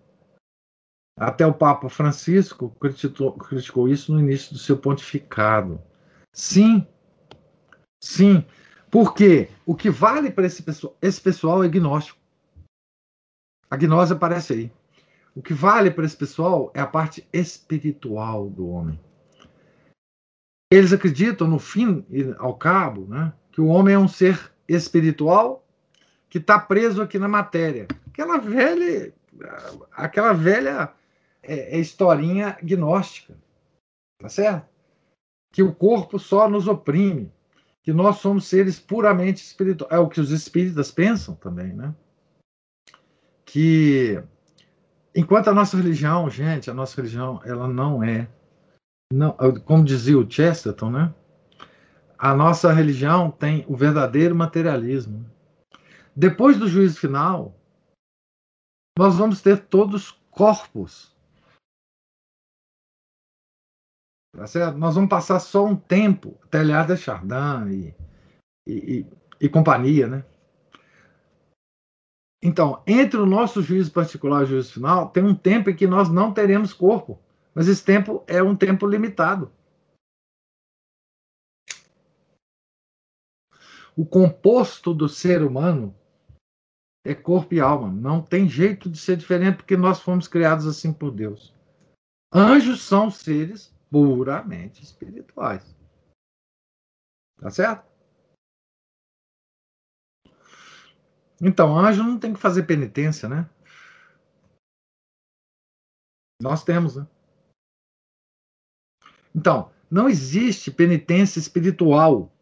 Até 1.18 1.46
o 1.46 1.52
Papa 1.52 1.88
Francisco 1.88 2.70
criticou, 2.80 3.32
criticou 3.32 3.88
isso 3.88 4.12
no 4.12 4.20
início 4.20 4.52
do 4.52 4.58
seu 4.58 4.76
pontificado. 4.76 5.80
Sim, 6.32 6.86
sim, 8.00 8.44
porque 8.90 9.48
o 9.66 9.74
que 9.74 9.90
vale 9.90 10.30
para 10.30 10.46
esse 10.46 10.62
pessoal, 10.62 10.96
esse 11.02 11.20
pessoal 11.20 11.64
é 11.64 11.68
gnóstico. 11.68 12.18
A 13.70 13.76
gnose 13.76 14.12
aparece 14.12 14.52
aí. 14.52 14.72
O 15.34 15.42
que 15.42 15.52
vale 15.52 15.90
para 15.90 16.04
esse 16.04 16.16
pessoal 16.16 16.70
é 16.74 16.80
a 16.80 16.86
parte 16.86 17.26
espiritual 17.32 18.48
do 18.48 18.68
homem. 18.68 18.98
Eles 20.70 20.92
acreditam, 20.92 21.46
no 21.46 21.58
fim 21.58 22.04
e 22.10 22.34
ao 22.38 22.54
cabo, 22.54 23.06
né, 23.06 23.32
que 23.52 23.60
o 23.60 23.66
homem 23.66 23.94
é 23.94 23.98
um 23.98 24.08
ser 24.08 24.52
espiritual 24.68 25.66
que 26.28 26.38
está 26.38 26.58
preso 26.58 27.00
aqui 27.00 27.18
na 27.18 27.28
matéria. 27.28 27.88
Aquela 28.06 28.38
velha, 28.38 29.12
aquela 29.92 30.32
velha 30.32 30.92
é, 31.42 31.76
é 31.76 31.78
historinha 31.78 32.56
gnóstica, 32.62 33.36
tá 34.18 34.28
certo? 34.28 34.68
Que 35.52 35.62
o 35.62 35.74
corpo 35.74 36.18
só 36.18 36.48
nos 36.48 36.68
oprime, 36.68 37.32
que 37.82 37.92
nós 37.92 38.16
somos 38.16 38.46
seres 38.46 38.78
puramente 38.78 39.42
espirituais. 39.42 39.92
É 39.92 39.98
o 39.98 40.08
que 40.08 40.20
os 40.20 40.30
espíritas 40.30 40.90
pensam 40.90 41.34
também, 41.34 41.72
né? 41.72 41.94
Que 43.44 44.22
enquanto 45.14 45.48
a 45.48 45.54
nossa 45.54 45.76
religião, 45.76 46.28
gente, 46.28 46.70
a 46.70 46.74
nossa 46.74 46.96
religião, 46.96 47.40
ela 47.44 47.66
não 47.66 48.02
é, 48.02 48.28
não, 49.12 49.32
como 49.64 49.84
dizia 49.84 50.18
o 50.18 50.30
Chesterton, 50.30 50.90
né? 50.90 51.14
A 52.18 52.34
nossa 52.34 52.72
religião 52.72 53.30
tem 53.30 53.64
o 53.68 53.76
verdadeiro 53.76 54.34
materialismo. 54.34 55.24
Depois 56.14 56.58
do 56.58 56.66
juízo 56.66 56.98
final, 56.98 57.54
nós 58.98 59.16
vamos 59.16 59.40
ter 59.40 59.60
todos 59.66 60.10
corpos. 60.30 61.16
Tá 64.38 64.46
certo? 64.46 64.78
Nós 64.78 64.94
vamos 64.94 65.10
passar 65.10 65.40
só 65.40 65.66
um 65.66 65.74
tempo, 65.74 66.38
Telhada 66.48 66.96
Chardin 66.96 67.92
e, 68.64 68.72
e, 68.72 69.06
e 69.40 69.48
companhia, 69.48 70.06
né? 70.06 70.24
Então, 72.40 72.80
entre 72.86 73.18
o 73.18 73.26
nosso 73.26 73.60
juízo 73.60 73.90
particular 73.90 74.42
e 74.42 74.44
o 74.44 74.46
juízo 74.46 74.74
final, 74.74 75.10
tem 75.10 75.24
um 75.24 75.34
tempo 75.34 75.70
em 75.70 75.74
que 75.74 75.88
nós 75.88 76.08
não 76.08 76.32
teremos 76.32 76.72
corpo. 76.72 77.20
Mas 77.52 77.66
esse 77.66 77.84
tempo 77.84 78.22
é 78.28 78.40
um 78.40 78.54
tempo 78.54 78.86
limitado. 78.86 79.50
O 83.96 84.06
composto 84.06 84.94
do 84.94 85.08
ser 85.08 85.42
humano 85.42 85.92
é 87.04 87.12
corpo 87.12 87.54
e 87.54 87.60
alma. 87.60 87.90
Não 87.90 88.22
tem 88.22 88.48
jeito 88.48 88.88
de 88.88 88.98
ser 88.98 89.16
diferente 89.16 89.56
porque 89.56 89.76
nós 89.76 89.98
fomos 89.98 90.28
criados 90.28 90.64
assim 90.64 90.92
por 90.92 91.10
Deus. 91.10 91.52
Anjos 92.32 92.82
são 92.82 93.10
seres 93.10 93.76
puramente 93.90 94.82
espirituais. 94.82 95.76
Tá 97.40 97.50
certo? 97.50 97.88
Então, 101.40 101.78
anjo 101.78 102.02
não 102.02 102.18
tem 102.18 102.34
que 102.34 102.40
fazer 102.40 102.64
penitência, 102.64 103.28
né? 103.28 103.48
Nós 106.42 106.64
temos, 106.64 106.96
né? 106.96 107.06
Então, 109.34 109.72
não 109.90 110.08
existe 110.08 110.70
penitência 110.70 111.38
espiritual. 111.38 112.32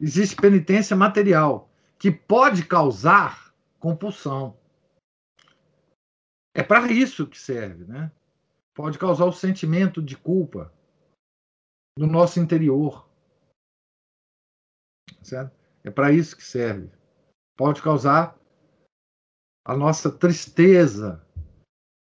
Existe 0.00 0.36
penitência 0.36 0.96
material 0.96 1.70
que 1.98 2.10
pode 2.10 2.66
causar 2.66 3.54
compulsão. 3.78 4.58
É 6.54 6.62
para 6.62 6.90
isso 6.90 7.26
que 7.26 7.38
serve, 7.38 7.84
né? 7.84 8.10
Pode 8.78 8.96
causar 8.96 9.24
o 9.24 9.32
sentimento 9.32 10.00
de 10.00 10.16
culpa 10.16 10.72
no 11.98 12.06
nosso 12.06 12.38
interior. 12.38 13.10
Certo? 15.20 15.52
É 15.82 15.90
para 15.90 16.12
isso 16.12 16.36
que 16.36 16.44
serve. 16.44 16.88
Pode 17.56 17.82
causar 17.82 18.38
a 19.64 19.76
nossa 19.76 20.16
tristeza 20.16 21.26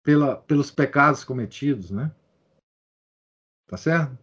pela, 0.03 0.37
pelos 0.37 0.71
pecados 0.71 1.25
cometidos, 1.25 1.91
né? 1.91 2.11
Tá 3.69 3.77
certo? 3.77 4.19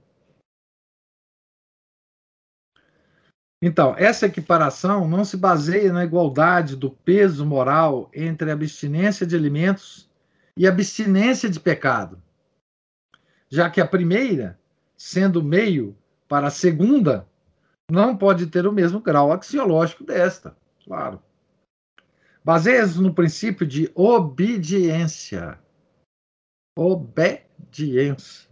Então, 3.61 3.95
essa 3.95 4.25
equiparação 4.25 5.07
não 5.07 5.23
se 5.23 5.37
baseia 5.37 5.93
na 5.93 6.03
igualdade 6.03 6.75
do 6.75 6.89
peso 6.89 7.45
moral 7.45 8.09
entre 8.11 8.49
abstinência 8.49 9.27
de 9.27 9.35
alimentos 9.35 10.09
e 10.57 10.67
abstinência 10.67 11.47
de 11.47 11.59
pecado, 11.59 12.19
já 13.49 13.69
que 13.69 13.81
a 13.81 13.87
primeira, 13.87 14.59
sendo 14.97 15.43
meio 15.43 15.97
para 16.27 16.47
a 16.47 16.51
segunda, 16.51 17.27
não 17.89 18.15
pode 18.15 18.47
ter 18.47 18.67
o 18.67 18.71
mesmo 18.71 18.99
grau 18.99 19.31
axiológico 19.31 20.03
desta, 20.03 20.55
claro. 20.85 21.21
Baseia-se 22.43 23.01
no 23.01 23.13
princípio 23.13 23.65
de 23.65 23.91
obediência. 23.95 25.59
Obediência 26.77 28.49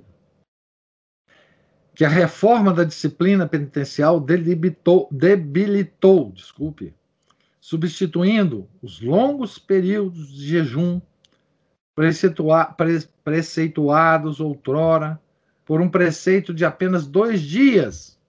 que 1.97 2.05
a 2.05 2.09
reforma 2.09 2.71
da 2.71 2.83
disciplina 2.83 3.47
penitencial 3.47 4.19
debilitou, 4.19 5.09
debilitou 5.11 6.31
desculpe, 6.31 6.93
substituindo 7.59 8.69
os 8.83 9.01
longos 9.01 9.57
períodos 9.57 10.31
de 10.31 10.47
jejum 10.47 11.01
preceituados 13.23 14.39
outrora 14.39 15.19
por 15.65 15.81
um 15.81 15.89
preceito 15.89 16.53
de 16.53 16.63
apenas 16.63 17.07
dois 17.07 17.41
dias 17.41 18.19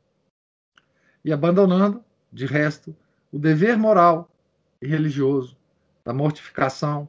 e 1.22 1.30
abandonando, 1.32 2.02
de 2.32 2.46
resto, 2.46 2.96
o 3.30 3.38
dever 3.38 3.76
moral 3.76 4.30
e 4.80 4.86
religioso 4.86 5.56
da 6.02 6.14
mortificação, 6.14 7.06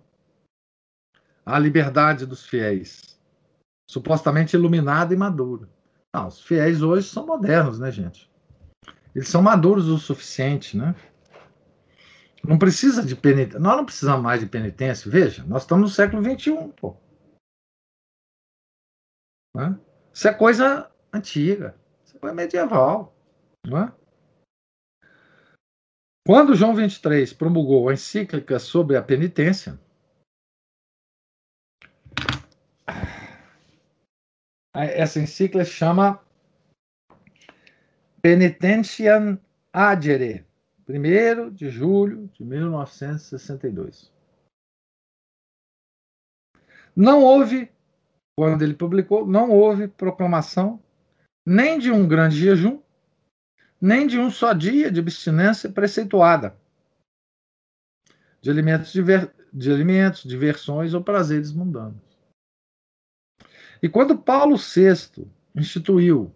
a 1.45 1.57
liberdade 1.57 2.26
dos 2.26 2.45
fiéis, 2.45 3.18
supostamente 3.89 4.55
iluminada 4.55 5.14
e 5.14 5.18
madura. 5.18 5.70
Não, 6.14 6.28
os 6.28 6.41
fiéis 6.41 6.82
hoje 6.82 7.07
são 7.07 7.26
modernos, 7.26 7.80
né, 7.80 7.89
gente? 7.91 8.30
Eles 9.16 9.30
são 9.30 9.41
maduros 9.41 9.88
o 9.88 9.97
suficiente, 9.97 10.76
né? 10.76 10.93
Não 12.44 12.58
precisa 12.58 13.06
de 13.06 13.16
penitência. 13.16 13.60
Nós 13.60 13.78
não 13.78 13.86
precisamos 13.86 14.24
mais 14.24 14.40
de 14.40 14.48
penitência. 14.48 15.12
Veja, 15.12 15.44
nós 15.46 15.64
estamos 15.64 15.90
no 15.90 15.96
século 15.96 16.24
XXI, 16.24 16.74
pô. 16.80 16.96
Né? 19.56 19.80
Isso 20.14 20.28
é 20.28 20.34
coisa 20.34 20.92
antiga. 21.14 21.76
Isso 22.04 22.16
é 22.16 22.20
coisa 22.20 22.36
medieval. 22.36 23.16
É? 23.68 24.00
Quando 26.26 26.56
João 26.56 26.76
23 26.76 27.34
promulgou 27.34 27.90
a 27.90 27.94
encíclica 27.94 28.60
sobre 28.60 28.96
a 28.96 29.02
penitência, 29.02 29.80
essa 34.74 35.20
encíclica 35.20 35.66
chama 35.66 36.24
Penitentiam 38.22 39.40
Agere, 39.74 40.46
1 40.90 41.52
de 41.52 41.70
julho 41.70 42.28
de 42.30 42.44
1962. 42.44 44.12
Não 46.96 47.24
houve, 47.24 47.72
quando 48.36 48.64
ele 48.64 48.74
publicou, 48.74 49.26
não 49.28 49.52
houve 49.52 49.88
proclamação 49.88 50.82
nem 51.46 51.78
de 51.78 51.92
um 51.92 52.08
grande 52.08 52.38
jejum, 52.38 52.82
nem 53.80 54.08
de 54.08 54.20
um 54.20 54.30
só 54.30 54.52
dia 54.54 54.92
de 54.92 55.00
abstinência 55.00 55.72
preceituada 55.72 56.58
de 58.42 58.50
alimentos, 58.50 58.92
diver, 58.92 59.34
de 59.54 59.72
alimentos, 59.72 60.24
diversões 60.24 60.94
ou 60.94 61.04
prazeres 61.04 61.52
mundanos. 61.52 62.02
E 63.82 63.88
quando 63.88 64.18
Paulo 64.18 64.58
VI 64.58 65.26
instituiu, 65.56 66.34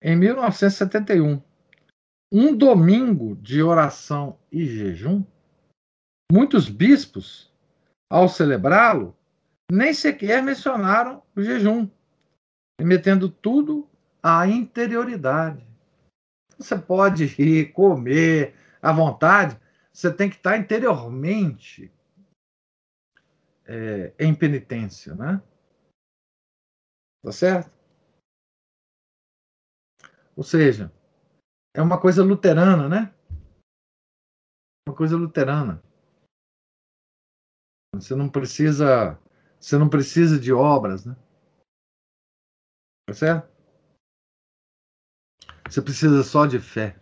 em 0.00 0.16
1971, 0.16 1.42
um 2.32 2.56
domingo 2.56 3.36
de 3.36 3.62
oração 3.62 4.38
e 4.50 4.64
jejum, 4.64 5.22
muitos 6.32 6.66
bispos, 6.66 7.52
ao 8.08 8.26
celebrá-lo, 8.26 9.14
nem 9.70 9.92
sequer 9.92 10.42
mencionaram 10.42 11.22
o 11.36 11.42
jejum, 11.42 11.90
remetendo 12.80 13.28
tudo 13.28 13.86
à 14.22 14.46
interioridade. 14.46 15.66
Você 16.56 16.78
pode 16.78 17.24
ir 17.38 17.72
comer 17.72 18.54
à 18.80 18.92
vontade, 18.92 19.60
você 19.92 20.10
tem 20.10 20.30
que 20.30 20.36
estar 20.36 20.56
interiormente 20.56 21.92
é, 23.66 24.14
em 24.18 24.34
penitência, 24.34 25.14
né? 25.14 25.42
Tá 27.22 27.30
certo? 27.30 27.70
Ou 30.34 30.42
seja, 30.42 30.90
é 31.74 31.80
uma 31.80 32.00
coisa 32.00 32.22
luterana, 32.22 32.88
né? 32.88 33.14
Uma 34.86 34.94
coisa 34.94 35.16
luterana. 35.16 35.82
Você 37.94 38.14
não 38.14 38.28
precisa, 38.28 39.18
você 39.58 39.78
não 39.78 39.88
precisa 39.88 40.38
de 40.38 40.52
obras, 40.52 41.04
né? 41.04 41.16
Tá 43.06 43.14
certo? 43.14 43.52
Você 45.68 45.80
precisa 45.80 46.22
só 46.22 46.46
de 46.46 46.58
fé. 46.58 46.98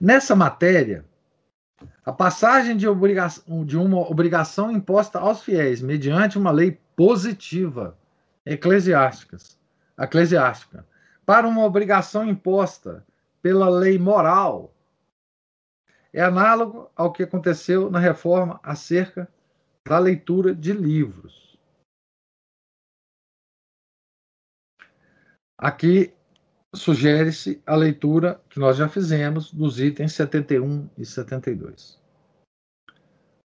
Nessa 0.00 0.36
matéria, 0.36 1.04
a 2.04 2.12
passagem 2.12 2.76
de, 2.76 2.86
obrigação, 2.86 3.64
de 3.64 3.76
uma 3.76 3.98
obrigação 4.10 4.70
imposta 4.70 5.18
aos 5.18 5.42
fiéis 5.42 5.80
mediante 5.80 6.36
uma 6.36 6.50
lei 6.50 6.72
positiva 6.94 7.98
eclesiástica, 8.44 9.38
eclesiástica 9.98 10.86
para 11.24 11.46
uma 11.46 11.64
obrigação 11.64 12.26
imposta 12.26 13.04
pela 13.40 13.68
lei 13.68 13.98
moral 13.98 14.74
é 16.12 16.22
análogo 16.22 16.90
ao 16.94 17.12
que 17.12 17.24
aconteceu 17.24 17.90
na 17.90 17.98
reforma 17.98 18.60
acerca 18.62 19.28
da 19.84 19.98
leitura 19.98 20.54
de 20.54 20.72
livros. 20.72 21.58
Aqui 25.58 26.14
sugere-se 26.74 27.62
a 27.66 27.74
leitura 27.74 28.40
que 28.48 28.58
nós 28.58 28.76
já 28.76 28.88
fizemos 28.88 29.52
dos 29.52 29.80
itens 29.80 30.12
71 30.12 30.88
e 30.96 31.04
72. 31.04 32.00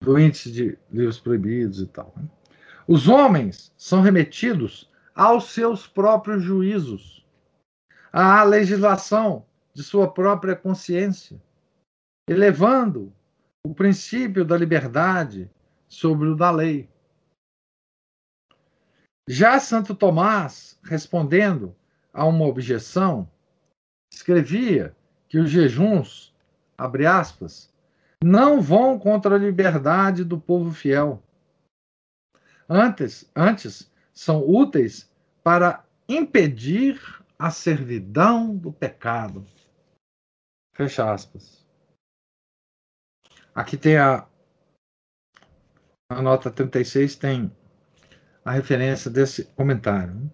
Do 0.01 0.19
índice 0.19 0.51
de 0.51 0.79
livros 0.91 1.19
proibidos 1.19 1.81
e 1.81 1.87
tal. 1.87 2.13
Né? 2.17 2.29
Os 2.87 3.09
homens 3.09 3.73
são 3.77 4.01
remetidos 4.01 4.91
aos 5.15 5.53
seus 5.53 5.87
próprios 5.87 6.43
juízos, 6.43 7.18
à 8.13 8.43
legislação 8.43 9.45
de 9.75 9.83
sua 9.83 10.13
própria 10.13 10.57
consciência, 10.57 11.41
elevando 12.29 13.13
o 13.65 13.75
princípio 13.75 14.45
da 14.45 14.57
liberdade 14.57 15.51
sobre 15.89 16.29
o 16.29 16.37
da 16.37 16.51
lei. 16.51 16.89
Já 19.29 19.61
Santo 19.61 19.95
Tomás, 19.95 20.79
respondendo 20.83 21.75
a 22.13 22.25
uma 22.25 22.47
objeção, 22.47 23.31
escrevia 24.13 24.97
que 25.29 25.39
os 25.39 25.51
jejuns, 25.51 26.35
abre 26.77 27.07
aspas, 27.07 27.73
não 28.23 28.61
vão 28.61 28.99
contra 28.99 29.35
a 29.35 29.39
liberdade 29.39 30.25
do 30.25 30.41
povo 30.41 30.73
fiel. 30.73 31.23
Antes, 32.69 33.31
antes 33.37 33.91
são 34.13 34.43
úteis 34.49 35.11
para 35.43 35.85
impedir 36.09 37.01
a 37.39 37.51
servidão 37.51 38.57
do 38.57 38.73
pecado. 38.73 39.47
Fecha 40.75 41.13
aspas. 41.13 41.65
Aqui 43.55 43.77
tem 43.77 43.97
a, 43.97 44.27
a 46.11 46.23
nota 46.23 46.51
36, 46.51 47.17
tem 47.17 47.53
a 48.45 48.51
referência 48.51 49.11
desse 49.11 49.45
comentário. 49.45 50.31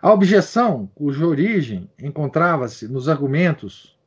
A 0.00 0.12
objeção, 0.12 0.86
cuja 0.94 1.26
origem 1.26 1.90
encontrava-se 1.98 2.86
nos 2.86 3.08
argumentos 3.08 3.98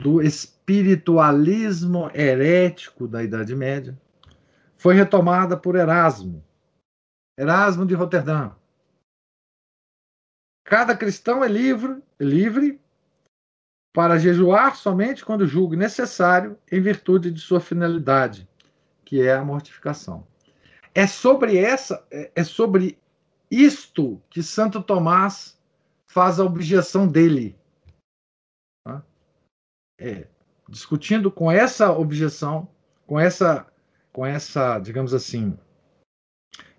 do 0.00 0.22
espiritualismo 0.22 2.10
herético 2.14 3.08
da 3.08 3.22
Idade 3.22 3.54
Média, 3.54 3.98
foi 4.76 4.94
retomada 4.94 5.56
por 5.56 5.76
Erasmo, 5.76 6.44
Erasmo 7.38 7.86
de 7.86 7.94
Roterdã. 7.94 8.52
Cada 10.64 10.96
cristão 10.96 11.42
é 11.42 11.48
livre, 11.48 12.02
livre 12.18 12.80
para 13.92 14.18
jejuar 14.18 14.76
somente 14.76 15.24
quando 15.24 15.46
julgue 15.46 15.76
necessário 15.76 16.58
em 16.70 16.80
virtude 16.80 17.30
de 17.30 17.40
sua 17.40 17.60
finalidade, 17.60 18.48
que 19.04 19.20
é 19.20 19.34
a 19.34 19.44
mortificação. 19.44 20.26
É 20.94 21.06
sobre 21.06 21.58
essa, 21.58 22.06
é, 22.10 22.30
é 22.34 22.44
sobre 22.44 22.98
isto 23.50 24.22
que 24.30 24.42
Santo 24.42 24.82
Tomás 24.82 25.58
faz 26.06 26.40
a 26.40 26.44
objeção 26.44 27.06
dele. 27.06 27.58
Tá? 28.84 29.02
É, 29.98 30.26
discutindo 30.68 31.30
com 31.30 31.50
essa 31.50 31.92
objeção, 31.92 32.68
com 33.06 33.20
essa, 33.20 33.66
com 34.12 34.24
essa, 34.24 34.78
digamos 34.78 35.12
assim, 35.12 35.58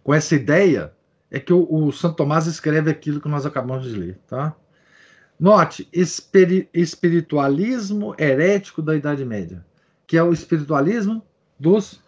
com 0.04 0.14
essa 0.14 0.36
ideia, 0.36 0.96
é 1.34 1.40
que 1.40 1.52
o, 1.52 1.68
o 1.70 1.92
Santo 1.92 2.16
Tomás 2.16 2.46
escreve 2.46 2.92
aquilo 2.92 3.20
que 3.20 3.28
nós 3.28 3.44
acabamos 3.44 3.86
de 3.86 3.96
ler, 3.98 4.20
tá? 4.28 4.56
Note, 5.40 5.90
espiri, 5.92 6.70
espiritualismo 6.72 8.16
herético 8.20 8.84
da 8.84 8.96
Idade 8.96 9.26
Média, 9.26 9.66
que 10.06 10.16
é 10.16 10.24
o 10.24 10.32
espiritualismo 10.32 11.26
dos, 11.60 12.00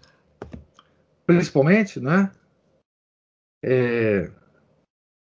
principalmente, 1.26 2.00
né? 2.00 2.32
É, 3.64 4.32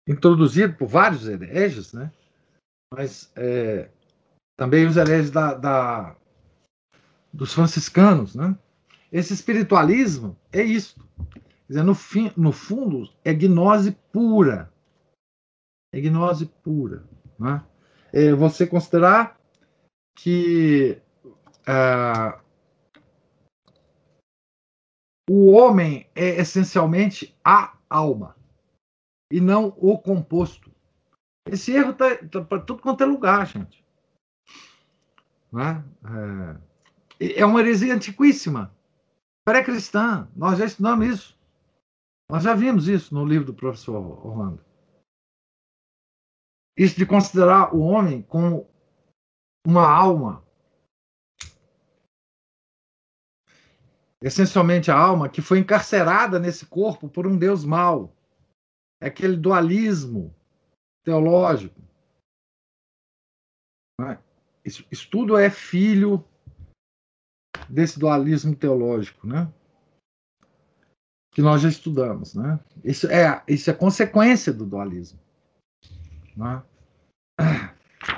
introduzido 0.05 0.73
por 0.73 0.87
vários 0.87 1.25
hereges, 1.25 1.93
né? 1.93 2.11
mas 2.93 3.31
é, 3.37 3.89
também 4.57 4.85
os 4.85 4.97
hereges 4.97 5.31
da, 5.31 5.53
da, 5.53 6.15
dos 7.31 7.53
franciscanos. 7.53 8.35
Né? 8.35 8.57
Esse 9.11 9.33
espiritualismo 9.33 10.37
é 10.51 10.61
isso. 10.61 10.99
Dizer, 11.67 11.83
no, 11.83 11.93
fim, 11.93 12.31
no 12.37 12.51
fundo, 12.51 13.09
é 13.23 13.33
gnose 13.33 13.91
pura. 14.11 14.71
É 15.93 15.99
gnose 15.99 16.45
pura. 16.45 17.03
Né? 17.37 17.63
É 18.13 18.33
você 18.33 18.65
considerar 18.65 19.39
que 20.17 21.01
uh, 21.67 22.41
o 25.29 25.51
homem 25.51 26.09
é 26.15 26.39
essencialmente 26.39 27.37
a 27.43 27.77
alma 27.89 28.35
e 29.31 29.41
não 29.41 29.75
o 29.77 29.97
composto. 29.97 30.71
Esse 31.49 31.73
erro 31.73 31.91
está 31.91 32.15
tá 32.15 32.41
para 32.41 32.61
tudo 32.61 32.81
quanto 32.81 33.03
é 33.03 33.05
lugar, 33.05 33.45
gente. 33.45 33.85
Né? 35.51 35.83
É, 37.19 37.41
é 37.41 37.45
uma 37.45 37.59
heresia 37.59 37.93
antiquíssima, 37.93 38.73
pré-cristã. 39.45 40.29
Nós 40.35 40.57
já 40.57 40.65
estudamos 40.65 41.07
isso. 41.07 41.36
Nós 42.29 42.43
já 42.43 42.53
vimos 42.53 42.87
isso 42.87 43.13
no 43.13 43.25
livro 43.25 43.45
do 43.45 43.53
professor 43.53 43.95
Orlando. 44.25 44.63
Isso 46.77 46.97
de 46.97 47.05
considerar 47.05 47.73
o 47.73 47.79
homem 47.79 48.21
como 48.21 48.69
uma 49.65 49.87
alma. 49.89 50.45
Essencialmente 54.21 54.91
a 54.91 54.97
alma 54.97 55.29
que 55.29 55.41
foi 55.41 55.59
encarcerada 55.59 56.39
nesse 56.39 56.65
corpo 56.65 57.09
por 57.09 57.25
um 57.25 57.37
Deus 57.37 57.63
mau 57.63 58.15
é 59.01 59.07
aquele 59.07 59.37
dualismo 59.37 60.35
teológico. 61.03 61.79
Né? 64.01 64.21
Isso, 64.65 64.85
isso 64.91 65.09
tudo 65.09 65.37
é 65.37 65.49
filho 65.49 66.27
desse 67.69 67.97
dualismo 67.97 68.55
teológico, 68.55 69.25
né? 69.25 69.51
Que 71.37 71.41
nós 71.43 71.61
já 71.61 71.69
estudamos, 71.69 72.33
né? 72.33 72.59
Isso 72.83 73.05
é, 73.07 73.43
isso 73.47 73.69
é 73.69 73.73
consequência 73.73 74.51
do 74.51 74.65
dualismo. 74.65 75.19
Né? 76.35 76.63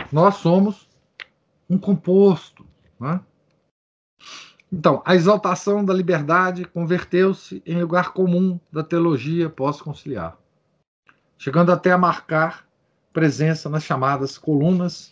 Nós 0.09 0.35
somos 0.35 0.87
um 1.69 1.77
composto, 1.77 2.65
né? 2.97 3.19
Então, 4.71 5.01
a 5.03 5.15
exaltação 5.15 5.83
da 5.83 5.93
liberdade 5.93 6.63
converteu-se 6.63 7.61
em 7.65 7.81
lugar 7.81 8.13
comum 8.13 8.57
da 8.71 8.83
teologia 8.83 9.49
pós-conciliar 9.49 10.39
chegando 11.39 11.71
até 11.71 11.91
a 11.91 11.97
marcar 11.97 12.67
presença 13.13 13.69
nas 13.69 13.83
chamadas 13.83 14.37
colunas 14.37 15.11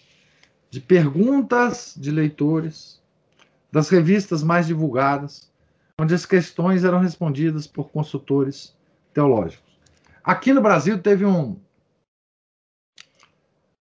de 0.70 0.82
perguntas 0.82 1.96
de 1.98 2.12
leitores 2.12 3.02
das 3.72 3.90
revistas 3.90 4.44
mais 4.44 4.68
divulgadas, 4.68 5.50
onde 6.00 6.14
as 6.14 6.26
questões 6.26 6.84
eram 6.84 7.00
respondidas 7.00 7.66
por 7.66 7.90
consultores 7.90 8.78
teológicos. 9.14 9.76
Aqui 10.24 10.54
no 10.54 10.62
Brasil 10.62 11.02
teve 11.02 11.26
um, 11.26 11.60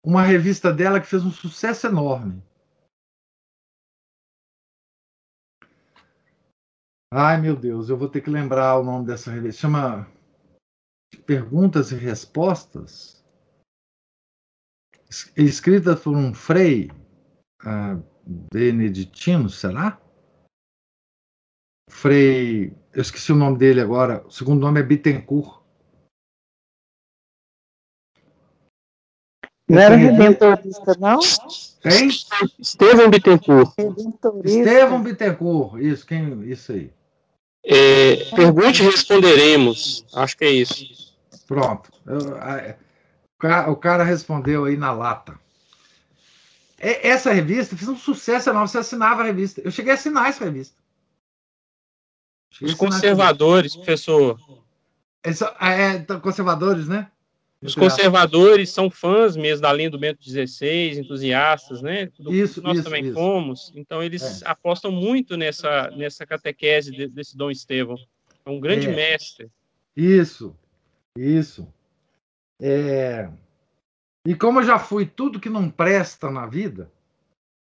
uma 0.03 0.23
revista 0.23 0.73
dela 0.73 1.01
que 1.01 1.07
fez 1.07 1.25
um 1.25 1.31
sucesso 1.31 1.87
enorme. 1.87 2.43
Ai, 7.13 7.41
meu 7.41 7.55
Deus, 7.55 7.89
eu 7.89 7.97
vou 7.97 8.09
ter 8.09 8.21
que 8.21 8.31
lembrar 8.31 8.79
o 8.79 8.85
nome 8.85 9.07
dessa 9.07 9.31
revista. 9.31 9.63
Chama 9.63 10.11
Perguntas 11.27 11.93
e 11.93 11.97
Respostas. 11.97 13.25
Escrita 15.37 15.97
por 15.97 16.17
um 16.17 16.35
frei 16.35 16.91
uh, 17.63 18.03
beneditino, 18.53 19.49
será? 19.49 20.01
Frei. 21.89 22.73
Eu 22.93 23.03
esqueci 23.03 23.33
o 23.33 23.37
nome 23.37 23.59
dele 23.59 23.81
agora. 23.81 24.25
O 24.27 24.31
segundo 24.31 24.61
nome 24.61 24.81
é 24.81 24.83
Bittencourt. 24.83 25.61
Não 29.69 29.81
era 29.81 29.97
redentorista, 29.97 30.95
não? 30.99 31.19
Quem? 31.81 32.09
Estevão 32.59 33.11
Bittencourt. 33.11 33.75
Estevão 34.45 35.03
Bittencourt, 35.03 35.83
isso, 35.83 36.07
quem, 36.07 36.49
isso 36.49 36.73
aí. 36.73 36.93
É, 37.65 38.25
pergunte 38.37 38.83
e 38.83 38.87
responderemos. 38.87 40.07
Acho 40.15 40.37
que 40.37 40.45
é 40.45 40.51
isso. 40.51 41.17
Pronto. 41.49 41.91
Eu, 42.07 42.37
a, 42.37 43.69
o 43.69 43.77
cara 43.77 44.05
respondeu 44.05 44.65
aí 44.65 44.77
na 44.77 44.93
lata. 44.93 45.39
Essa 46.79 47.33
revista 47.33 47.77
fez 47.77 47.89
um 47.89 47.97
sucesso 47.97 48.51
enorme. 48.51 48.69
Você 48.69 48.79
assinava 48.79 49.23
a 49.23 49.25
revista. 49.25 49.61
Eu 49.63 49.71
cheguei 49.71 49.93
a 49.93 49.95
assinar 49.95 50.29
essa 50.29 50.45
revista. 50.45 50.77
Os 52.63 52.75
conservadores, 52.75 53.77
professor. 53.77 54.39
É, 55.23 55.97
é, 55.97 55.99
conservadores, 56.21 56.89
né? 56.89 57.11
Os 57.63 57.75
conservadores 57.75 58.71
são 58.71 58.91
fãs 58.91 59.37
mesmo 59.37 59.63
da 59.63 59.73
linha 59.73 59.91
do 59.91 59.99
Bento 59.99 60.23
XVI, 60.23 60.99
entusiastas, 60.99 61.81
né? 61.83 62.11
Do, 62.19 62.33
isso, 62.33 62.63
nós 62.63 62.77
isso, 62.77 62.85
também 62.85 63.05
isso. 63.05 63.15
fomos. 63.15 63.73
Então, 63.75 64.03
eles 64.03 64.43
é. 64.43 64.49
apostam 64.49 64.93
muito 64.93 65.37
nessa, 65.37 65.91
nessa 65.91 66.27
catequese 66.27 66.93
de, 66.93 67.09
desse 67.09 67.37
Dom 67.37 67.51
Estevão. 67.51 67.97
É 68.45 68.51
um 68.51 68.61
grande 68.61 68.87
é. 68.89 68.95
mestre. 68.95 69.51
Isso, 69.97 70.55
isso. 71.17 71.67
É... 72.61 73.29
E 74.27 74.35
como 74.35 74.61
eu 74.61 74.65
já 74.65 74.79
fui 74.79 75.07
tudo 75.07 75.41
que 75.41 75.49
não 75.49 75.71
presta 75.71 76.31
na 76.31 76.47
vida, 76.47 76.91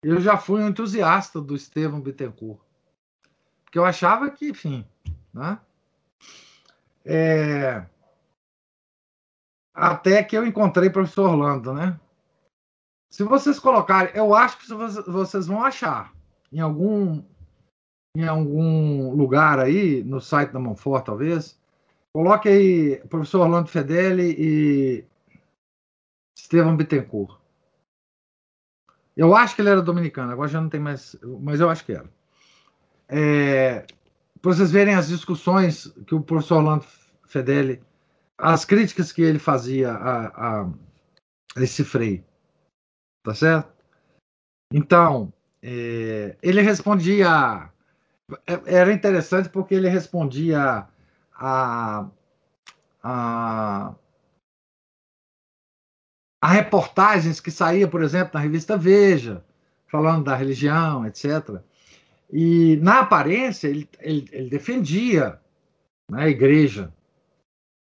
eu 0.04 0.20
já 0.20 0.38
fui 0.38 0.62
um 0.62 0.68
entusiasta 0.68 1.40
do 1.42 1.56
Estevão 1.56 2.02
Bittencourt. 2.02 2.60
Porque 3.70 3.78
eu 3.78 3.86
achava 3.86 4.32
que, 4.32 4.50
enfim, 4.50 4.84
né? 5.32 5.60
É... 7.06 7.86
Até 9.72 10.24
que 10.24 10.36
eu 10.36 10.44
encontrei 10.44 10.90
o 10.90 10.92
professor 10.92 11.30
Orlando, 11.30 11.72
né? 11.72 12.00
Se 13.12 13.24
vocês 13.24 13.60
colocarem, 13.60 14.12
eu 14.16 14.34
acho 14.34 14.58
que 14.58 14.68
vocês 15.08 15.46
vão 15.46 15.64
achar 15.64 16.12
em 16.52 16.60
algum 16.60 17.24
em 18.18 18.28
algum 18.28 19.14
lugar 19.14 19.60
aí, 19.60 20.04
no 20.04 20.20
site 20.20 20.52
da 20.52 20.60
Monfort, 20.60 21.06
talvez, 21.06 21.62
coloque 22.12 22.50
aí 22.50 22.98
professor 23.08 23.42
Orlando 23.42 23.70
Fedeli 23.70 24.36
e 24.36 25.06
Estevam 26.36 26.76
Bittencourt. 26.76 27.40
Eu 29.16 29.36
acho 29.36 29.56
que 29.56 29.62
ele 29.62 29.70
era 29.70 29.82
dominicano, 29.82 30.32
agora 30.32 30.50
já 30.50 30.60
não 30.60 30.70
tem 30.70 30.80
mais, 30.80 31.16
mas 31.40 31.60
eu 31.60 31.70
acho 31.70 31.86
que 31.86 31.94
era. 31.94 32.10
É, 33.10 33.86
para 34.42 34.54
vocês 34.54 34.72
verem 34.72 34.96
as 34.96 35.08
discussões 35.08 35.92
que 36.06 36.16
o 36.16 36.22
professor 36.22 36.58
Orlando 36.58 36.86
Fedeli 37.26 37.82
as 38.40 38.64
críticas 38.64 39.12
que 39.12 39.22
ele 39.22 39.38
fazia 39.38 39.92
a, 39.92 40.62
a 40.62 40.74
esse 41.58 41.84
Frei. 41.84 42.24
Tá 43.24 43.36
certo? 43.36 43.72
Então, 44.74 45.34
é, 45.62 46.38
ele 46.42 46.62
respondia. 46.62 47.70
É, 48.48 48.78
era 48.78 48.94
interessante 48.94 49.50
porque 49.50 49.76
ele 49.76 49.90
respondia 49.90 50.88
a, 51.36 52.10
a, 53.04 53.96
a 56.42 56.48
reportagens 56.48 57.42
que 57.42 57.52
saía, 57.52 57.88
por 57.88 58.02
exemplo, 58.04 58.32
na 58.36 58.40
revista 58.40 58.78
Veja, 58.78 59.44
falando 59.88 60.26
da 60.26 60.36
religião, 60.36 61.06
etc. 61.06 61.62
E, 62.32 62.78
na 62.78 63.00
aparência, 63.00 63.68
ele, 63.68 63.90
ele, 64.00 64.30
ele 64.32 64.50
defendia 64.50 65.40
né, 66.10 66.24
a 66.24 66.30
igreja, 66.30 66.94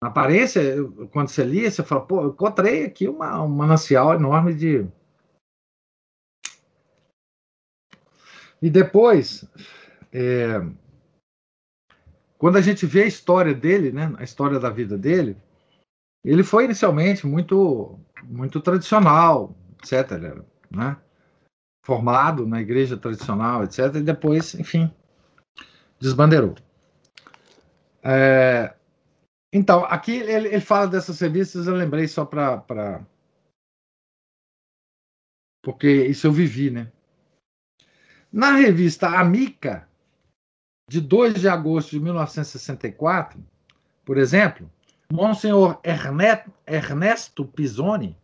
na 0.02 0.08
aparência, 0.08 0.62
quando 1.10 1.28
você 1.28 1.42
lia, 1.42 1.70
você 1.70 1.82
fala, 1.82 2.06
pô, 2.06 2.22
eu 2.22 2.28
encontrei 2.28 2.84
aqui 2.84 3.08
uma, 3.08 3.42
um 3.42 3.48
manancial 3.48 4.14
enorme 4.14 4.54
de. 4.54 4.86
E 8.60 8.70
depois, 8.70 9.44
é, 10.12 10.60
quando 12.38 12.56
a 12.56 12.60
gente 12.60 12.84
vê 12.84 13.02
a 13.02 13.06
história 13.06 13.54
dele, 13.54 13.90
né, 13.90 14.14
a 14.18 14.24
história 14.24 14.60
da 14.60 14.70
vida 14.70 14.98
dele, 14.98 15.36
ele 16.24 16.42
foi 16.42 16.64
inicialmente 16.64 17.26
muito, 17.26 17.98
muito 18.24 18.60
tradicional, 18.60 19.56
etc. 19.82 20.44
Né? 20.70 20.96
Formado 21.86 22.44
na 22.48 22.60
igreja 22.60 22.96
tradicional, 22.96 23.62
etc. 23.62 23.94
E 23.94 24.00
depois, 24.00 24.54
enfim, 24.56 24.92
desbandeirou. 26.00 26.56
É, 28.02 28.74
então, 29.52 29.84
aqui 29.84 30.16
ele, 30.16 30.48
ele, 30.48 30.60
fala 30.60 30.88
dessas 30.88 31.20
revistas, 31.20 31.68
eu 31.68 31.76
lembrei 31.76 32.08
só 32.08 32.24
para. 32.24 32.58
Pra... 32.58 33.06
Porque 35.62 36.06
isso 36.06 36.26
eu 36.26 36.32
vivi, 36.32 36.72
né? 36.72 36.90
Na 38.32 38.56
revista 38.56 39.06
Amica, 39.06 39.88
de 40.90 41.00
2 41.00 41.40
de 41.40 41.48
agosto 41.48 41.90
de 41.90 42.00
1964, 42.00 43.40
por 44.04 44.18
exemplo, 44.18 44.68
Monsenhor 45.12 45.80
Ernesto 46.66 47.44
Pisoni 47.44 48.18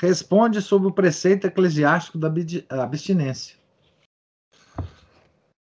responde 0.00 0.62
sobre 0.62 0.88
o 0.88 0.92
preceito 0.92 1.46
eclesiástico 1.46 2.16
da 2.16 2.32
abstinência. 2.82 3.58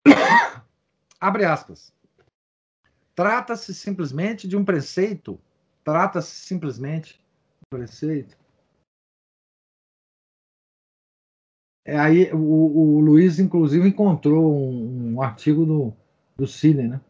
Abre 1.18 1.46
aspas. 1.46 1.90
Trata-se 3.14 3.74
simplesmente 3.74 4.46
de 4.46 4.54
um 4.54 4.64
preceito. 4.64 5.40
Trata-se 5.82 6.32
simplesmente 6.32 7.14
de 7.14 7.64
um 7.64 7.78
preceito. 7.78 8.36
É, 11.86 11.98
aí 11.98 12.30
o, 12.32 12.36
o 12.36 13.00
Luiz, 13.00 13.38
inclusive, 13.38 13.88
encontrou 13.88 14.54
um, 14.54 15.14
um 15.14 15.22
artigo 15.22 15.64
do, 15.64 15.96
do 16.36 16.46
Cine, 16.46 16.88
né? 16.88 17.00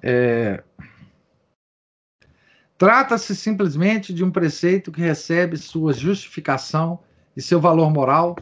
É, 0.00 0.62
Trata-se 2.78 3.34
simplesmente 3.34 4.12
de 4.12 4.22
um 4.22 4.30
preceito 4.30 4.92
que 4.92 5.00
recebe 5.00 5.56
sua 5.56 5.92
justificação 5.92 6.98
e 7.36 7.40
seu 7.40 7.60
valor 7.60 7.90
moral 7.90 8.36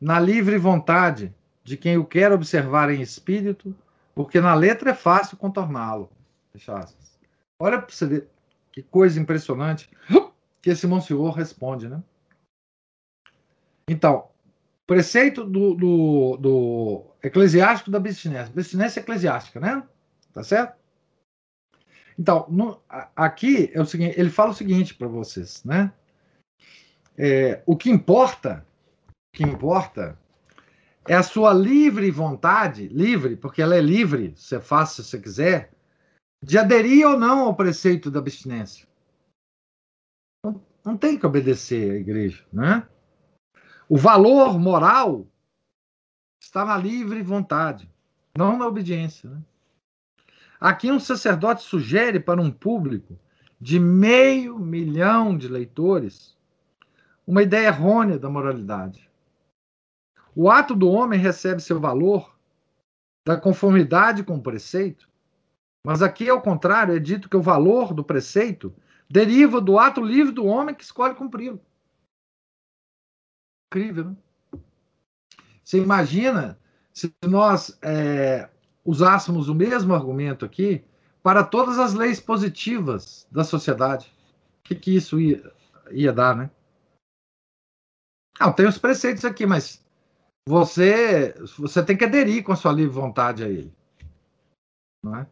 na 0.00 0.18
livre 0.18 0.56
vontade 0.58 1.34
de 1.62 1.76
quem 1.76 1.96
o 1.96 2.04
quer 2.04 2.32
observar 2.32 2.90
em 2.90 3.00
espírito 3.00 3.74
porque 4.14 4.40
na 4.40 4.54
letra 4.54 4.90
é 4.90 4.94
fácil 4.94 5.36
contorná-lo. 5.36 6.08
Olha 7.58 7.80
para 7.80 7.90
você 7.90 8.06
ver 8.06 8.28
que 8.70 8.82
coisa 8.82 9.20
impressionante 9.20 9.90
que 10.62 10.70
esse 10.70 10.86
Monsenhor 10.86 11.34
responde, 11.34 11.88
né? 11.88 12.02
Então, 13.88 14.28
preceito 14.86 15.44
do, 15.44 15.74
do, 15.74 16.36
do 16.36 17.04
eclesiástico 17.22 17.90
da 17.90 17.98
abstinência. 17.98 18.52
Abstinência 18.52 19.00
eclesiástica, 19.00 19.60
né? 19.60 19.82
Tá 20.32 20.42
certo? 20.42 20.83
Então, 22.18 22.46
no, 22.48 22.80
aqui 23.16 23.70
é 23.74 23.80
o 23.80 23.86
seguinte, 23.86 24.18
ele 24.18 24.30
fala 24.30 24.50
o 24.50 24.54
seguinte 24.54 24.94
para 24.94 25.08
vocês, 25.08 25.64
né? 25.64 25.92
É, 27.16 27.62
o 27.66 27.76
que 27.76 27.90
importa, 27.90 28.66
o 29.08 29.36
que 29.36 29.42
importa 29.42 30.18
é 31.06 31.14
a 31.14 31.22
sua 31.22 31.52
livre 31.52 32.10
vontade, 32.10 32.88
livre, 32.88 33.36
porque 33.36 33.60
ela 33.60 33.76
é 33.76 33.80
livre, 33.80 34.34
você 34.36 34.60
faz 34.60 34.90
se 34.90 35.04
você 35.04 35.20
quiser, 35.20 35.72
de 36.42 36.58
aderir 36.58 37.06
ou 37.06 37.18
não 37.18 37.40
ao 37.40 37.54
preceito 37.54 38.10
da 38.10 38.18
abstinência. 38.18 38.86
Não, 40.44 40.62
não 40.84 40.96
tem 40.96 41.18
que 41.18 41.26
obedecer 41.26 41.92
à 41.92 41.94
igreja, 41.96 42.46
né? 42.52 42.86
O 43.88 43.96
valor 43.96 44.58
moral 44.58 45.26
está 46.42 46.64
na 46.64 46.76
livre 46.76 47.22
vontade, 47.22 47.90
não 48.36 48.56
na 48.58 48.66
obediência. 48.66 49.28
Né? 49.30 49.42
Aqui 50.64 50.90
um 50.90 50.98
sacerdote 50.98 51.62
sugere 51.62 52.18
para 52.18 52.40
um 52.40 52.50
público 52.50 53.20
de 53.60 53.78
meio 53.78 54.58
milhão 54.58 55.36
de 55.36 55.46
leitores 55.46 56.34
uma 57.26 57.42
ideia 57.42 57.66
errônea 57.66 58.18
da 58.18 58.30
moralidade. 58.30 59.10
O 60.34 60.50
ato 60.50 60.74
do 60.74 60.88
homem 60.88 61.20
recebe 61.20 61.60
seu 61.60 61.78
valor 61.78 62.34
da 63.26 63.38
conformidade 63.38 64.24
com 64.24 64.36
o 64.36 64.42
preceito, 64.42 65.06
mas 65.86 66.00
aqui, 66.00 66.30
ao 66.30 66.40
contrário, 66.40 66.96
é 66.96 66.98
dito 66.98 67.28
que 67.28 67.36
o 67.36 67.42
valor 67.42 67.92
do 67.92 68.02
preceito 68.02 68.74
deriva 69.06 69.60
do 69.60 69.78
ato 69.78 70.00
livre 70.00 70.32
do 70.32 70.46
homem 70.46 70.74
que 70.74 70.82
escolhe 70.82 71.14
cumpri-lo. 71.14 71.60
Incrível, 73.70 74.12
né? 74.12 74.16
Você 75.62 75.76
imagina 75.78 76.58
se 76.90 77.14
nós 77.22 77.78
é, 77.82 78.48
usássemos 78.84 79.48
o 79.48 79.54
mesmo 79.54 79.94
argumento 79.94 80.44
aqui 80.44 80.84
para 81.22 81.42
todas 81.42 81.78
as 81.78 81.94
leis 81.94 82.20
positivas 82.20 83.26
da 83.30 83.42
sociedade, 83.42 84.12
o 84.60 84.62
que, 84.64 84.74
que 84.74 84.94
isso 84.94 85.18
ia, 85.18 85.52
ia 85.90 86.12
dar, 86.12 86.36
né? 86.36 86.50
Não, 88.38 88.52
tem 88.52 88.66
os 88.66 88.78
preceitos 88.78 89.24
aqui, 89.24 89.46
mas 89.46 89.82
você 90.46 91.32
você 91.56 91.84
tem 91.84 91.96
que 91.96 92.04
aderir 92.04 92.44
com 92.44 92.52
a 92.52 92.56
sua 92.56 92.72
livre 92.72 92.94
vontade 92.94 93.42
a 93.42 93.48
ele. 93.48 93.72
Não 95.02 95.16
é? 95.16 95.26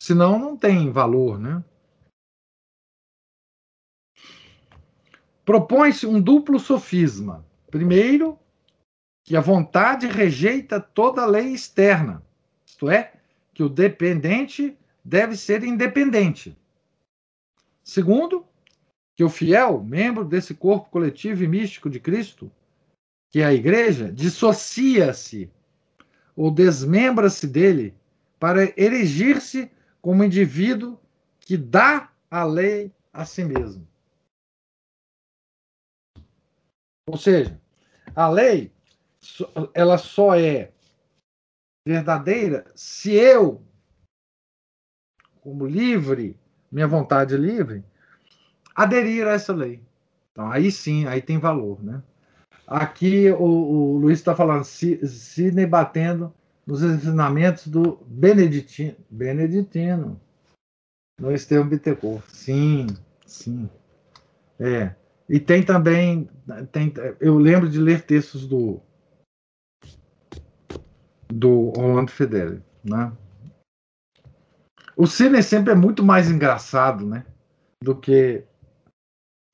Senão 0.00 0.38
não 0.38 0.56
tem 0.56 0.90
valor, 0.90 1.38
né? 1.38 1.64
Propõe-se 5.44 6.06
um 6.06 6.20
duplo 6.20 6.58
sofisma. 6.60 7.44
Primeiro, 7.70 8.38
que 9.30 9.36
a 9.36 9.40
vontade 9.40 10.08
rejeita 10.08 10.80
toda 10.80 11.24
lei 11.24 11.54
externa, 11.54 12.20
isto 12.66 12.90
é, 12.90 13.12
que 13.54 13.62
o 13.62 13.68
dependente 13.68 14.76
deve 15.04 15.36
ser 15.36 15.62
independente. 15.62 16.58
Segundo, 17.80 18.44
que 19.14 19.22
o 19.22 19.28
fiel, 19.28 19.84
membro 19.84 20.24
desse 20.24 20.52
corpo 20.52 20.90
coletivo 20.90 21.44
e 21.44 21.46
místico 21.46 21.88
de 21.88 22.00
Cristo, 22.00 22.50
que 23.30 23.38
é 23.38 23.44
a 23.44 23.54
igreja, 23.54 24.10
dissocia-se 24.10 25.48
ou 26.34 26.50
desmembra-se 26.50 27.46
dele 27.46 27.94
para 28.36 28.64
erigir-se 28.76 29.70
como 30.02 30.24
indivíduo 30.24 30.98
que 31.38 31.56
dá 31.56 32.10
a 32.28 32.42
lei 32.42 32.92
a 33.12 33.24
si 33.24 33.44
mesmo. 33.44 33.86
Ou 37.08 37.16
seja, 37.16 37.60
a 38.16 38.28
lei 38.28 38.72
ela 39.74 39.98
só 39.98 40.34
é 40.34 40.72
verdadeira 41.86 42.64
se 42.74 43.12
eu, 43.12 43.62
como 45.40 45.66
livre, 45.66 46.38
minha 46.70 46.86
vontade 46.86 47.36
livre, 47.36 47.84
aderir 48.74 49.26
a 49.26 49.32
essa 49.32 49.52
lei. 49.52 49.82
Então, 50.32 50.50
aí 50.50 50.70
sim, 50.70 51.06
aí 51.06 51.20
tem 51.20 51.38
valor, 51.38 51.82
né? 51.82 52.02
Aqui 52.66 53.30
o, 53.30 53.42
o 53.42 53.96
Luiz 53.98 54.18
está 54.20 54.34
falando, 54.34 54.64
se 54.64 55.50
debatendo 55.50 56.32
nos 56.66 56.82
ensinamentos 56.82 57.66
do 57.66 57.98
Beneditino, 58.06 58.96
Beneditino 59.10 60.20
no 61.18 61.32
Estevão 61.32 61.68
Bittencourt. 61.68 62.24
Sim, 62.28 62.86
sim. 63.26 63.68
É. 64.58 64.94
E 65.28 65.40
tem 65.40 65.62
também, 65.62 66.28
tem, 66.70 66.92
eu 67.20 67.38
lembro 67.38 67.68
de 67.68 67.78
ler 67.78 68.02
textos 68.02 68.46
do 68.46 68.80
do 71.32 71.68
Orlando 71.78 72.10
Fedeli, 72.10 72.62
né? 72.84 73.12
O 74.96 75.06
Sidney 75.06 75.42
sempre 75.42 75.72
é 75.72 75.76
muito 75.76 76.02
mais 76.02 76.30
engraçado, 76.30 77.06
né? 77.06 77.24
Do 77.82 77.96
que 77.96 78.44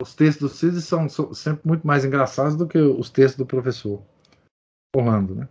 os 0.00 0.14
textos 0.14 0.50
do 0.50 0.54
Sidney 0.56 0.80
são 0.80 1.08
sempre 1.34 1.66
muito 1.66 1.86
mais 1.86 2.04
engraçados 2.04 2.56
do 2.56 2.66
que 2.66 2.78
os 2.78 3.10
textos 3.10 3.38
do 3.38 3.46
professor 3.46 4.02
Orlando, 4.94 5.34
né? 5.34 5.48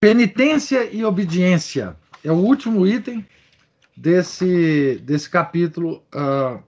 Penitência 0.00 0.84
e 0.84 1.04
obediência 1.04 1.96
é 2.22 2.30
o 2.30 2.36
último 2.36 2.86
item 2.86 3.26
desse, 3.96 4.98
desse 4.98 5.28
capítulo 5.28 6.04
uh, 6.14 6.58
ah, 6.58 6.62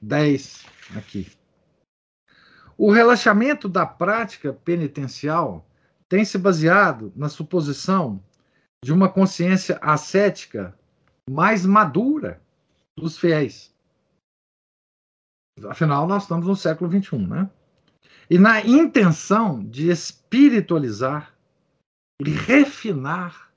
10 0.00 0.66
aqui. 0.94 1.26
O 2.76 2.90
relaxamento 2.90 3.66
da 3.68 3.86
prática 3.86 4.52
penitencial 4.52 5.66
tem 6.08 6.24
se 6.24 6.38
baseado 6.38 7.12
na 7.16 7.28
suposição 7.28 8.22
de 8.84 8.92
uma 8.92 9.08
consciência 9.08 9.78
ascética 9.80 10.78
mais 11.28 11.66
madura 11.66 12.40
dos 12.96 13.18
fiéis. 13.18 13.74
Afinal, 15.68 16.06
nós 16.06 16.22
estamos 16.22 16.46
no 16.46 16.54
século 16.54 16.90
XXI, 16.90 17.18
né? 17.26 17.50
E 18.28 18.38
na 18.38 18.60
intenção 18.64 19.64
de 19.64 19.90
espiritualizar 19.90 21.34
e 22.20 22.30
refinar 22.30 23.50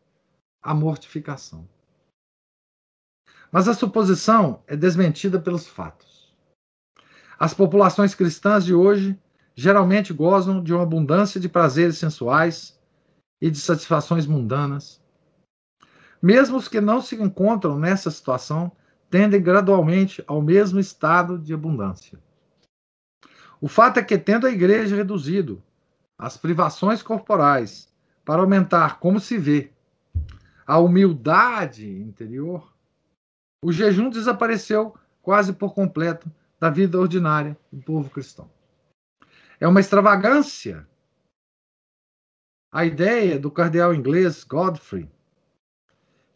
a 0.62 0.74
mortificação. 0.74 1.68
Mas 3.52 3.68
a 3.68 3.74
suposição 3.74 4.64
é 4.68 4.76
desmentida 4.76 5.40
pelos 5.40 5.68
fatos. 5.68 6.34
As 7.38 7.54
populações 7.54 8.14
cristãs 8.14 8.66
de 8.66 8.74
hoje 8.74 9.20
geralmente 9.60 10.14
gozam 10.14 10.64
de 10.64 10.74
uma 10.74 10.84
abundância 10.84 11.38
de 11.38 11.50
prazeres 11.50 11.98
sensuais 11.98 12.80
e 13.42 13.52
de 13.52 13.60
satisfações 13.60 14.26
mundanas. 14.26 15.02
Mesmo 16.22 16.56
os 16.56 16.70
que 16.70 16.80
não 16.80 17.02
se 17.02 17.22
encontram 17.22 17.78
nessa 17.78 18.10
situação 18.10 18.72
tendem 19.10 19.42
gradualmente 19.42 20.24
ao 20.28 20.42
mesmo 20.42 20.80
estado 20.80 21.38
de 21.38 21.54
abundância. 21.54 22.18
O 23.60 23.68
fato 23.68 23.98
é 24.00 24.04
que, 24.04 24.18
tendo 24.18 24.48
a 24.48 24.52
igreja 24.52 24.96
reduzido 24.96 25.62
as 26.18 26.38
privações 26.38 27.04
corporais 27.04 27.92
para 28.24 28.42
aumentar, 28.42 29.00
como 29.00 29.20
se 29.20 29.38
vê, 29.38 29.74
a 30.66 30.80
humildade 30.80 31.86
interior, 31.86 32.72
o 33.62 33.74
jejum 33.74 34.10
desapareceu 34.10 34.96
quase 35.22 35.52
por 35.52 35.74
completo 35.74 36.32
da 36.58 36.70
vida 36.70 36.98
ordinária 36.98 37.58
do 37.70 37.82
povo 37.82 38.10
cristão. 38.10 38.50
É 39.60 39.68
uma 39.68 39.80
extravagância. 39.80 40.88
A 42.72 42.86
ideia 42.86 43.38
do 43.38 43.52
cardeal 43.52 43.94
inglês 43.94 44.44
Godfrey, 44.44 45.10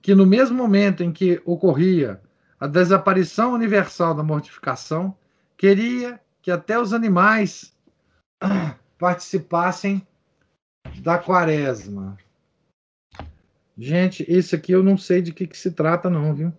que 0.02 0.14
no 0.14 0.26
mesmo 0.26 0.58
momento 0.58 1.04
em 1.04 1.14
que 1.14 1.42
ocorria 1.46 2.22
a 2.60 2.68
desaparição 2.68 3.54
universal 3.54 4.14
da 4.14 4.24
mortificação, 4.24 5.18
queria 5.56 6.20
que 6.42 6.52
até 6.52 6.78
os 6.78 6.92
animais 6.92 7.74
participassem 8.98 10.06
da 11.02 11.18
quaresma. 11.18 12.18
Gente, 13.78 14.26
isso 14.30 14.56
aqui 14.56 14.72
eu 14.72 14.84
não 14.84 14.98
sei 14.98 15.22
de 15.22 15.34
que, 15.34 15.48
que 15.48 15.58
se 15.58 15.72
trata, 15.72 16.10
não, 16.10 16.34
viu? 16.34 16.54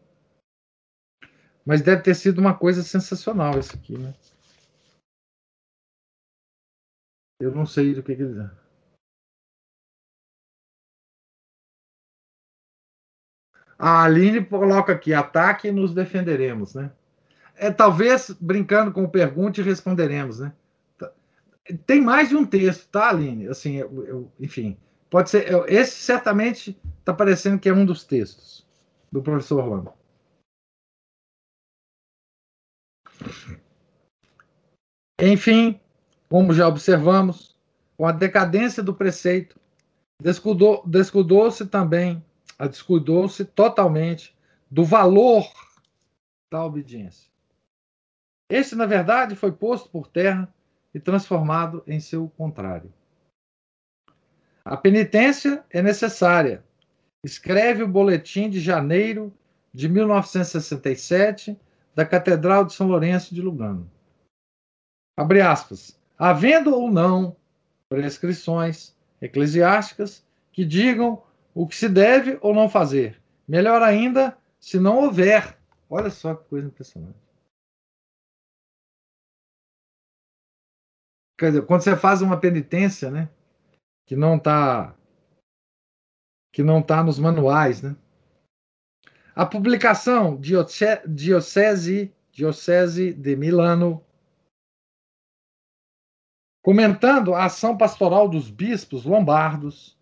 Mas 1.64 1.82
deve 1.82 2.02
ter 2.02 2.14
sido 2.14 2.38
uma 2.38 2.54
coisa 2.54 2.82
sensacional 2.82 3.58
isso 3.58 3.74
aqui, 3.74 3.96
né? 3.96 4.14
Eu 7.44 7.54
não 7.54 7.66
sei 7.66 7.94
do 7.94 8.02
que, 8.02 8.16
que 8.16 8.22
ele. 8.22 8.50
A 13.78 14.04
Aline 14.04 14.42
coloca 14.46 14.94
aqui: 14.94 15.12
ataque 15.12 15.68
e 15.68 15.72
nos 15.72 15.92
defenderemos, 15.92 16.74
né? 16.74 16.90
É, 17.54 17.70
talvez 17.70 18.30
brincando 18.40 18.92
com 18.92 19.06
pergunta 19.08 19.60
e 19.60 19.64
responderemos, 19.64 20.40
né? 20.40 20.54
Tem 21.86 22.00
mais 22.00 22.30
de 22.30 22.36
um 22.36 22.46
texto, 22.46 22.88
tá, 22.88 23.10
Aline? 23.10 23.48
Assim, 23.48 23.76
eu, 23.76 24.04
eu, 24.06 24.32
enfim, 24.40 24.78
pode 25.10 25.28
ser. 25.28 25.50
Eu, 25.50 25.66
esse 25.66 25.96
certamente 25.96 26.78
está 27.00 27.12
parecendo 27.12 27.58
que 27.58 27.68
é 27.68 27.74
um 27.74 27.84
dos 27.84 28.04
textos 28.04 28.66
do 29.12 29.22
professor 29.22 29.62
Orlando. 29.62 29.92
Enfim, 35.20 35.80
como 36.28 36.52
já 36.52 36.66
observamos, 36.66 37.56
com 37.96 38.06
a 38.06 38.12
decadência 38.12 38.82
do 38.82 38.94
preceito, 38.94 39.58
descuidou-se 40.20 40.88
descuidou 40.88 41.50
também, 41.70 42.24
descuidou-se 42.70 43.44
totalmente 43.44 44.36
do 44.70 44.84
valor 44.84 45.46
da 46.50 46.64
obediência. 46.64 47.30
Esse, 48.48 48.74
na 48.74 48.86
verdade, 48.86 49.34
foi 49.34 49.52
posto 49.52 49.88
por 49.88 50.08
terra 50.08 50.52
e 50.92 51.00
transformado 51.00 51.82
em 51.86 51.98
seu 52.00 52.28
contrário. 52.36 52.92
A 54.64 54.76
penitência 54.76 55.64
é 55.70 55.82
necessária. 55.82 56.64
Escreve 57.24 57.82
o 57.82 57.88
boletim 57.88 58.48
de 58.48 58.60
janeiro 58.60 59.32
de 59.72 59.88
1967 59.88 61.58
da 61.94 62.04
Catedral 62.04 62.64
de 62.64 62.72
São 62.72 62.86
Lourenço 62.86 63.34
de 63.34 63.42
Lugano. 63.42 63.90
Abre 65.16 65.40
aspas 65.40 65.98
havendo 66.18 66.74
ou 66.74 66.90
não 66.90 67.36
prescrições 67.88 68.94
eclesiásticas 69.20 70.24
que 70.52 70.64
digam 70.64 71.22
o 71.54 71.66
que 71.66 71.76
se 71.76 71.88
deve 71.88 72.38
ou 72.40 72.54
não 72.54 72.68
fazer. 72.68 73.20
Melhor 73.46 73.82
ainda, 73.82 74.36
se 74.58 74.78
não 74.78 74.98
houver. 74.98 75.58
Olha 75.88 76.10
só 76.10 76.34
que 76.34 76.48
coisa 76.48 76.66
impressionante. 76.66 77.18
Quer 81.38 81.50
dizer, 81.50 81.66
quando 81.66 81.82
você 81.82 81.96
faz 81.96 82.22
uma 82.22 82.38
penitência, 82.38 83.10
né, 83.10 83.28
que 84.06 84.14
não 84.14 84.36
está 84.36 84.94
que 86.52 86.62
não 86.62 86.80
tá 86.80 87.02
nos 87.02 87.18
manuais, 87.18 87.82
né? 87.82 87.96
A 89.34 89.44
publicação 89.44 90.36
Diocese, 90.36 92.12
Diocese 92.30 93.12
de 93.12 93.34
Milano 93.34 94.00
comentando 96.64 97.34
a 97.34 97.44
ação 97.44 97.76
pastoral 97.76 98.26
dos 98.26 98.48
bispos 98.48 99.04
lombardos 99.04 99.98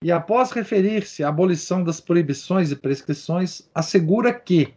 e 0.00 0.12
após 0.12 0.52
referir-se 0.52 1.24
à 1.24 1.28
abolição 1.28 1.82
das 1.82 2.00
proibições 2.00 2.70
e 2.70 2.76
prescrições, 2.76 3.68
assegura 3.74 4.32
que, 4.32 4.72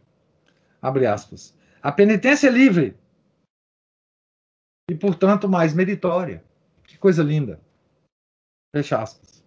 abre 0.82 1.06
aspas, 1.06 1.56
a 1.80 1.92
penitência 1.92 2.48
é 2.48 2.52
livre 2.52 2.98
e, 4.90 4.96
portanto, 4.96 5.48
mais 5.48 5.76
meritória. 5.76 6.44
Que 6.86 6.98
coisa 6.98 7.22
linda. 7.22 7.62
Fecha 8.76 9.00
aspas. 9.00 9.44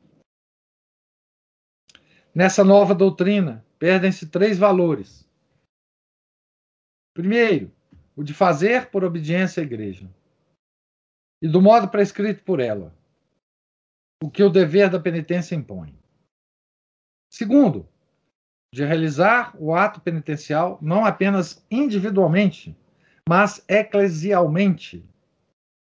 Nessa 2.33 2.62
nova 2.62 2.95
doutrina, 2.95 3.67
perdem-se 3.81 4.29
três 4.29 4.57
valores. 4.57 5.29
Primeiro, 7.15 7.73
o 8.15 8.23
de 8.23 8.33
fazer 8.33 8.91
por 8.91 9.03
obediência 9.03 9.61
à 9.61 9.67
igreja 9.67 10.09
e 11.43 11.49
do 11.49 11.61
modo 11.61 11.89
prescrito 11.89 12.45
por 12.45 12.61
ela, 12.61 12.95
o 14.23 14.31
que 14.31 14.43
o 14.43 14.51
dever 14.51 14.91
da 14.91 15.01
penitência 15.01 15.55
impõe. 15.55 15.99
Segundo, 17.33 17.89
de 18.73 18.85
realizar 18.85 19.55
o 19.59 19.75
ato 19.75 20.01
penitencial 20.01 20.79
não 20.81 21.05
apenas 21.05 21.65
individualmente, 21.71 22.77
mas 23.29 23.65
eclesialmente, 23.69 25.05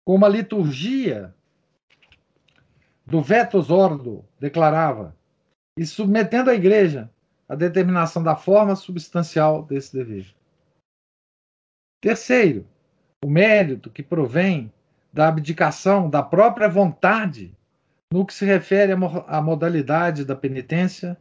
como 0.05 0.25
a 0.25 0.29
liturgia 0.29 1.33
do 3.05 3.21
Vetus 3.21 3.69
Ordo 3.69 4.25
declarava, 4.39 5.15
e 5.77 5.85
submetendo 5.85 6.49
a 6.49 6.55
igreja 6.55 7.09
à 7.47 7.55
determinação 7.55 8.23
da 8.23 8.35
forma 8.35 8.75
substancial 8.75 9.63
desse 9.63 9.93
dever. 9.95 10.33
Terceiro, 12.01 12.67
o 13.23 13.29
mérito 13.29 13.89
que 13.89 14.03
provém 14.03 14.71
da 15.13 15.27
abdicação 15.27 16.09
da 16.09 16.23
própria 16.23 16.67
vontade 16.67 17.55
no 18.11 18.25
que 18.25 18.33
se 18.33 18.45
refere 18.45 18.91
à 18.91 19.41
modalidade 19.41 20.25
da 20.25 20.35
penitência, 20.35 21.15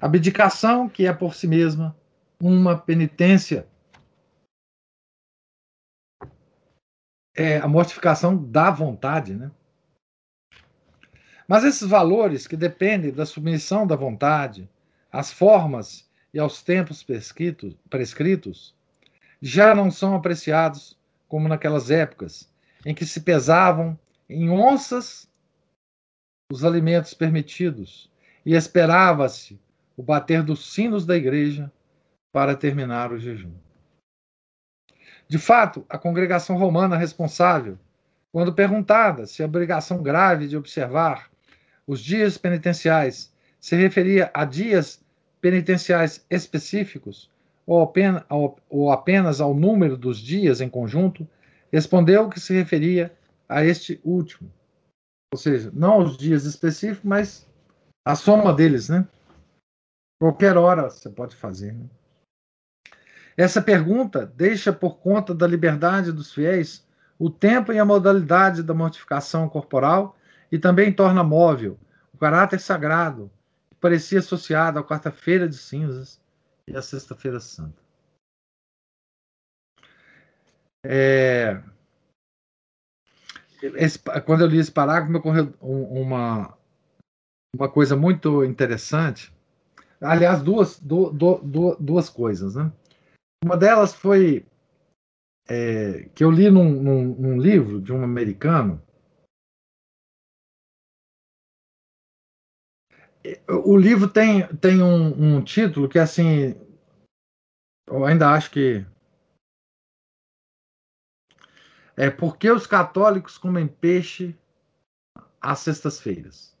abdicação 0.00 0.88
que 0.88 1.06
é 1.06 1.12
por 1.12 1.34
si 1.34 1.46
mesma 1.46 1.94
uma 2.40 2.76
penitência. 2.76 3.68
É 7.34 7.58
a 7.58 7.68
mortificação 7.68 8.34
da 8.36 8.70
vontade, 8.70 9.34
né? 9.34 9.50
Mas 11.46 11.62
esses 11.62 11.86
valores 11.86 12.46
que 12.46 12.56
dependem 12.56 13.12
da 13.12 13.26
submissão 13.26 13.86
da 13.86 13.94
vontade, 13.94 14.68
às 15.12 15.30
formas 15.30 16.10
e 16.32 16.38
aos 16.38 16.62
tempos 16.62 17.02
prescritos, 17.02 17.76
prescritos 17.88 18.74
já 19.40 19.74
não 19.74 19.90
são 19.90 20.16
apreciados 20.16 20.98
como 21.28 21.48
naquelas 21.48 21.90
épocas 21.90 22.50
em 22.86 22.94
que 22.94 23.04
se 23.04 23.20
pesavam 23.22 23.98
em 24.30 24.48
onças 24.48 25.28
os 26.52 26.64
alimentos 26.64 27.12
permitidos 27.12 28.08
e 28.44 28.54
esperava-se 28.54 29.60
o 29.96 30.04
bater 30.04 30.40
dos 30.40 30.72
sinos 30.72 31.04
da 31.04 31.16
igreja 31.16 31.70
para 32.32 32.54
terminar 32.54 33.12
o 33.12 33.18
jejum. 33.18 33.52
De 35.26 35.36
fato, 35.36 35.84
a 35.88 35.98
congregação 35.98 36.56
romana 36.56 36.96
responsável, 36.96 37.76
quando 38.30 38.54
perguntada 38.54 39.26
se 39.26 39.42
a 39.42 39.46
obrigação 39.46 40.00
grave 40.00 40.46
de 40.46 40.56
observar 40.56 41.28
os 41.88 41.98
dias 41.98 42.38
penitenciais 42.38 43.34
se 43.58 43.74
referia 43.74 44.30
a 44.32 44.44
dias 44.44 45.04
penitenciais 45.40 46.24
específicos 46.30 47.28
ou 47.66 47.82
apenas, 48.92 49.40
ao 49.40 49.54
número 49.54 49.96
dos 49.96 50.18
dias 50.18 50.60
em 50.60 50.68
conjunto, 50.68 51.28
respondeu 51.72 52.28
que 52.28 52.40
se 52.40 52.52
referia 52.52 53.16
a 53.48 53.64
este 53.64 54.00
último. 54.04 54.52
Ou 55.32 55.38
seja, 55.38 55.70
não 55.74 55.92
aos 55.92 56.16
dias 56.16 56.44
específicos, 56.44 57.04
mas 57.04 57.48
a 58.04 58.14
soma 58.14 58.52
deles, 58.52 58.88
né? 58.88 59.06
Qualquer 60.20 60.56
hora 60.56 60.88
você 60.88 61.10
pode 61.10 61.36
fazer. 61.36 61.72
Né? 61.72 61.86
Essa 63.36 63.60
pergunta 63.60 64.24
deixa 64.24 64.72
por 64.72 64.98
conta 64.98 65.34
da 65.34 65.46
liberdade 65.46 66.10
dos 66.10 66.32
fiéis 66.32 66.86
o 67.18 67.28
tempo 67.28 67.72
e 67.72 67.78
a 67.78 67.84
modalidade 67.84 68.62
da 68.62 68.72
mortificação 68.72 69.48
corporal 69.48 70.16
e 70.50 70.58
também 70.58 70.92
torna 70.92 71.22
móvel 71.22 71.78
o 72.14 72.18
caráter 72.18 72.60
sagrado 72.60 73.30
que 73.68 73.76
parecia 73.76 74.20
associado 74.20 74.78
à 74.78 74.84
quarta-feira 74.84 75.46
de 75.48 75.56
cinzas 75.56 76.20
e 76.66 76.74
a 76.74 76.80
Sexta-feira 76.80 77.40
Santa. 77.40 77.85
É, 80.88 81.62
esse, 83.74 83.98
quando 84.24 84.42
eu 84.42 84.46
li 84.46 84.58
esse 84.58 84.70
parágrafo, 84.70 85.10
me 85.10 85.18
ocorreu 85.18 85.52
uma, 85.60 86.56
uma 87.54 87.68
coisa 87.68 87.96
muito 87.96 88.44
interessante. 88.44 89.34
Aliás, 90.00 90.42
duas, 90.42 90.78
du, 90.78 91.10
du, 91.10 91.76
duas 91.80 92.08
coisas. 92.08 92.54
Né? 92.54 92.70
Uma 93.44 93.56
delas 93.56 93.94
foi 93.94 94.46
é, 95.48 96.08
que 96.14 96.22
eu 96.22 96.30
li 96.30 96.50
num, 96.50 96.70
num, 96.70 97.04
num 97.14 97.40
livro 97.40 97.80
de 97.80 97.92
um 97.92 98.02
americano 98.02 98.80
o 103.48 103.76
livro 103.76 104.08
tem, 104.08 104.46
tem 104.56 104.82
um, 104.82 105.36
um, 105.36 105.42
título 105.42 105.88
que, 105.88 105.98
assim, 105.98 106.54
eu 107.88 108.04
ainda 108.04 108.30
acho 108.30 108.50
que. 108.50 108.84
É 111.96 112.10
Por 112.10 112.36
que 112.36 112.50
os 112.50 112.66
católicos 112.66 113.38
comem 113.38 113.66
peixe 113.66 114.36
às 115.40 115.60
sextas-feiras? 115.60 116.56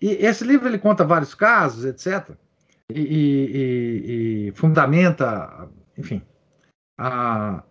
E 0.00 0.08
esse 0.08 0.44
livro 0.44 0.68
ele 0.68 0.78
conta 0.78 1.04
vários 1.04 1.34
casos, 1.34 1.84
etc. 1.84 2.36
E, 2.90 3.00
e, 3.00 4.48
e 4.48 4.52
fundamenta, 4.52 5.68
enfim, 5.96 6.22
a, 6.98 7.62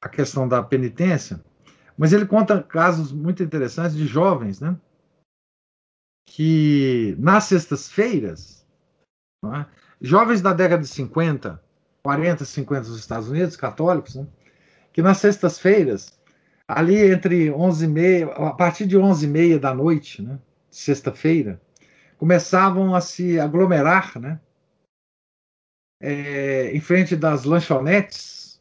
a 0.00 0.08
questão 0.08 0.46
da 0.46 0.62
penitência. 0.62 1.42
Mas 1.96 2.12
ele 2.12 2.26
conta 2.26 2.62
casos 2.62 3.12
muito 3.12 3.42
interessantes 3.42 3.96
de 3.96 4.06
jovens, 4.06 4.60
né? 4.60 4.76
que 6.26 7.14
nas 7.18 7.44
sextas-feiras, 7.44 8.66
é? 9.44 9.66
jovens 10.00 10.40
da 10.40 10.52
década 10.52 10.82
de 10.82 10.88
50, 10.88 11.62
40, 12.02 12.44
50 12.44 12.88
dos 12.88 12.98
Estados 12.98 13.28
Unidos, 13.28 13.56
católicos, 13.56 14.14
né? 14.14 14.26
Que 14.92 15.02
nas 15.02 15.18
sextas-feiras, 15.18 16.18
ali 16.68 17.10
entre 17.10 17.50
11 17.50 17.84
e 17.84 17.88
meia, 17.88 18.26
a 18.26 18.52
partir 18.52 18.86
de 18.86 18.96
11 18.96 19.24
e 19.24 19.28
meia 19.28 19.58
da 19.58 19.74
noite, 19.74 20.22
né? 20.22 20.38
sexta-feira, 20.70 21.60
começavam 22.16 22.94
a 22.94 23.00
se 23.00 23.38
aglomerar, 23.38 24.18
né? 24.18 24.40
É, 26.00 26.74
em 26.74 26.80
frente 26.80 27.14
das 27.14 27.44
lanchonetes 27.44 28.60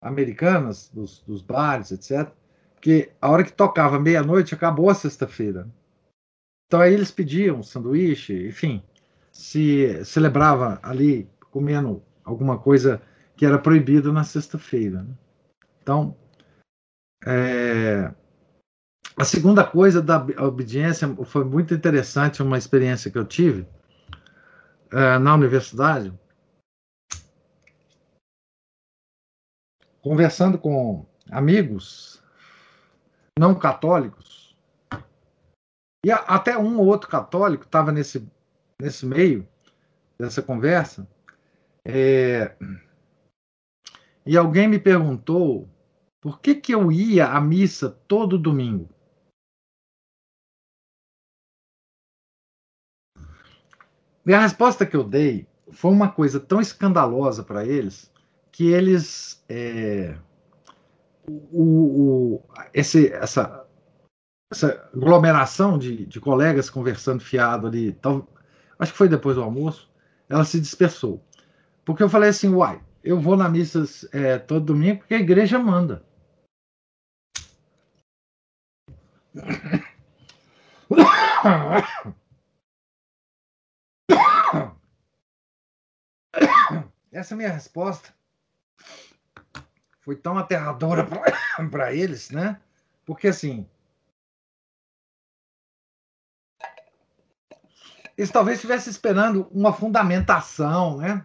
americanas, 0.00 0.90
dos, 0.92 1.20
dos 1.20 1.40
bares, 1.42 1.90
etc. 1.90 2.30
Porque 2.74 3.10
a 3.20 3.30
hora 3.30 3.42
que 3.42 3.52
tocava 3.52 3.98
meia-noite 3.98 4.54
acabou 4.54 4.90
a 4.90 4.94
sexta-feira. 4.94 5.68
Então 6.66 6.80
aí 6.80 6.92
eles 6.92 7.10
pediam 7.10 7.62
sanduíche, 7.62 8.46
enfim, 8.46 8.82
se 9.32 10.04
celebrava 10.04 10.78
ali 10.82 11.28
comendo 11.50 12.02
alguma 12.22 12.58
coisa 12.58 13.00
que 13.36 13.46
era 13.46 13.58
proibida 13.58 14.12
na 14.12 14.24
sexta-feira. 14.24 15.02
Né? 15.02 15.14
Então, 15.88 16.14
é... 17.26 18.12
a 19.16 19.24
segunda 19.24 19.64
coisa 19.64 20.02
da 20.02 20.18
obediência 20.44 21.08
foi 21.24 21.44
muito 21.44 21.72
interessante, 21.72 22.42
uma 22.42 22.58
experiência 22.58 23.10
que 23.10 23.16
eu 23.16 23.24
tive 23.24 23.66
é, 24.92 25.18
na 25.18 25.34
universidade, 25.34 26.12
conversando 30.02 30.58
com 30.58 31.06
amigos 31.30 32.22
não 33.38 33.58
católicos, 33.58 34.54
e 36.04 36.12
a, 36.12 36.16
até 36.16 36.58
um 36.58 36.78
ou 36.78 36.84
outro 36.84 37.08
católico 37.08 37.64
estava 37.64 37.90
nesse, 37.90 38.30
nesse 38.78 39.06
meio 39.06 39.48
dessa 40.18 40.42
conversa. 40.42 41.08
É, 41.82 42.54
e 44.26 44.36
alguém 44.36 44.68
me 44.68 44.78
perguntou 44.78 45.66
por 46.28 46.40
que, 46.40 46.54
que 46.54 46.74
eu 46.74 46.92
ia 46.92 47.26
à 47.28 47.40
missa 47.40 47.88
todo 48.06 48.38
domingo. 48.38 48.86
E 54.26 54.34
a 54.34 54.42
resposta 54.42 54.84
que 54.84 54.94
eu 54.94 55.02
dei 55.02 55.48
foi 55.70 55.90
uma 55.90 56.10
coisa 56.12 56.38
tão 56.38 56.60
escandalosa 56.60 57.42
para 57.42 57.64
eles 57.64 58.12
que 58.52 58.66
eles. 58.70 59.42
É, 59.48 60.18
o, 61.26 61.62
o, 61.62 62.42
esse, 62.74 63.10
essa, 63.10 63.66
essa 64.52 64.90
aglomeração 64.94 65.78
de, 65.78 66.04
de 66.04 66.20
colegas 66.20 66.68
conversando 66.68 67.22
fiado 67.22 67.66
ali, 67.66 67.92
tal, 67.92 68.28
acho 68.78 68.92
que 68.92 68.98
foi 68.98 69.08
depois 69.08 69.36
do 69.36 69.42
almoço, 69.42 69.90
ela 70.28 70.44
se 70.44 70.60
dispersou. 70.60 71.24
Porque 71.86 72.02
eu 72.02 72.08
falei 72.10 72.28
assim, 72.28 72.50
uai, 72.50 72.82
eu 73.02 73.18
vou 73.18 73.34
na 73.34 73.48
missa 73.48 73.82
é, 74.12 74.36
todo 74.36 74.66
domingo 74.66 74.98
porque 74.98 75.14
a 75.14 75.20
igreja 75.20 75.58
manda. 75.58 76.06
Essa 87.12 87.34
minha 87.34 87.50
resposta 87.50 88.14
foi 90.00 90.14
tão 90.16 90.38
aterradora 90.38 91.06
para 91.70 91.92
eles, 91.92 92.30
né? 92.30 92.60
Porque 93.04 93.28
assim. 93.28 93.68
Eles 98.16 98.30
talvez 98.30 98.58
estivessem 98.58 98.90
esperando 98.90 99.48
uma 99.52 99.72
fundamentação, 99.72 100.96
né? 100.98 101.24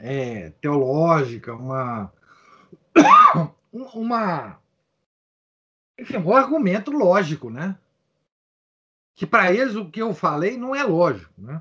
É, 0.00 0.50
teológica, 0.60 1.54
uma. 1.54 2.12
uma 3.72 4.60
enfim, 5.98 6.18
um 6.18 6.36
argumento 6.36 6.92
lógico, 6.92 7.50
né? 7.50 7.76
Que 9.18 9.26
para 9.26 9.52
eles 9.52 9.74
o 9.74 9.90
que 9.90 10.00
eu 10.00 10.14
falei 10.14 10.56
não 10.56 10.76
é 10.76 10.84
lógico, 10.84 11.32
né? 11.36 11.60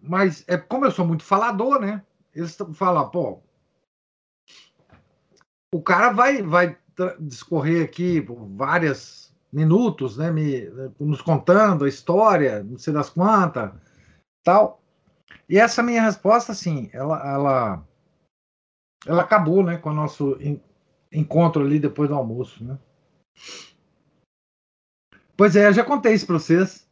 Mas 0.00 0.44
é 0.46 0.56
como 0.56 0.84
eu 0.84 0.92
sou 0.92 1.04
muito 1.04 1.24
falador, 1.24 1.80
né? 1.80 2.00
Eles 2.32 2.56
falam, 2.74 3.10
pô, 3.10 3.40
o 5.74 5.82
cara 5.82 6.12
vai, 6.12 6.42
vai 6.42 6.78
discorrer 7.18 7.84
aqui 7.84 8.22
por 8.22 8.36
vários 8.50 9.34
minutos, 9.52 10.16
né, 10.16 10.30
me, 10.30 10.70
nos 11.00 11.20
contando 11.20 11.84
a 11.84 11.88
história, 11.88 12.62
não 12.62 12.78
sei 12.78 12.92
das 12.92 13.10
quantas, 13.10 13.72
tal. 14.44 14.80
E 15.48 15.58
essa 15.58 15.82
minha 15.82 16.02
resposta, 16.02 16.52
assim, 16.52 16.88
ela, 16.92 17.18
ela, 17.28 17.84
ela 19.04 19.22
acabou, 19.22 19.64
né, 19.64 19.76
com 19.76 19.90
o 19.90 19.94
nosso 19.94 20.38
encontro 21.10 21.64
ali 21.64 21.80
depois 21.80 22.08
do 22.08 22.14
almoço, 22.14 22.62
né? 22.62 22.78
Pois 25.36 25.54
é, 25.54 25.68
eu 25.68 25.72
já 25.72 25.84
contei 25.84 26.14
isso 26.14 26.26
para 26.26 26.38
vocês. 26.38 26.86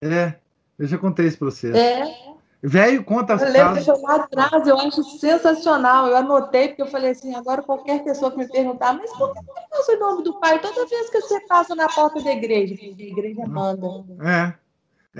É, 0.00 0.34
eu 0.78 0.86
já 0.86 0.96
contei 0.96 1.26
isso 1.26 1.38
para 1.38 1.50
vocês. 1.50 1.74
É. 1.74 2.28
Velho, 2.60 3.04
conta 3.04 3.34
as 3.34 3.42
Eu 3.42 3.52
lembro 3.52 3.84
que 3.84 4.02
lá 4.02 4.16
atrás, 4.16 4.66
eu 4.66 4.76
acho 4.78 5.02
sensacional. 5.18 6.08
Eu 6.08 6.16
anotei, 6.16 6.68
porque 6.68 6.82
eu 6.82 6.86
falei 6.88 7.10
assim, 7.10 7.34
agora 7.34 7.62
qualquer 7.62 8.02
pessoa 8.02 8.32
que 8.32 8.38
me 8.38 8.48
perguntar, 8.48 8.94
mas 8.94 9.12
por 9.12 9.32
que 9.32 9.40
não 9.40 9.96
o 9.96 10.10
nome 10.10 10.24
do 10.24 10.40
pai 10.40 10.60
toda 10.60 10.86
vez 10.86 11.08
que 11.08 11.20
você 11.20 11.40
passa 11.46 11.74
na 11.76 11.88
porta 11.88 12.20
da 12.20 12.32
igreja? 12.32 12.74
A 12.74 12.84
igreja 12.84 13.46
manda. 13.46 13.86
É, 14.20 14.54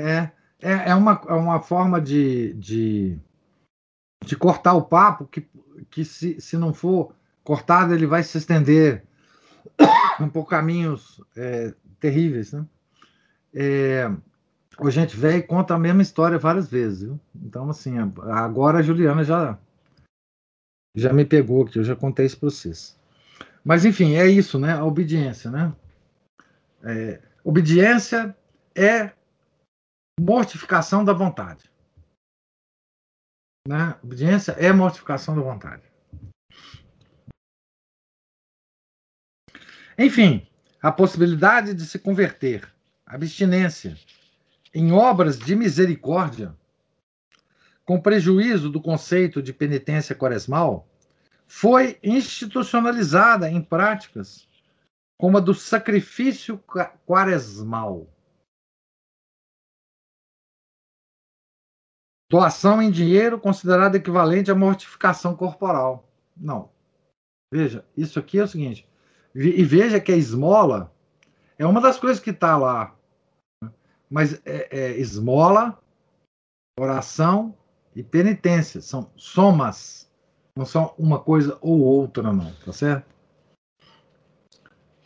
é, 0.01 0.31
é, 0.61 0.91
é 0.91 0.95
uma, 0.95 1.21
é 1.29 1.33
uma 1.33 1.61
forma 1.61 2.01
de, 2.01 2.55
de, 2.55 3.19
de 4.25 4.37
cortar 4.37 4.75
o 4.75 4.83
papo 4.83 5.27
que, 5.27 5.49
que 5.91 6.05
se, 6.05 6.41
se 6.41 6.57
não 6.57 6.75
for 6.75 7.15
cortado, 7.45 7.95
ele 7.95 8.07
vai 8.07 8.25
se 8.25 8.37
estender 8.37 9.05
por 10.33 10.47
caminhos 10.47 11.23
é, 11.37 11.73
terríveis, 12.01 12.53
né? 12.53 12.67
É, 13.55 14.11
o 14.79 14.91
Gente 14.91 15.17
Velho 15.17 15.47
conta 15.47 15.75
a 15.75 15.79
mesma 15.79 16.03
história 16.03 16.39
várias 16.39 16.69
vezes, 16.69 17.03
viu? 17.03 17.21
Então, 17.35 17.69
assim, 17.69 17.95
agora 17.99 18.79
a 18.79 18.83
Juliana 18.83 19.25
já, 19.25 19.59
já 20.97 21.13
me 21.13 21.25
pegou 21.25 21.65
aqui, 21.65 21.79
eu 21.79 21.85
já 21.85 21.97
contei 21.97 22.27
isso 22.27 22.39
para 22.39 22.51
vocês. 22.51 22.99
Mas, 23.65 23.85
enfim, 23.85 24.15
é 24.15 24.27
isso, 24.27 24.59
né? 24.59 24.73
A 24.73 24.85
obediência, 24.85 25.51
né? 25.51 25.75
É, 26.83 27.21
obediência 27.43 28.37
é 28.75 29.13
mortificação 30.21 31.05
da 31.05 31.13
vontade. 31.13 31.71
Né? 33.67 33.99
Obediência 34.03 34.53
é 34.53 34.73
mortificação 34.73 35.37
da 35.37 35.43
vontade. 35.43 35.83
Enfim, 39.99 40.47
a 40.81 40.93
possibilidade 40.93 41.75
de 41.75 41.85
se 41.85 41.99
converter, 41.99 42.73
abstinência, 43.05 43.97
em 44.73 44.93
obras 44.93 45.39
de 45.39 45.57
misericórdia, 45.57 46.57
com 47.85 48.01
prejuízo 48.01 48.71
do 48.71 48.81
conceito 48.81 49.43
de 49.43 49.53
penitência 49.53 50.15
quaresmal, 50.15 50.87
foi 51.47 51.99
institucionalizada 52.03 53.51
em 53.51 53.63
práticas 53.63 54.47
como 55.19 55.39
a 55.39 55.41
do 55.41 55.55
sacrifício 55.55 56.63
quaresmal. 57.07 58.07
Doação 62.31 62.81
em 62.81 62.91
dinheiro 62.91 63.41
considerada 63.41 63.97
equivalente 63.97 64.51
à 64.51 64.55
mortificação 64.55 65.35
corporal. 65.35 66.07
Não. 66.37 66.71
Veja, 67.51 67.85
isso 67.97 68.19
aqui 68.19 68.39
é 68.39 68.45
o 68.45 68.49
seguinte. 68.49 68.88
E 69.41 69.65
veja 69.65 70.01
que 70.01 70.13
a 70.13 70.17
esmola 70.17 70.93
é 71.59 71.65
uma 71.65 71.81
das 71.81 71.99
coisas 71.99 72.19
que 72.19 72.31
está 72.31 72.57
lá 72.57 72.99
mas 74.11 74.41
é, 74.45 74.69
é 74.71 74.91
esmola, 74.99 75.79
oração 76.79 77.55
e 77.95 78.03
penitência. 78.03 78.81
São 78.81 79.11
somas. 79.17 80.11
Não 80.57 80.65
são 80.65 80.95
uma 80.99 81.19
coisa 81.19 81.59
ou 81.61 81.81
outra, 81.81 82.33
não. 82.33 82.53
Tá 82.65 82.73
certo? 82.73 83.07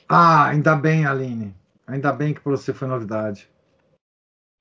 Ah, 0.09 0.47
ainda 0.47 0.77
bem, 0.77 1.05
Aline. 1.05 1.55
Ainda 1.87 2.13
bem 2.13 2.33
que 2.33 2.41
para 2.41 2.53
você 2.53 2.73
foi 2.73 2.87
novidade. 2.87 3.51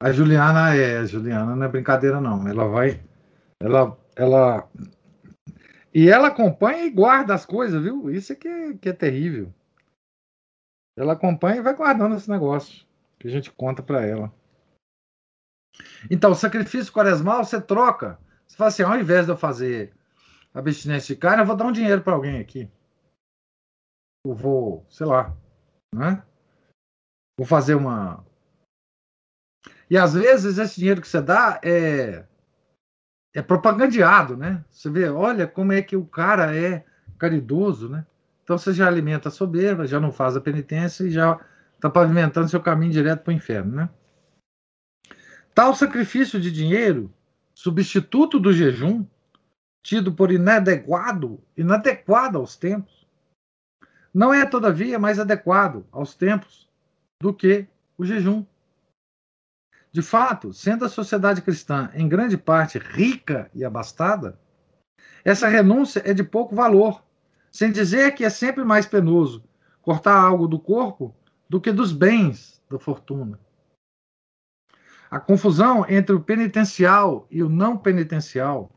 A 0.02 0.12
Juliana 0.12 0.76
é, 0.76 0.98
a 0.98 1.06
Juliana 1.06 1.56
não 1.56 1.66
é 1.66 1.70
brincadeira, 1.70 2.20
não. 2.20 2.48
Ela 2.48 2.68
vai. 2.68 3.02
Ela. 3.60 3.98
ela 4.16 4.68
e 5.94 6.10
ela 6.10 6.30
acompanha 6.30 6.86
e 6.86 6.90
guarda 6.90 7.34
as 7.34 7.46
coisas, 7.46 7.82
viu? 7.84 8.10
Isso 8.10 8.32
é 8.32 8.36
que 8.36 8.48
é, 8.48 8.74
que 8.74 8.90
é 8.90 8.94
terrível. 8.94 9.54
Ela 10.98 11.14
acompanha 11.14 11.58
e 11.58 11.62
vai 11.64 11.76
guardando 11.76 12.16
esse 12.16 12.30
negócio 12.30 12.86
que 13.20 13.28
a 13.28 13.32
gente 13.32 13.52
conta 13.52 13.82
para 13.82 14.06
ela. 14.06 14.34
Então, 16.10 16.32
o 16.32 16.36
sacrifício 16.36 16.92
quaresmal 16.92 17.44
você 17.44 17.62
troca. 17.62 18.20
Você 18.48 18.58
fala 18.58 18.68
assim: 18.70 18.84
ao 18.84 19.00
invés 19.00 19.26
de 19.26 19.32
eu 19.32 19.38
fazer 19.38 19.94
abstinência 20.54 21.16
de 21.16 21.22
carne, 21.22 21.42
eu 21.42 21.46
vou 21.46 21.56
dar 21.56 21.66
um 21.66 21.72
dinheiro 21.72 22.02
para 22.02 22.14
alguém 22.14 22.40
aqui. 22.40 22.70
Eu 24.26 24.36
vou, 24.36 24.86
sei 24.90 25.06
lá, 25.06 25.36
né? 25.94 26.24
Vou 27.38 27.48
fazer 27.48 27.76
uma. 27.76 28.26
E 29.90 29.98
às 29.98 30.14
vezes 30.14 30.58
esse 30.58 30.76
dinheiro 30.76 31.02
que 31.02 31.08
você 31.08 31.22
dá 31.22 31.60
é 31.64 32.28
é 33.34 33.42
propagandeado, 33.42 34.36
né? 34.36 34.64
Você 34.70 34.90
vê, 34.90 35.10
olha 35.10 35.48
como 35.48 35.72
é 35.72 35.82
que 35.82 35.96
o 35.96 36.06
cara 36.06 36.56
é 36.56 36.86
caridoso, 37.18 37.90
né? 37.90 38.06
Então 38.44 38.58
você 38.58 38.74
já 38.74 38.88
alimenta 38.88 39.30
a 39.30 39.32
soberba, 39.32 39.88
já 39.88 40.00
não 40.00 40.12
faz 40.12 40.36
a 40.36 40.42
penitência 40.42 41.04
e 41.04 41.12
já 41.12 41.40
está 41.76 41.90
pavimentando 41.90 42.50
seu 42.50 42.62
caminho 42.62 42.92
direto 42.92 43.24
para 43.24 43.32
o 43.32 43.36
inferno, 43.36 43.76
né? 43.76 43.90
Tal 45.54 45.76
sacrifício 45.76 46.40
de 46.40 46.52
dinheiro, 46.52 47.14
substituto 47.54 48.40
do 48.40 48.54
jejum, 48.54 49.06
tido 49.84 50.14
por 50.14 50.32
inadequado, 50.32 51.44
inadequado 51.58 52.38
aos 52.38 52.56
tempos, 52.56 53.08
não 54.14 54.34
é, 54.34 54.46
todavia, 54.46 55.00
mais 55.00 55.20
adequado 55.20 55.86
aos 55.92 56.14
tempos 56.14 56.70
do 57.22 57.34
que 57.34 57.68
o 57.98 58.06
jejum. 58.06 58.46
De 59.92 60.02
fato, 60.02 60.54
sendo 60.54 60.86
a 60.86 60.90
sociedade 60.90 61.42
cristã 61.42 61.90
em 61.94 62.08
grande 62.08 62.38
parte 62.38 62.78
rica 62.78 63.50
e 63.54 63.64
abastada, 63.64 64.40
essa 65.24 65.48
renúncia 65.48 66.02
é 66.06 66.14
de 66.14 66.24
pouco 66.24 66.56
valor, 66.56 67.04
sem 67.52 67.72
dizer 67.72 68.16
que 68.16 68.24
é 68.24 68.30
sempre 68.30 68.64
mais 68.64 68.86
penoso 68.86 69.44
cortar 69.82 70.18
algo 70.18 70.48
do 70.48 70.58
corpo 70.58 71.14
do 71.50 71.60
que 71.60 71.72
dos 71.72 71.92
bens 71.92 72.64
da 72.70 72.80
fortuna. 72.80 73.38
A 75.10 75.20
confusão 75.20 75.86
entre 75.90 76.16
o 76.16 76.24
penitencial 76.24 77.28
e 77.30 77.44
o 77.44 77.50
não 77.50 77.78
penitencial, 77.78 78.72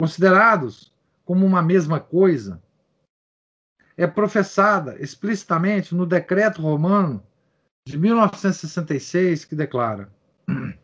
considerados 0.00 0.94
como 1.24 1.44
uma 1.44 1.60
mesma 1.60 1.98
coisa, 1.98 2.62
é 3.96 4.06
professada 4.06 4.96
explicitamente 5.02 5.94
no 5.94 6.06
decreto 6.06 6.62
romano 6.62 7.24
de 7.86 7.98
1966, 7.98 9.44
que 9.44 9.56
declara: 9.56 10.12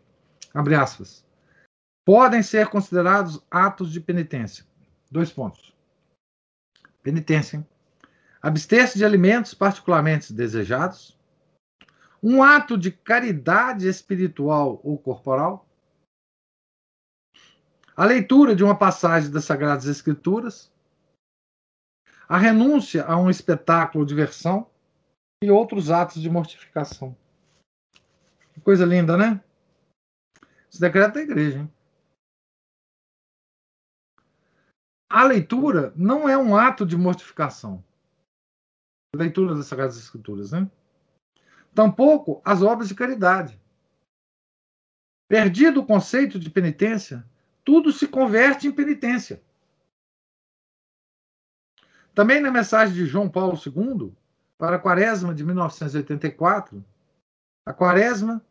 abre 0.53 0.75
aspas, 0.75 1.25
podem 2.05 2.43
ser 2.43 2.69
considerados 2.69 3.41
atos 3.49 3.93
de 3.93 4.01
penitência. 4.01 4.65
Dois 5.11 5.33
pontos. 5.33 5.75
Penitência. 7.03 7.67
Abster-se 8.43 8.99
de 8.99 9.05
alimentos 9.05 9.55
particularmente 9.55 10.33
desejados, 10.33 11.19
um 12.23 12.43
ato 12.43 12.77
de 12.77 12.91
caridade 12.91 13.89
espiritual 13.89 14.81
ou 14.83 14.99
corporal, 14.99 15.67
a 17.97 18.05
leitura 18.05 18.55
de 18.55 18.65
uma 18.65 18.77
passagem 18.77 19.31
das 19.31 19.45
Sagradas 19.45 19.87
Escrituras, 19.87 20.73
a 22.29 22.39
renúncia 22.39 23.05
a 23.05 23.17
um 23.17 23.29
espetáculo 23.29 24.03
ou 24.03 24.07
diversão 24.07 24.71
e 25.43 25.51
outros 25.51 25.91
atos 25.91 26.23
de 26.23 26.31
mortificação. 26.31 27.17
Que 28.55 28.61
coisa 28.61 28.85
linda, 28.85 29.17
né? 29.17 29.43
Esse 30.71 30.81
decreto 30.81 31.15
da 31.15 31.23
igreja. 31.23 31.59
Hein? 31.59 31.73
A 35.11 35.25
leitura 35.25 35.93
não 35.97 36.29
é 36.29 36.39
um 36.39 36.57
ato 36.57 36.87
de 36.87 36.97
mortificação. 36.97 37.85
Leitura 39.15 39.57
das 39.57 39.67
Sagradas 39.67 39.99
Escrituras, 39.99 40.53
né? 40.53 40.71
tampouco 41.75 42.41
as 42.45 42.63
obras 42.63 42.89
de 42.89 42.95
caridade. 42.95 43.61
Perdido 45.29 45.81
o 45.81 45.87
conceito 45.87 46.39
de 46.39 46.51
penitência, 46.51 47.25
tudo 47.65 47.93
se 47.93 48.09
converte 48.09 48.67
em 48.67 48.73
penitência. 48.73 49.43
Também 52.15 52.41
na 52.41 52.51
mensagem 52.51 52.95
de 52.95 53.07
João 53.07 53.31
Paulo 53.31 53.55
II, 53.55 54.13
para 54.59 54.77
a 54.77 54.79
quaresma 54.79 55.35
de 55.35 55.45
1984, 55.45 56.85
a 57.65 57.73
quaresma 57.73 58.45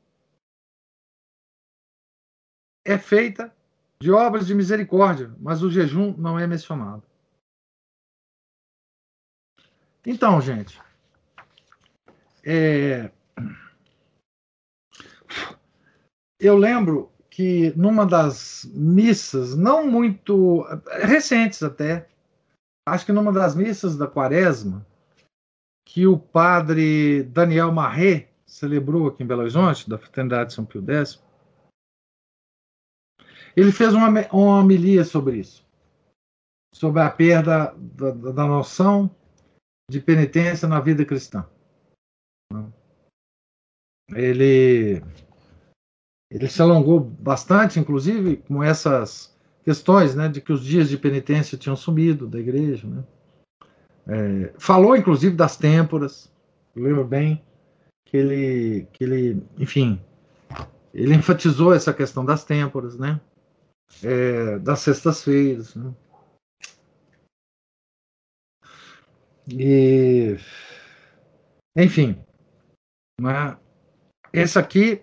é 2.85 2.97
feita 2.97 3.53
de 4.01 4.11
obras 4.11 4.47
de 4.47 4.55
misericórdia, 4.55 5.33
mas 5.39 5.61
o 5.61 5.69
jejum 5.69 6.15
não 6.17 6.39
é 6.39 6.47
mencionado. 6.47 7.03
Então, 10.05 10.39
gente, 10.39 10.81
é... 12.43 13.11
eu 16.39 16.57
lembro 16.57 17.11
que 17.29 17.73
numa 17.75 18.05
das 18.05 18.65
missas, 18.73 19.55
não 19.55 19.85
muito 19.85 20.65
recentes 21.01 21.61
até, 21.61 22.07
acho 22.87 23.05
que 23.05 23.11
numa 23.11 23.31
das 23.31 23.55
missas 23.55 23.97
da 23.97 24.07
Quaresma, 24.07 24.85
que 25.85 26.07
o 26.07 26.17
padre 26.17 27.23
Daniel 27.23 27.71
Marré 27.71 28.29
celebrou 28.45 29.07
aqui 29.07 29.23
em 29.23 29.27
Belo 29.27 29.41
Horizonte, 29.41 29.89
da 29.89 29.97
Fraternidade 29.97 30.53
São 30.53 30.65
Pio 30.65 30.83
X, 30.87 31.21
ele 33.59 33.71
fez 33.71 33.93
uma, 33.93 34.07
uma 34.31 34.59
homilia 34.59 35.03
sobre 35.03 35.37
isso, 35.37 35.65
sobre 36.73 37.01
a 37.01 37.09
perda 37.09 37.73
da, 37.77 38.11
da 38.11 38.45
noção 38.45 39.13
de 39.89 39.99
penitência 39.99 40.67
na 40.67 40.79
vida 40.79 41.03
cristã. 41.03 41.45
Ele, 44.11 45.03
ele 46.31 46.47
se 46.47 46.61
alongou 46.61 46.99
bastante, 46.99 47.79
inclusive, 47.79 48.37
com 48.37 48.63
essas 48.63 49.35
questões 49.63 50.15
né, 50.15 50.27
de 50.27 50.41
que 50.41 50.51
os 50.51 50.63
dias 50.63 50.89
de 50.89 50.97
penitência 50.97 51.57
tinham 51.57 51.75
sumido 51.75 52.27
da 52.27 52.39
igreja. 52.39 52.87
Né? 52.87 53.03
É, 54.07 54.53
falou, 54.57 54.95
inclusive, 54.95 55.35
das 55.35 55.57
têmporas, 55.57 56.31
lembro 56.75 57.03
bem 57.03 57.43
que 58.05 58.17
ele, 58.17 58.87
que 58.93 59.03
ele, 59.03 59.43
enfim, 59.57 60.01
ele 60.93 61.13
enfatizou 61.13 61.73
essa 61.73 61.93
questão 61.93 62.25
das 62.25 62.43
têmporas, 62.43 62.97
né? 62.97 63.21
É, 64.03 64.59
das 64.59 64.79
sextas-feiras. 64.79 65.75
Né? 65.75 65.93
E, 69.51 70.37
enfim, 71.75 72.23
né? 73.19 73.57
esse 74.31 74.59
aqui, 74.59 75.01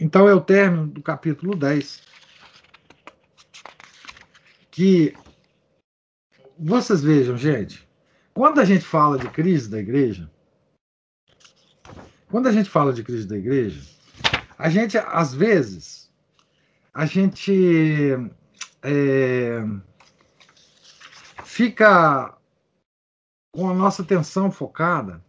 então, 0.00 0.26
é 0.26 0.34
o 0.34 0.40
término 0.40 0.86
do 0.86 1.02
capítulo 1.02 1.54
10. 1.54 2.02
Que 4.70 5.14
vocês 6.58 7.02
vejam, 7.02 7.36
gente, 7.36 7.86
quando 8.32 8.60
a 8.60 8.64
gente 8.64 8.84
fala 8.84 9.18
de 9.18 9.28
crise 9.28 9.68
da 9.68 9.78
igreja, 9.78 10.30
quando 12.30 12.46
a 12.46 12.52
gente 12.52 12.70
fala 12.70 12.92
de 12.92 13.02
crise 13.02 13.26
da 13.26 13.36
igreja, 13.36 13.82
a 14.56 14.70
gente, 14.70 14.96
às 14.96 15.34
vezes, 15.34 15.99
a 16.92 17.06
gente 17.06 18.14
é, 18.82 19.62
fica 21.44 22.36
com 23.52 23.68
a 23.68 23.74
nossa 23.74 24.02
atenção 24.02 24.50
focada 24.50 25.22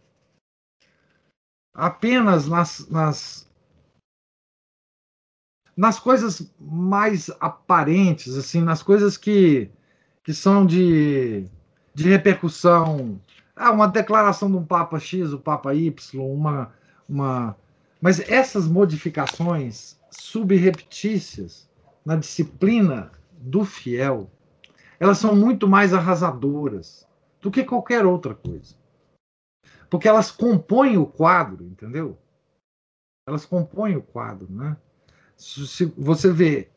apenas 1.74 2.46
nas, 2.46 2.88
nas, 2.88 3.48
nas 5.76 5.98
coisas 5.98 6.52
mais 6.60 7.30
aparentes, 7.40 8.36
assim, 8.36 8.60
nas 8.60 8.82
coisas 8.82 9.16
que, 9.16 9.70
que 10.22 10.34
são 10.34 10.66
de, 10.66 11.46
de 11.94 12.08
repercussão. 12.08 13.20
Ah, 13.56 13.70
uma 13.70 13.88
declaração 13.88 14.50
de 14.50 14.56
um 14.56 14.64
Papa 14.64 14.98
X, 14.98 15.32
o 15.32 15.38
Papa 15.38 15.74
Y, 15.74 16.20
uma, 16.20 16.72
uma. 17.08 17.56
Mas 18.02 18.18
essas 18.28 18.66
modificações 18.66 19.96
subreptícias 20.10 21.70
na 22.04 22.16
disciplina 22.16 23.12
do 23.30 23.64
fiel, 23.64 24.28
elas 24.98 25.18
são 25.18 25.36
muito 25.36 25.68
mais 25.68 25.94
arrasadoras 25.94 27.06
do 27.40 27.48
que 27.48 27.62
qualquer 27.62 28.04
outra 28.04 28.34
coisa. 28.34 28.74
Porque 29.88 30.08
elas 30.08 30.32
compõem 30.32 30.96
o 30.96 31.06
quadro, 31.06 31.64
entendeu? 31.64 32.18
Elas 33.28 33.46
compõem 33.46 33.94
o 33.94 34.02
quadro, 34.02 34.50
né? 34.50 34.76
Se 35.36 35.84
você 35.96 36.32
vê 36.32 36.68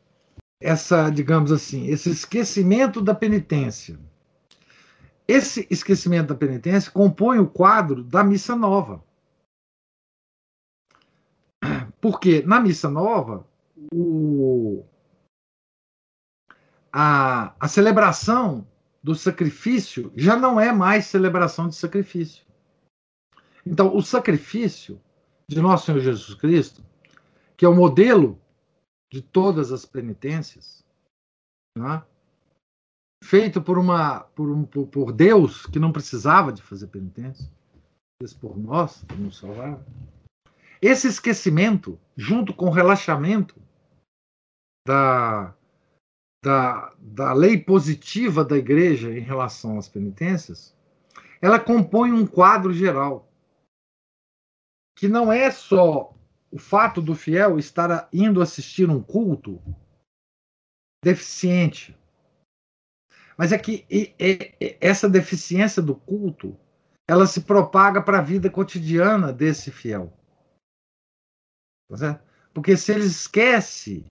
essa, 0.61 1.09
digamos 1.09 1.51
assim, 1.51 1.87
esse 1.87 2.11
esquecimento 2.11 3.01
da 3.01 3.15
penitência. 3.15 3.99
Esse 5.27 5.65
esquecimento 5.71 6.27
da 6.27 6.35
penitência 6.35 6.91
compõe 6.91 7.39
o 7.39 7.47
quadro 7.47 8.03
da 8.03 8.23
missa 8.23 8.55
nova. 8.55 9.03
Porque 12.05 12.43
na 12.43 12.59
missa 12.59 12.87
nova, 12.87 13.47
o, 13.91 14.85
a, 16.93 17.55
a 17.59 17.67
celebração 17.67 18.67
do 19.01 19.15
sacrifício 19.15 20.13
já 20.15 20.37
não 20.37 20.59
é 20.59 20.71
mais 20.71 21.07
celebração 21.07 21.67
de 21.67 21.73
sacrifício. 21.73 22.45
Então, 23.65 23.95
o 23.97 24.03
sacrifício 24.03 25.01
de 25.49 25.59
nosso 25.59 25.87
Senhor 25.87 25.99
Jesus 25.99 26.35
Cristo, 26.35 26.85
que 27.57 27.65
é 27.65 27.67
o 27.67 27.73
modelo 27.73 28.39
de 29.11 29.23
todas 29.23 29.71
as 29.71 29.83
penitências, 29.83 30.85
né? 31.75 32.03
feito 33.23 33.59
por 33.63 33.79
uma 33.79 34.19
por, 34.19 34.47
um, 34.47 34.63
por, 34.63 35.11
Deus 35.11 35.65
que 35.65 35.79
não 35.79 35.91
precisava 35.91 36.53
de 36.53 36.61
fazer 36.61 36.85
penitência, 36.85 37.51
fez 38.21 38.31
por 38.31 38.55
nós, 38.55 39.03
para 39.05 39.17
nos 39.17 39.39
salvar. 39.39 39.83
Esse 40.81 41.07
esquecimento, 41.07 41.99
junto 42.15 42.53
com 42.53 42.65
o 42.65 42.71
relaxamento 42.71 43.55
da, 44.87 45.55
da, 46.43 46.93
da 46.99 47.33
lei 47.33 47.57
positiva 47.57 48.43
da 48.43 48.57
igreja 48.57 49.11
em 49.11 49.21
relação 49.21 49.77
às 49.77 49.87
penitências, 49.87 50.75
ela 51.41 51.59
compõe 51.59 52.11
um 52.11 52.25
quadro 52.25 52.73
geral, 52.73 53.31
que 54.97 55.07
não 55.07 55.31
é 55.31 55.51
só 55.51 56.13
o 56.51 56.57
fato 56.57 57.01
do 57.01 57.15
fiel 57.15 57.59
estar 57.59 58.07
indo 58.13 58.41
assistir 58.41 58.89
um 58.89 59.01
culto 59.01 59.61
deficiente, 61.03 61.97
mas 63.37 63.51
é 63.51 63.57
que 63.57 63.85
essa 64.79 65.09
deficiência 65.09 65.81
do 65.81 65.95
culto 65.95 66.57
ela 67.07 67.27
se 67.27 67.41
propaga 67.41 68.01
para 68.01 68.19
a 68.19 68.23
vida 68.23 68.49
cotidiana 68.49 69.31
desse 69.31 69.69
fiel. 69.69 70.11
Tá 71.89 72.21
Porque 72.53 72.75
se 72.75 72.91
ele 72.91 73.05
esquece 73.05 74.05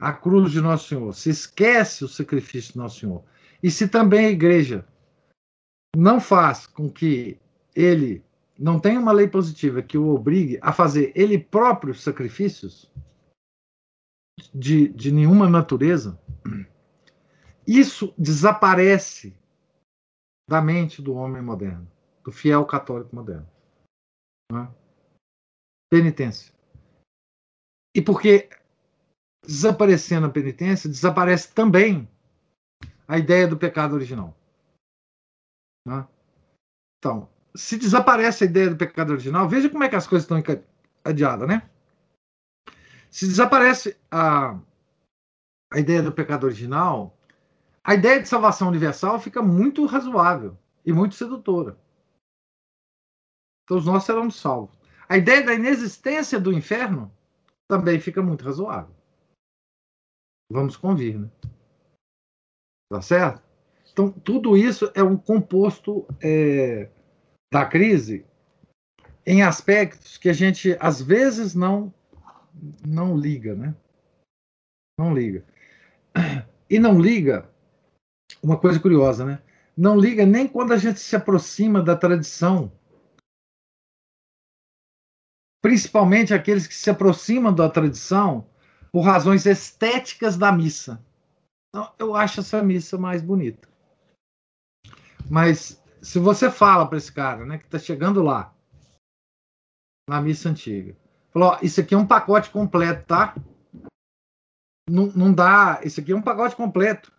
a 0.00 0.12
cruz 0.12 0.50
de 0.50 0.60
Nosso 0.60 0.88
Senhor, 0.88 1.14
se 1.14 1.30
esquece 1.30 2.04
o 2.04 2.08
sacrifício 2.08 2.72
de 2.72 2.78
Nosso 2.78 3.00
Senhor, 3.00 3.24
e 3.62 3.70
se 3.70 3.88
também 3.88 4.26
a 4.26 4.30
igreja 4.30 4.86
não 5.96 6.20
faz 6.20 6.66
com 6.66 6.90
que 6.90 7.40
ele 7.74 8.24
não 8.58 8.78
tenha 8.78 8.98
uma 8.98 9.12
lei 9.12 9.28
positiva 9.28 9.82
que 9.82 9.96
o 9.96 10.08
obrigue 10.08 10.58
a 10.60 10.72
fazer 10.72 11.12
ele 11.14 11.38
próprio 11.38 11.94
sacrifícios 11.94 12.90
de, 14.54 14.88
de 14.88 15.12
nenhuma 15.12 15.48
natureza, 15.48 16.20
isso 17.66 18.14
desaparece 18.18 19.36
da 20.48 20.60
mente 20.60 21.00
do 21.00 21.14
homem 21.14 21.42
moderno, 21.42 21.90
do 22.24 22.32
fiel 22.32 22.64
católico 22.66 23.14
moderno. 23.14 23.48
É? 24.52 24.68
Penitência. 25.90 26.51
E 27.94 28.00
porque 28.00 28.48
desaparecendo 29.44 30.26
a 30.26 30.30
penitência, 30.30 30.88
desaparece 30.88 31.52
também 31.52 32.08
a 33.06 33.18
ideia 33.18 33.46
do 33.46 33.56
pecado 33.56 33.94
original. 33.94 34.36
Né? 35.86 36.06
Então, 36.98 37.28
se 37.54 37.76
desaparece 37.76 38.44
a 38.44 38.46
ideia 38.46 38.70
do 38.70 38.76
pecado 38.76 39.10
original, 39.10 39.48
veja 39.48 39.68
como 39.68 39.84
é 39.84 39.88
que 39.88 39.96
as 39.96 40.06
coisas 40.06 40.24
estão 40.24 40.38
encadeadas, 40.38 41.48
né? 41.48 41.68
Se 43.10 43.26
desaparece 43.26 43.98
a, 44.10 44.58
a 45.70 45.78
ideia 45.78 46.02
do 46.02 46.12
pecado 46.12 46.44
original, 46.44 47.18
a 47.84 47.94
ideia 47.94 48.22
de 48.22 48.28
salvação 48.28 48.68
universal 48.68 49.20
fica 49.20 49.42
muito 49.42 49.84
razoável 49.84 50.56
e 50.86 50.92
muito 50.92 51.14
sedutora. 51.14 51.76
Todos 53.66 53.84
nós 53.84 54.04
seremos 54.04 54.36
salvos. 54.36 54.80
A 55.08 55.18
ideia 55.18 55.44
da 55.44 55.52
inexistência 55.52 56.40
do 56.40 56.52
inferno 56.52 57.12
também 57.72 57.98
fica 57.98 58.20
muito 58.20 58.44
razoável. 58.44 58.94
Vamos 60.50 60.76
convir, 60.76 61.18
né? 61.18 61.30
Tá 62.90 63.00
certo? 63.00 63.42
Então, 63.90 64.12
tudo 64.12 64.58
isso 64.58 64.92
é 64.94 65.02
um 65.02 65.16
composto 65.16 66.06
é, 66.22 66.90
da 67.50 67.64
crise 67.64 68.26
em 69.24 69.42
aspectos 69.42 70.18
que 70.18 70.28
a 70.28 70.34
gente, 70.34 70.76
às 70.78 71.00
vezes, 71.00 71.54
não, 71.54 71.94
não 72.86 73.16
liga, 73.16 73.54
né? 73.54 73.74
Não 74.98 75.14
liga. 75.14 75.42
e 76.68 76.78
não 76.78 77.00
liga, 77.00 77.50
uma 78.42 78.58
coisa 78.58 78.78
curiosa, 78.78 79.24
né? 79.24 79.42
Não 79.74 79.98
liga 79.98 80.26
nem 80.26 80.46
quando 80.46 80.74
a 80.74 80.76
gente 80.76 81.00
se 81.00 81.16
aproxima 81.16 81.82
da 81.82 81.96
tradição. 81.96 82.70
Principalmente 85.62 86.34
aqueles 86.34 86.66
que 86.66 86.74
se 86.74 86.90
aproximam 86.90 87.54
da 87.54 87.70
tradição 87.70 88.46
por 88.92 89.02
razões 89.02 89.46
estéticas 89.46 90.36
da 90.36 90.52
missa. 90.52 91.02
Então, 91.68 91.90
eu 91.98 92.14
acho 92.14 92.40
essa 92.40 92.62
missa 92.62 92.98
mais 92.98 93.22
bonita. 93.22 93.66
Mas 95.30 95.82
se 96.02 96.18
você 96.18 96.50
fala 96.50 96.86
para 96.86 96.98
esse 96.98 97.10
cara, 97.10 97.46
né, 97.46 97.58
que 97.58 97.64
está 97.64 97.78
chegando 97.78 98.22
lá, 98.22 98.52
na 100.08 100.20
missa 100.20 100.50
antiga, 100.50 100.96
falou: 101.30 101.56
isso 101.62 101.80
aqui 101.80 101.94
é 101.94 101.98
um 101.98 102.06
pacote 102.06 102.50
completo, 102.50 103.06
tá? 103.06 103.34
Não, 104.90 105.06
não 105.06 105.32
dá. 105.32 105.80
Isso 105.84 106.00
aqui 106.00 106.12
é 106.12 106.16
um 106.16 106.20
pacote 106.20 106.56
completo. 106.56 107.12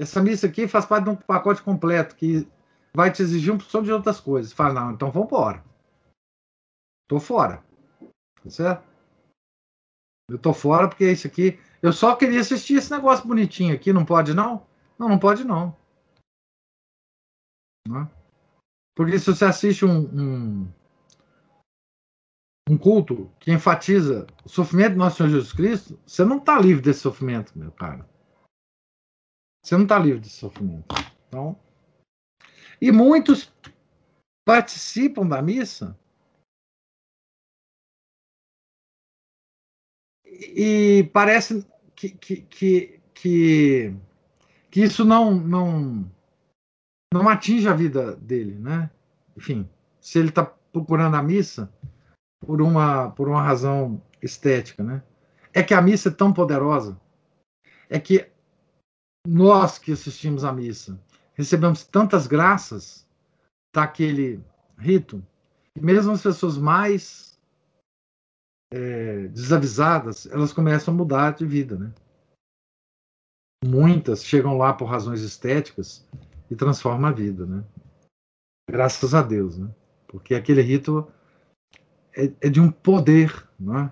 Essa 0.00 0.22
missa 0.22 0.46
aqui 0.46 0.66
faz 0.66 0.84
parte 0.84 1.04
de 1.04 1.10
um 1.10 1.16
pacote 1.16 1.62
completo 1.62 2.16
que 2.16 2.48
vai 2.94 3.12
te 3.12 3.22
exigir 3.22 3.52
um 3.52 3.58
porção 3.58 3.82
de 3.82 3.92
outras 3.92 4.18
coisas. 4.18 4.52
Fala, 4.52 4.74
não, 4.74 4.92
então 4.92 5.10
vamos 5.10 5.28
embora. 5.28 5.64
Tô 7.08 7.20
fora. 7.20 7.64
Tá 8.42 8.50
certo? 8.50 8.86
Eu 10.28 10.38
tô 10.38 10.52
fora 10.52 10.88
porque 10.88 11.10
isso 11.10 11.26
aqui. 11.26 11.58
Eu 11.80 11.92
só 11.92 12.16
queria 12.16 12.40
assistir 12.40 12.74
esse 12.74 12.90
negócio 12.90 13.26
bonitinho 13.26 13.74
aqui. 13.74 13.92
Não 13.92 14.04
pode, 14.04 14.34
não? 14.34 14.66
Não, 14.98 15.08
não 15.08 15.18
pode, 15.18 15.44
não. 15.44 15.76
não. 17.86 18.10
Porque 18.96 19.18
se 19.18 19.26
você 19.26 19.44
assiste 19.44 19.84
um, 19.84 19.98
um, 19.98 20.72
um, 22.68 22.78
culto 22.78 23.30
que 23.38 23.52
enfatiza 23.52 24.26
o 24.44 24.48
sofrimento 24.48 24.92
do 24.92 24.98
nosso 24.98 25.18
Senhor 25.18 25.28
Jesus 25.28 25.52
Cristo, 25.52 26.00
você 26.04 26.24
não 26.24 26.38
está 26.38 26.58
livre 26.58 26.82
desse 26.82 27.00
sofrimento, 27.00 27.56
meu 27.56 27.70
cara. 27.70 28.08
Você 29.62 29.76
não 29.76 29.84
está 29.84 29.98
livre 29.98 30.20
desse 30.20 30.36
sofrimento. 30.36 30.94
Então, 31.28 31.58
e 32.80 32.90
muitos 32.90 33.52
participam 34.46 35.26
da 35.26 35.42
missa 35.42 35.98
e 40.40 41.10
parece 41.12 41.66
que, 41.94 42.10
que, 42.10 42.36
que, 42.42 43.00
que, 43.14 43.94
que 44.70 44.82
isso 44.82 45.04
não, 45.04 45.34
não, 45.34 46.10
não 47.12 47.28
atinge 47.28 47.68
a 47.68 47.72
vida 47.72 48.16
dele, 48.16 48.58
né? 48.58 48.90
Enfim, 49.36 49.68
se 50.00 50.18
ele 50.18 50.28
está 50.28 50.44
procurando 50.44 51.16
a 51.16 51.22
missa 51.22 51.72
por 52.40 52.60
uma, 52.60 53.10
por 53.10 53.28
uma 53.28 53.42
razão 53.42 54.02
estética, 54.22 54.82
né? 54.82 55.02
É 55.52 55.62
que 55.62 55.72
a 55.72 55.80
missa 55.80 56.10
é 56.10 56.12
tão 56.12 56.32
poderosa, 56.32 57.00
é 57.88 57.98
que 57.98 58.30
nós 59.26 59.78
que 59.78 59.92
assistimos 59.92 60.44
à 60.44 60.52
missa 60.52 61.00
recebemos 61.34 61.84
tantas 61.84 62.26
graças 62.26 63.06
daquele 63.74 64.42
rito, 64.78 65.24
mesmo 65.78 66.12
as 66.12 66.22
pessoas 66.22 66.56
mais 66.56 67.25
é, 68.76 69.28
desavisadas, 69.28 70.26
elas 70.26 70.52
começam 70.52 70.92
a 70.92 70.96
mudar 70.96 71.32
de 71.32 71.46
vida, 71.46 71.78
né? 71.78 71.92
Muitas 73.64 74.22
chegam 74.22 74.56
lá 74.56 74.74
por 74.74 74.84
razões 74.84 75.22
estéticas 75.22 76.06
e 76.50 76.54
transformam 76.54 77.08
a 77.08 77.12
vida, 77.12 77.46
né? 77.46 77.64
Graças 78.68 79.14
a 79.14 79.22
Deus, 79.22 79.56
né? 79.56 79.74
Porque 80.06 80.34
aquele 80.34 80.60
rito 80.60 81.10
é, 82.14 82.30
é 82.42 82.48
de 82.50 82.60
um 82.60 82.70
poder, 82.70 83.48
né? 83.58 83.90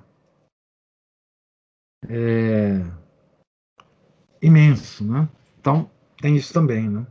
É 2.07 2.81
imenso, 4.43 5.11
né? 5.11 5.27
Então 5.59 5.91
tem 6.21 6.37
isso 6.37 6.53
também, 6.53 6.91
né? 6.91 7.07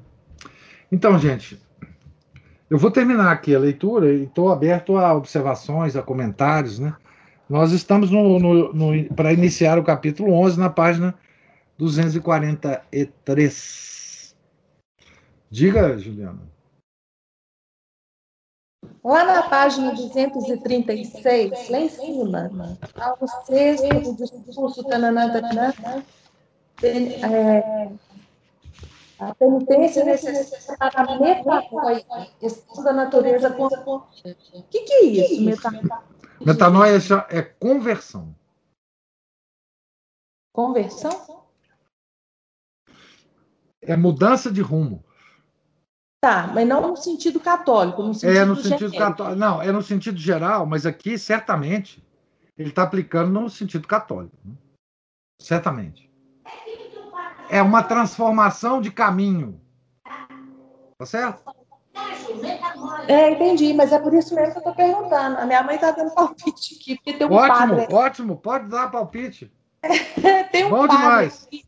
Então, 0.91 1.17
gente, 1.17 1.59
eu 2.69 2.77
vou 2.77 2.91
terminar 2.91 3.31
aqui 3.31 3.55
a 3.55 3.59
leitura 3.59 4.13
e 4.13 4.25
estou 4.25 4.51
aberto 4.51 4.95
a 4.95 5.15
observações, 5.15 5.95
a 5.95 6.03
comentários, 6.03 6.77
né? 6.77 6.95
Nós 7.49 7.71
estamos 7.71 8.09
no, 8.09 8.39
no, 8.39 8.73
no 8.73 9.13
para 9.13 9.33
iniciar 9.33 9.77
o 9.77 9.83
capítulo 9.83 10.31
11, 10.33 10.59
na 10.59 10.69
página 10.69 11.13
243. 11.77 14.33
Diga, 15.49 15.97
Juliana. 15.97 16.39
Lá 19.03 19.25
na 19.25 19.43
página 19.43 19.93
236, 19.93 21.69
lá 21.69 21.79
em 21.79 21.89
cima, 21.89 22.49
ao 22.95 23.27
sexto 23.45 24.13
do 24.13 24.43
discurso 24.45 24.83
tananã, 24.85 25.29
é, 26.81 27.89
a 29.19 29.35
penitência 29.35 30.05
necessária 30.05 30.77
para 30.77 31.13
a 31.13 31.19
metanoia, 31.19 32.05
estudo 32.41 32.83
da 32.83 32.93
natureza. 32.93 33.53
O 33.57 34.03
que, 34.69 34.79
que 34.79 34.93
é 34.93 35.05
isso, 35.05 35.43
metanoia? 35.43 36.12
Metanoia 36.45 36.97
é 37.29 37.41
conversão. 37.41 38.35
Conversão? 40.53 41.45
É 43.81 43.95
mudança 43.95 44.51
de 44.51 44.61
rumo. 44.61 45.03
Tá, 46.21 46.47
mas 46.47 46.65
não 46.65 46.89
no 46.89 46.95
sentido 46.95 47.39
católico, 47.39 48.01
no 48.01 48.13
sentido 48.13 48.37
É 48.37 48.45
no 48.45 48.55
sentido 48.55 48.95
católico. 48.95 49.37
Não, 49.37 49.61
é 49.61 49.71
no 49.71 49.81
sentido 49.81 50.17
geral, 50.17 50.65
mas 50.65 50.85
aqui 50.85 51.17
certamente 51.17 52.01
ele 52.57 52.69
está 52.69 52.83
aplicando 52.83 53.29
no 53.29 53.49
sentido 53.49 53.87
católico. 53.87 54.37
Né? 54.45 54.55
Certamente. 55.41 56.09
É 57.49 57.61
uma 57.61 57.83
transformação 57.83 58.79
de 58.79 58.89
caminho. 58.89 59.59
Tá 60.97 61.05
certo? 61.05 61.43
É, 63.07 63.31
entendi, 63.31 63.73
mas 63.73 63.91
é 63.91 63.99
por 63.99 64.13
isso 64.13 64.33
mesmo 64.33 64.51
que 64.51 64.57
eu 64.57 64.69
estou 64.69 64.75
perguntando. 64.75 65.37
A 65.37 65.45
minha 65.45 65.63
mãe 65.63 65.75
está 65.75 65.91
dando 65.91 66.13
palpite 66.13 66.75
aqui, 66.75 66.95
porque 66.95 67.13
tem 67.13 67.27
um 67.27 67.33
ótimo, 67.33 67.57
padre. 67.57 67.95
Ótimo, 67.95 68.37
pode 68.37 68.67
dar 68.69 68.91
palpite. 68.91 69.51
tem 70.51 70.65
um 70.65 70.69
Bom 70.69 70.87
padre 70.87 70.97
demais. 70.97 71.47
Aqui. 71.47 71.65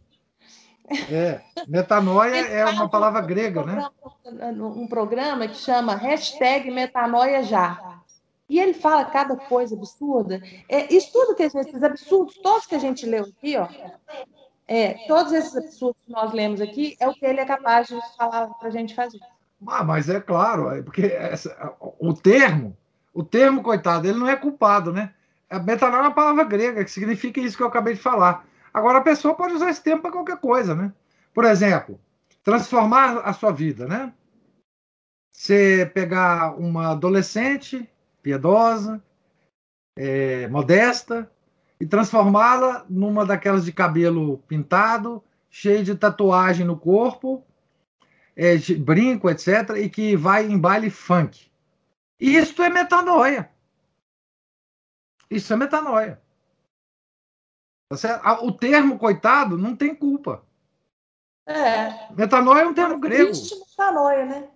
É, 1.11 1.41
metanoia 1.67 2.35
é 2.35 2.65
uma 2.65 2.87
palavra 2.87 3.19
grega, 3.21 3.61
um 3.61 3.65
né? 3.65 3.89
Programa, 4.23 4.67
um 4.67 4.87
programa 4.87 5.47
que 5.47 5.55
chama 5.55 5.95
hashtag 5.95 6.69
metanoia 6.69 7.41
já. 7.43 8.01
E 8.47 8.59
ele 8.59 8.73
fala 8.73 9.05
cada 9.05 9.35
coisa 9.35 9.75
absurda. 9.75 10.39
É, 10.69 10.93
isso 10.93 11.11
tudo 11.11 11.35
que 11.35 11.43
esses 11.43 11.83
absurdos, 11.83 12.37
todos 12.37 12.67
que 12.67 12.75
a 12.75 12.79
gente 12.79 13.05
leu 13.05 13.23
aqui, 13.23 13.57
ó, 13.57 13.67
é, 14.67 14.93
todos 15.07 15.31
esses 15.31 15.55
absurdos 15.55 15.97
que 16.05 16.11
nós 16.11 16.31
lemos 16.31 16.61
aqui, 16.61 16.95
é 16.99 17.07
o 17.07 17.13
que 17.13 17.25
ele 17.25 17.39
é 17.39 17.45
capaz 17.45 17.87
de 17.87 17.99
falar 18.15 18.47
para 18.49 18.67
a 18.67 18.71
gente 18.71 18.93
fazer. 18.93 19.19
Ah, 19.67 19.83
mas 19.83 20.09
é 20.09 20.19
claro, 20.19 20.69
é 20.69 20.81
porque 20.81 21.03
essa, 21.03 21.73
o 21.99 22.13
termo, 22.13 22.77
o 23.13 23.23
termo, 23.23 23.63
coitado, 23.63 24.07
ele 24.07 24.19
não 24.19 24.27
é 24.27 24.35
culpado, 24.35 24.91
né? 24.91 25.13
A 25.49 25.59
metanol 25.59 25.99
é 25.99 26.01
uma 26.03 26.13
palavra 26.13 26.43
grega, 26.43 26.83
que 26.83 26.91
significa 26.91 27.39
isso 27.39 27.57
que 27.57 27.63
eu 27.63 27.67
acabei 27.67 27.93
de 27.93 28.01
falar. 28.01 28.45
Agora, 28.73 28.97
a 28.97 29.01
pessoa 29.01 29.35
pode 29.35 29.53
usar 29.53 29.69
esse 29.69 29.81
termo 29.81 30.01
para 30.01 30.11
qualquer 30.11 30.37
coisa, 30.37 30.75
né? 30.75 30.91
Por 31.33 31.45
exemplo, 31.45 31.99
transformar 32.43 33.19
a 33.19 33.33
sua 33.33 33.51
vida, 33.51 33.87
né? 33.87 34.13
Você 35.31 35.89
pegar 35.93 36.57
uma 36.57 36.91
adolescente 36.91 37.89
piedosa, 38.21 39.01
é, 39.97 40.47
modesta, 40.47 41.29
e 41.79 41.85
transformá-la 41.85 42.85
numa 42.89 43.25
daquelas 43.25 43.65
de 43.65 43.71
cabelo 43.71 44.39
pintado, 44.47 45.23
cheio 45.49 45.83
de 45.83 45.95
tatuagem 45.95 46.65
no 46.65 46.77
corpo, 46.77 47.43
é, 48.35 48.57
brinco, 48.77 49.29
etc., 49.29 49.77
e 49.77 49.89
que 49.89 50.15
vai 50.15 50.45
em 50.45 50.59
baile 50.59 50.89
funk. 50.89 51.49
Isto 52.19 52.63
é 52.63 52.69
metanoia. 52.69 53.51
Isso 55.29 55.53
é 55.53 55.55
metanoia. 55.55 56.21
Tá 57.89 58.41
o 58.41 58.51
termo 58.51 58.97
coitado 58.97 59.57
não 59.57 59.75
tem 59.75 59.95
culpa. 59.95 60.43
É. 61.45 62.11
Metanoia 62.13 62.63
é 62.63 62.67
um 62.67 62.73
termo 62.73 62.97
grego. 62.99 63.29
Existe 63.29 63.59
metanoia, 63.59 64.25
né? 64.25 64.49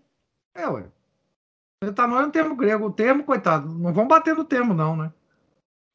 É, 0.55 0.67
ué. 0.67 0.85
Metanoia 1.83 2.23
é 2.23 2.27
um 2.27 2.31
termo 2.31 2.55
grego. 2.55 2.87
O 2.87 2.93
termo, 2.93 3.23
coitado, 3.23 3.69
não 3.69 3.93
vão 3.93 4.07
bater 4.07 4.35
no 4.35 4.43
termo, 4.43 4.73
não, 4.73 4.95
né? 4.95 5.13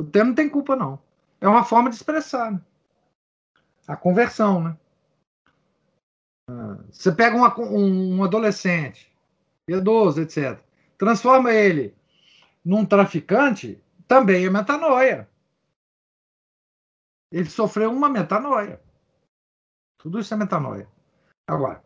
O 0.01 0.05
termo 0.05 0.29
não 0.29 0.35
tem 0.35 0.49
culpa, 0.49 0.77
não. 0.77 0.99
É 1.41 1.49
uma 1.49 1.65
forma 1.65 1.91
de 1.91 1.97
expressar. 1.97 2.53
Né? 2.53 2.61
A 3.87 3.97
conversão, 3.97 4.63
né? 4.63 4.77
Você 6.91 7.11
pega 7.13 7.37
uma, 7.37 7.59
um, 7.61 8.17
um 8.17 8.25
adolescente, 8.25 9.13
idoso, 9.69 10.21
etc., 10.21 10.61
transforma 10.99 11.53
ele 11.53 11.95
num 12.65 12.85
traficante, 12.85 13.83
também 14.07 14.45
é 14.45 14.51
metanoia. 14.51 15.29
Ele 17.33 17.49
sofreu 17.49 17.91
uma 17.91 18.09
metanoia. 18.09 18.81
Tudo 19.99 20.21
isso 20.21 20.33
é 20.33 20.37
metanoia. 20.37 20.89
Agora, 21.47 21.83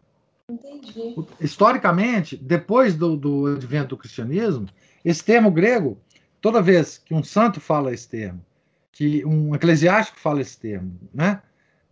Entendi. 0.51 1.15
historicamente, 1.41 2.37
depois 2.37 2.97
do, 2.97 3.17
do 3.17 3.47
advento 3.47 3.91
do 3.91 3.97
cristianismo, 3.97 4.69
esse 5.05 5.25
termo 5.25 5.51
grego, 5.51 6.01
toda 6.41 6.63
vez 6.63 6.99
que 6.99 7.15
um 7.15 7.23
santo 7.23 7.61
fala 7.61 7.93
esse 7.93 8.09
termo, 8.09 8.45
que 8.93 9.25
um 9.25 9.55
eclesiástico 9.55 10.19
fala 10.19 10.41
esse 10.41 10.59
termo, 10.59 10.99
né? 11.15 11.43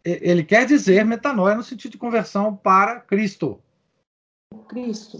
Ele 0.06 0.44
quer 0.44 0.64
dizer 0.64 1.04
metanoia 1.04 1.56
no 1.56 1.62
sentido 1.64 1.92
de 1.92 1.98
conversão 1.98 2.56
para 2.56 3.00
Cristo. 3.00 3.60
Cristo. 4.68 5.18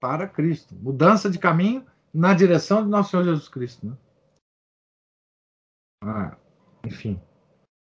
Para 0.00 0.26
Cristo. 0.26 0.74
Mudança 0.74 1.28
de 1.28 1.38
caminho 1.38 1.86
na 2.12 2.32
direção 2.32 2.82
de 2.82 2.88
nosso 2.88 3.10
Senhor 3.10 3.24
Jesus 3.24 3.48
Cristo. 3.48 3.86
Né? 3.86 3.96
Ah, 6.02 6.36
enfim. 6.86 7.20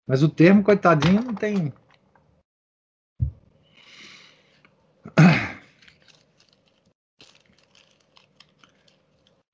Mas 0.08 0.24
o 0.24 0.30
termo, 0.30 0.64
coitadinho, 0.64 1.22
não 1.22 1.36
tem. 1.36 1.74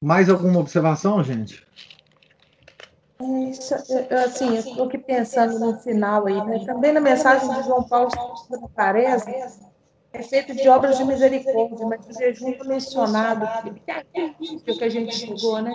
Mais 0.03 0.29
alguma 0.29 0.59
observação, 0.59 1.23
gente? 1.23 1.65
Isso, 3.49 3.73
assim, 4.23 4.56
eu 4.56 4.60
estou 4.60 4.85
aqui 4.85 4.98
pensando 4.98 5.60
no 5.60 5.80
final 5.80 6.26
aí, 6.27 6.45
né? 6.45 6.65
Também 6.65 6.91
na 6.91 6.99
mensagem 6.99 7.49
de 7.53 7.64
João 7.64 7.84
Paulo 7.84 8.10
parece 8.76 9.30
é 10.14 10.23
feito 10.23 10.53
de 10.53 10.68
obras 10.68 10.98
de 10.98 11.06
misericórdia, 11.06 11.88
mas 11.88 12.06
o 12.06 12.14
jejum 12.14 12.53
é 12.53 12.64
mencionado 12.65 13.45
aqui, 13.45 13.80
que 13.80 13.91
é 13.91 14.73
que 14.73 14.84
a 14.84 14.89
gente 14.89 15.15
chegou, 15.15 15.61
né? 15.61 15.72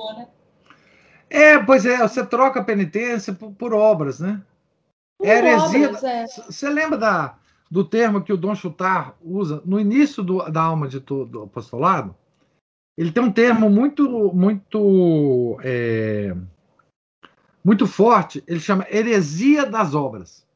É, 1.29 1.59
pois 1.59 1.87
é, 1.87 1.99
você 1.99 2.25
troca 2.25 2.61
a 2.61 2.65
penitência 2.65 3.33
por, 3.33 3.51
por 3.53 3.73
obras, 3.73 4.21
né? 4.21 4.43
Por 5.19 5.27
heresia. 5.27 5.91
É. 6.03 6.27
Você 6.27 6.69
lembra 6.69 6.99
da, 6.99 7.39
do 7.71 7.85
termo 7.85 8.23
que 8.23 8.33
o 8.33 8.37
Dom 8.37 8.55
Chutar 8.55 9.17
usa 9.23 9.63
no 9.65 9.81
início 9.81 10.23
do, 10.23 10.39
da 10.51 10.63
alma 10.63 10.87
de, 10.87 11.01
do 11.01 11.43
apostolado? 11.45 12.15
Ele 12.97 13.11
tem 13.11 13.23
um 13.23 13.33
termo 13.33 13.69
muito, 13.69 14.33
muito, 14.35 15.59
é, 15.63 16.35
muito 17.67 17.85
forte. 17.85 18.45
Ele 18.47 18.61
chama 18.61 18.87
heresia 18.89 19.67
das 19.67 19.93
obras. 19.93 20.47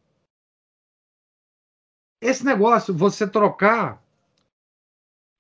Esse 2.23 2.45
negócio, 2.45 2.95
você 2.95 3.29
trocar 3.29 4.01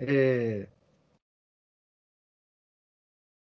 é, 0.00 0.66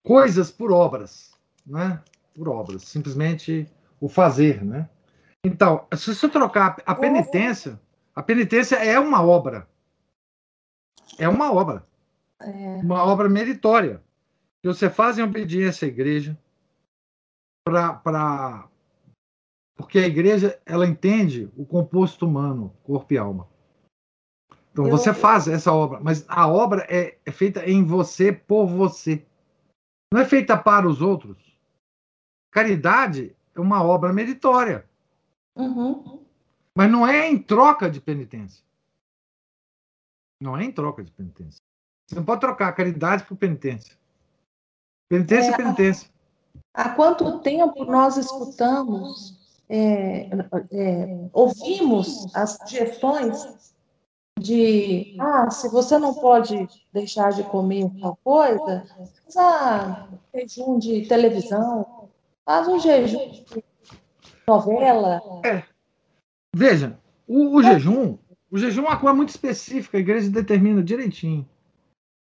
coisas 0.05 0.53
por 0.53 0.71
obras, 0.71 1.37
né? 1.67 2.05
Por 2.35 2.49
obras, 2.49 2.85
simplesmente 2.85 3.69
o 4.01 4.09
fazer, 4.09 4.65
né? 4.65 4.89
Então, 5.45 5.89
se 5.97 6.15
você 6.15 6.29
trocar 6.29 6.77
a 6.87 6.95
penitência, 6.95 7.81
a 8.15 8.23
penitência 8.23 8.77
é 8.77 8.99
uma 8.99 9.25
obra. 9.25 9.69
É 11.19 11.29
uma 11.29 11.53
obra. 11.53 11.85
É. 12.41 12.47
Uma 12.77 13.05
obra 13.05 13.29
meritória. 13.29 14.01
Que 14.63 14.69
você 14.69 14.89
faz 14.89 15.19
em 15.19 15.23
obediência 15.23 15.87
à 15.87 15.89
igreja, 15.89 16.39
para 17.65 18.69
porque 19.77 19.99
a 19.99 20.07
igreja 20.07 20.61
ela 20.65 20.87
entende 20.87 21.51
o 21.57 21.67
composto 21.67 22.27
humano, 22.27 22.75
corpo 22.85 23.13
e 23.13 23.19
alma. 23.19 23.49
Então 24.71 24.87
eu... 24.87 24.91
você 24.91 25.13
faz 25.13 25.49
essa 25.49 25.73
obra, 25.73 26.01
mas 26.01 26.25
a 26.29 26.47
obra 26.47 26.87
é, 26.89 27.19
é, 27.25 27.33
feita 27.33 27.65
em 27.69 27.85
você, 27.85 28.33
por 28.33 28.67
você. 28.67 29.27
Não 30.13 30.21
é 30.21 30.25
feita 30.25 30.57
para 30.57 30.87
os 30.87 31.03
outros. 31.03 31.59
Caridade 32.53 33.37
é 33.55 33.61
uma 33.61 33.83
obra 33.83 34.13
meritória. 34.13 34.89
Uhum. 35.57 36.25
Mas 36.77 36.91
não 36.91 37.07
é 37.07 37.29
em 37.29 37.39
troca 37.39 37.91
de 37.91 38.01
penitência. 38.01 38.65
Não 40.41 40.57
é 40.57 40.65
em 40.65 40.73
troca 40.73 41.03
de 41.03 41.11
penitência. 41.11 41.61
Você 42.07 42.17
não 42.17 42.25
pode 42.25 42.41
trocar 42.41 42.73
caridade 42.73 43.25
por 43.25 43.37
penitência. 43.37 43.97
Penitência 45.09 45.51
é, 45.51 45.55
é 45.55 45.57
penitência. 45.57 46.14
Há 46.73 46.91
quanto 46.91 47.39
tempo 47.41 47.85
nós 47.85 48.17
escutamos, 48.17 49.39
é, 49.69 50.29
é, 50.73 51.29
ouvimos 51.33 52.35
as 52.35 52.57
sugestões 52.57 53.75
de 54.39 55.17
ah, 55.21 55.49
se 55.51 55.69
você 55.69 55.99
não 55.99 56.15
pode 56.15 56.69
deixar 56.93 57.33
de 57.33 57.45
comer 57.45 57.89
tal 58.01 58.19
coisa, 58.25 58.85
faz 59.33 60.09
jejum 60.35 60.79
de 60.79 61.07
televisão, 61.07 62.09
faz 62.45 62.67
um 62.69 62.79
jejum 62.79 63.31
de 63.31 63.65
novela. 64.47 65.23
É. 65.45 65.63
Veja, 66.55 66.99
o, 67.27 67.57
o 67.57 67.63
jejum, 67.63 68.19
o 68.51 68.59
jejum 68.59 68.85
é 68.85 68.89
uma 68.89 69.01
coisa 69.01 69.15
muito 69.15 69.31
específica, 69.31 69.97
a 69.97 70.01
igreja 70.01 70.31
determina 70.31 70.83
direitinho. 70.83 71.49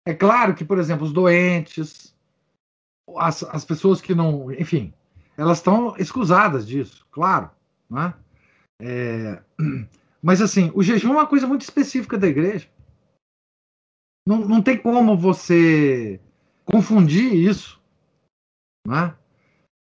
É 0.08 0.14
claro 0.14 0.54
que, 0.54 0.64
por 0.64 0.78
exemplo, 0.78 1.06
os 1.06 1.12
doentes, 1.12 2.15
as, 3.18 3.44
as 3.44 3.66
pessoas 3.66 4.02
que 4.02 4.16
não. 4.16 4.52
Enfim, 4.52 4.94
elas 5.38 5.58
estão 5.58 5.96
escusadas 5.98 6.68
disso, 6.68 7.06
claro. 7.12 7.52
Né? 7.90 8.14
É, 8.82 9.42
mas, 10.22 10.42
assim, 10.42 10.72
o 10.74 10.82
jejum 10.82 11.10
é 11.10 11.14
uma 11.14 11.28
coisa 11.28 11.48
muito 11.48 11.62
específica 11.62 12.18
da 12.18 12.28
igreja. 12.28 12.68
Não, 14.28 14.40
não 14.40 14.62
tem 14.62 14.78
como 14.78 15.18
você 15.18 16.20
confundir 16.66 17.34
isso. 17.34 17.80
Né? 18.88 19.16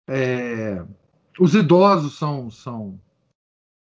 É, 0.07 0.85
os 1.39 1.55
idosos 1.55 2.17
são, 2.17 2.51
são, 2.51 2.99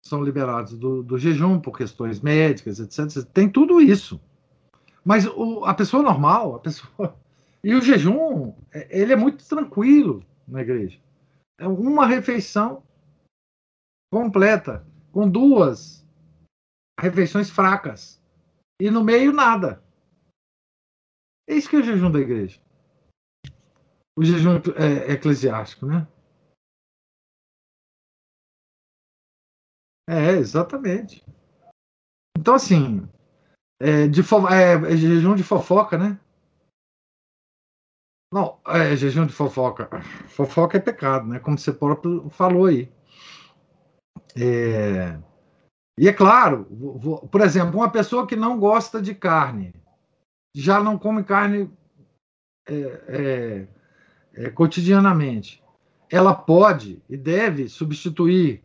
são 0.04 0.22
liberados 0.22 0.76
do, 0.76 1.02
do 1.02 1.18
jejum 1.18 1.58
por 1.58 1.76
questões 1.76 2.20
médicas, 2.20 2.78
etc. 2.78 3.24
Tem 3.32 3.48
tudo 3.48 3.80
isso. 3.80 4.20
Mas 5.04 5.26
o, 5.26 5.64
a 5.64 5.72
pessoa 5.74 6.02
normal, 6.02 6.56
a 6.56 6.58
pessoa. 6.58 7.16
E 7.62 7.74
o 7.74 7.82
jejum, 7.82 8.54
é, 8.72 9.00
ele 9.00 9.12
é 9.12 9.16
muito 9.16 9.46
tranquilo 9.46 10.24
na 10.48 10.62
igreja. 10.62 11.00
É 11.58 11.66
uma 11.66 12.06
refeição 12.06 12.82
completa, 14.12 14.86
com 15.12 15.28
duas 15.28 16.06
refeições 16.98 17.50
fracas. 17.50 18.20
E 18.80 18.90
no 18.90 19.04
meio, 19.04 19.32
nada. 19.32 19.82
É 21.48 21.54
isso 21.54 21.68
que 21.68 21.76
é 21.76 21.80
o 21.80 21.82
jejum 21.82 22.10
da 22.10 22.20
igreja. 22.20 22.60
O 24.16 24.24
jejum 24.24 24.56
é, 24.76 25.12
eclesiástico, 25.12 25.86
né? 25.86 26.06
É, 30.08 30.32
exatamente. 30.32 31.24
Então, 32.36 32.54
assim, 32.54 33.08
é, 33.80 34.08
de 34.08 34.20
é, 34.20 34.92
é, 34.92 34.96
jejum 34.96 35.34
de 35.34 35.44
fofoca, 35.44 35.96
né? 35.96 36.18
Não, 38.32 38.60
é 38.66 38.94
jejum 38.94 39.26
de 39.26 39.32
fofoca. 39.32 39.88
Fofoca 40.28 40.76
é 40.76 40.80
pecado, 40.80 41.26
né? 41.26 41.40
Como 41.40 41.58
você 41.58 41.72
próprio 41.72 42.30
falou 42.30 42.66
aí. 42.66 42.90
É... 44.36 45.18
E 45.98 46.08
é 46.08 46.12
claro, 46.12 46.64
por 47.30 47.42
exemplo, 47.42 47.76
uma 47.76 47.90
pessoa 47.90 48.26
que 48.26 48.34
não 48.34 48.58
gosta 48.58 49.02
de 49.02 49.14
carne, 49.14 49.74
já 50.54 50.82
não 50.82 50.98
come 50.98 51.22
carne 51.22 51.70
é, 52.66 53.68
é, 54.34 54.44
é 54.46 54.50
cotidianamente, 54.50 55.62
ela 56.08 56.34
pode 56.34 57.02
e 57.06 57.18
deve 57.18 57.68
substituir, 57.68 58.64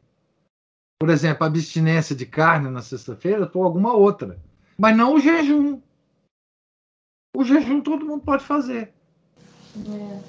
por 0.97 1.09
exemplo, 1.09 1.43
a 1.43 1.47
abstinência 1.47 2.15
de 2.15 2.25
carne 2.25 2.69
na 2.69 2.81
sexta-feira 2.81 3.45
por 3.45 3.63
alguma 3.63 3.93
outra. 3.93 4.41
Mas 4.77 4.95
não 4.95 5.15
o 5.15 5.19
jejum. 5.19 5.81
O 7.35 7.43
jejum 7.43 7.81
todo 7.81 8.05
mundo 8.05 8.23
pode 8.23 8.45
fazer. 8.45 8.94
É. 9.89 10.19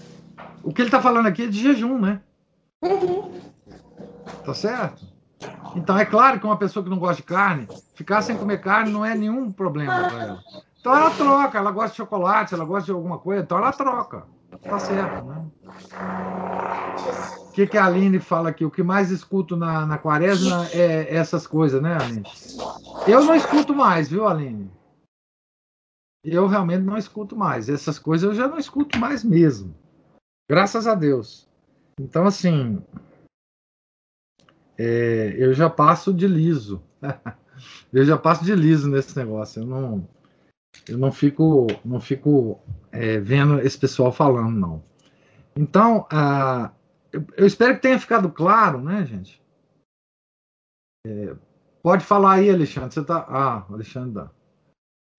O 0.62 0.72
que 0.72 0.82
ele 0.82 0.88
está 0.88 1.00
falando 1.00 1.26
aqui 1.26 1.44
é 1.44 1.46
de 1.46 1.62
jejum, 1.62 1.98
né? 1.98 2.20
Uhum. 2.82 3.32
Tá 4.44 4.54
certo? 4.54 5.06
Então 5.74 5.96
é 5.98 6.04
claro 6.04 6.40
que 6.40 6.46
uma 6.46 6.56
pessoa 6.56 6.82
que 6.82 6.90
não 6.90 6.98
gosta 6.98 7.16
de 7.16 7.22
carne, 7.22 7.68
ficar 7.94 8.22
sem 8.22 8.36
comer 8.36 8.60
carne 8.60 8.90
não 8.90 9.04
é 9.04 9.14
nenhum 9.14 9.52
problema 9.52 10.08
para 10.08 10.22
ela. 10.22 10.40
Então 10.80 10.96
ela 10.96 11.10
troca, 11.10 11.58
ela 11.58 11.70
gosta 11.70 11.90
de 11.90 11.96
chocolate, 11.96 12.54
ela 12.54 12.64
gosta 12.64 12.86
de 12.86 12.92
alguma 12.92 13.18
coisa, 13.18 13.42
então 13.42 13.58
ela 13.58 13.72
troca. 13.72 14.24
Tá 14.62 14.78
certo, 14.78 15.24
né? 15.24 15.44
O 17.48 17.52
que, 17.52 17.66
que 17.66 17.76
a 17.76 17.86
Aline 17.86 18.18
fala 18.18 18.50
aqui? 18.50 18.64
O 18.64 18.70
que 18.70 18.82
mais 18.82 19.10
escuto 19.10 19.56
na, 19.56 19.84
na 19.84 19.98
quaresma 19.98 20.66
é 20.72 21.14
essas 21.14 21.46
coisas, 21.46 21.82
né, 21.82 21.96
Aline? 22.00 22.22
Eu 23.06 23.24
não 23.24 23.34
escuto 23.34 23.74
mais, 23.74 24.08
viu, 24.08 24.26
Aline? 24.26 24.70
Eu 26.26 26.48
realmente 26.48 26.82
não 26.82 26.98
escuto 26.98 27.36
mais. 27.36 27.68
Essas 27.68 28.00
coisas 28.00 28.28
eu 28.28 28.34
já 28.34 28.48
não 28.48 28.58
escuto 28.58 28.98
mais 28.98 29.22
mesmo. 29.22 29.72
Graças 30.50 30.84
a 30.88 30.94
Deus. 30.94 31.48
Então, 32.00 32.26
assim, 32.26 32.82
é, 34.76 35.36
eu 35.38 35.54
já 35.54 35.70
passo 35.70 36.12
de 36.12 36.26
liso. 36.26 36.82
eu 37.92 38.04
já 38.04 38.18
passo 38.18 38.44
de 38.44 38.56
liso 38.56 38.90
nesse 38.90 39.16
negócio. 39.16 39.62
Eu 39.62 39.66
não, 39.66 40.08
eu 40.88 40.98
não 40.98 41.12
fico, 41.12 41.68
não 41.84 42.00
fico 42.00 42.58
é, 42.90 43.20
vendo 43.20 43.60
esse 43.60 43.78
pessoal 43.78 44.10
falando, 44.10 44.58
não. 44.58 44.84
Então, 45.56 46.08
eu, 47.12 47.24
eu, 47.36 47.46
espero 47.46 47.76
que 47.76 47.82
tenha 47.82 48.00
ficado 48.00 48.30
claro, 48.32 48.82
né, 48.82 49.06
gente? 49.06 49.40
É, 51.06 51.36
pode 51.80 52.04
falar 52.04 52.34
aí, 52.34 52.50
Alexandre. 52.50 52.92
Você 52.92 53.04
tá. 53.04 53.24
Ah, 53.28 53.64
Alexandre. 53.72 54.28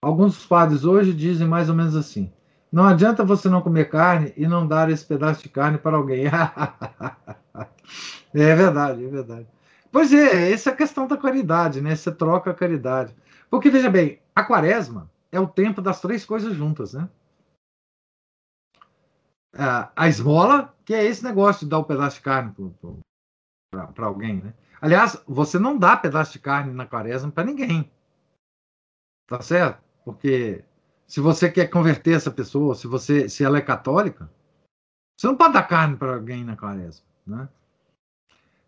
Alguns 0.07 0.45
padres 0.45 0.85
hoje 0.85 1.13
dizem 1.13 1.45
mais 1.45 1.67
ou 1.67 1.75
menos 1.75 1.93
assim: 1.93 2.31
não 2.71 2.85
adianta 2.85 3.25
você 3.25 3.49
não 3.49 3.61
comer 3.61 3.89
carne 3.89 4.33
e 4.37 4.47
não 4.47 4.65
dar 4.65 4.89
esse 4.89 5.05
pedaço 5.05 5.43
de 5.43 5.49
carne 5.49 5.77
para 5.77 5.97
alguém. 5.97 6.27
é 8.33 8.55
verdade, 8.55 9.03
é 9.03 9.07
verdade. 9.09 9.47
Pois 9.91 10.13
é, 10.13 10.49
essa 10.49 10.69
é 10.69 10.73
a 10.73 10.77
questão 10.77 11.07
da 11.07 11.17
caridade, 11.17 11.81
né? 11.81 11.93
Você 11.93 12.09
troca 12.09 12.51
a 12.51 12.53
caridade. 12.53 13.13
Porque, 13.49 13.69
veja 13.69 13.89
bem, 13.89 14.21
a 14.33 14.45
quaresma 14.45 15.11
é 15.29 15.41
o 15.41 15.47
tempo 15.47 15.81
das 15.81 15.99
três 15.99 16.23
coisas 16.23 16.55
juntas, 16.55 16.93
né? 16.93 17.09
A 19.93 20.07
esmola, 20.07 20.73
que 20.85 20.93
é 20.93 21.03
esse 21.03 21.21
negócio 21.21 21.65
de 21.65 21.69
dar 21.69 21.79
o 21.79 21.81
um 21.81 21.83
pedaço 21.83 22.15
de 22.15 22.21
carne 22.21 22.55
para 23.93 24.05
alguém, 24.05 24.41
né? 24.41 24.53
Aliás, 24.79 25.21
você 25.27 25.59
não 25.59 25.77
dá 25.77 25.97
pedaço 25.97 26.31
de 26.31 26.39
carne 26.39 26.71
na 26.71 26.85
quaresma 26.85 27.29
para 27.29 27.43
ninguém. 27.43 27.91
Tá 29.27 29.41
certo? 29.41 29.86
Porque 30.07 30.63
se 31.05 31.19
você 31.19 31.51
quer 31.51 31.67
converter 31.67 32.15
essa 32.15 32.31
pessoa, 32.31 32.75
se 32.75 32.87
você 32.87 33.27
se 33.27 33.43
ela 33.43 33.57
é 33.57 33.61
católica, 33.61 34.31
você 35.17 35.27
não 35.27 35.35
pode 35.35 35.51
dar 35.51 35.67
carne 35.67 35.97
para 35.97 36.13
alguém 36.15 36.45
na 36.45 36.55
quaresma, 36.55 37.05
né? 37.25 37.49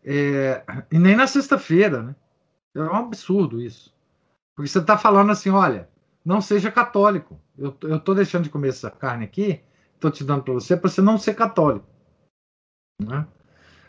É, 0.04 0.66
e 0.92 1.00
nem 1.00 1.16
na 1.16 1.28
sexta-feira, 1.28 2.04
né? 2.04 2.16
É 2.76 2.82
um 2.82 2.94
absurdo 2.94 3.62
isso. 3.62 3.96
Porque 4.54 4.68
você 4.68 4.80
está 4.80 4.98
falando 4.98 5.32
assim, 5.32 5.50
olha, 5.50 5.90
não 6.26 6.42
seja 6.42 6.70
católico. 6.70 7.40
Eu 7.58 7.70
estou 7.96 8.14
deixando 8.14 8.44
de 8.44 8.50
comer 8.50 8.70
essa 8.70 8.92
carne 8.92 9.24
aqui, 9.24 9.64
estou 9.96 10.12
te 10.12 10.26
dando 10.26 10.44
para 10.44 10.54
você, 10.56 10.76
para 10.76 10.90
você 10.90 11.02
não 11.02 11.18
ser 11.18 11.36
católico. 11.36 11.88
Né? 13.02 13.26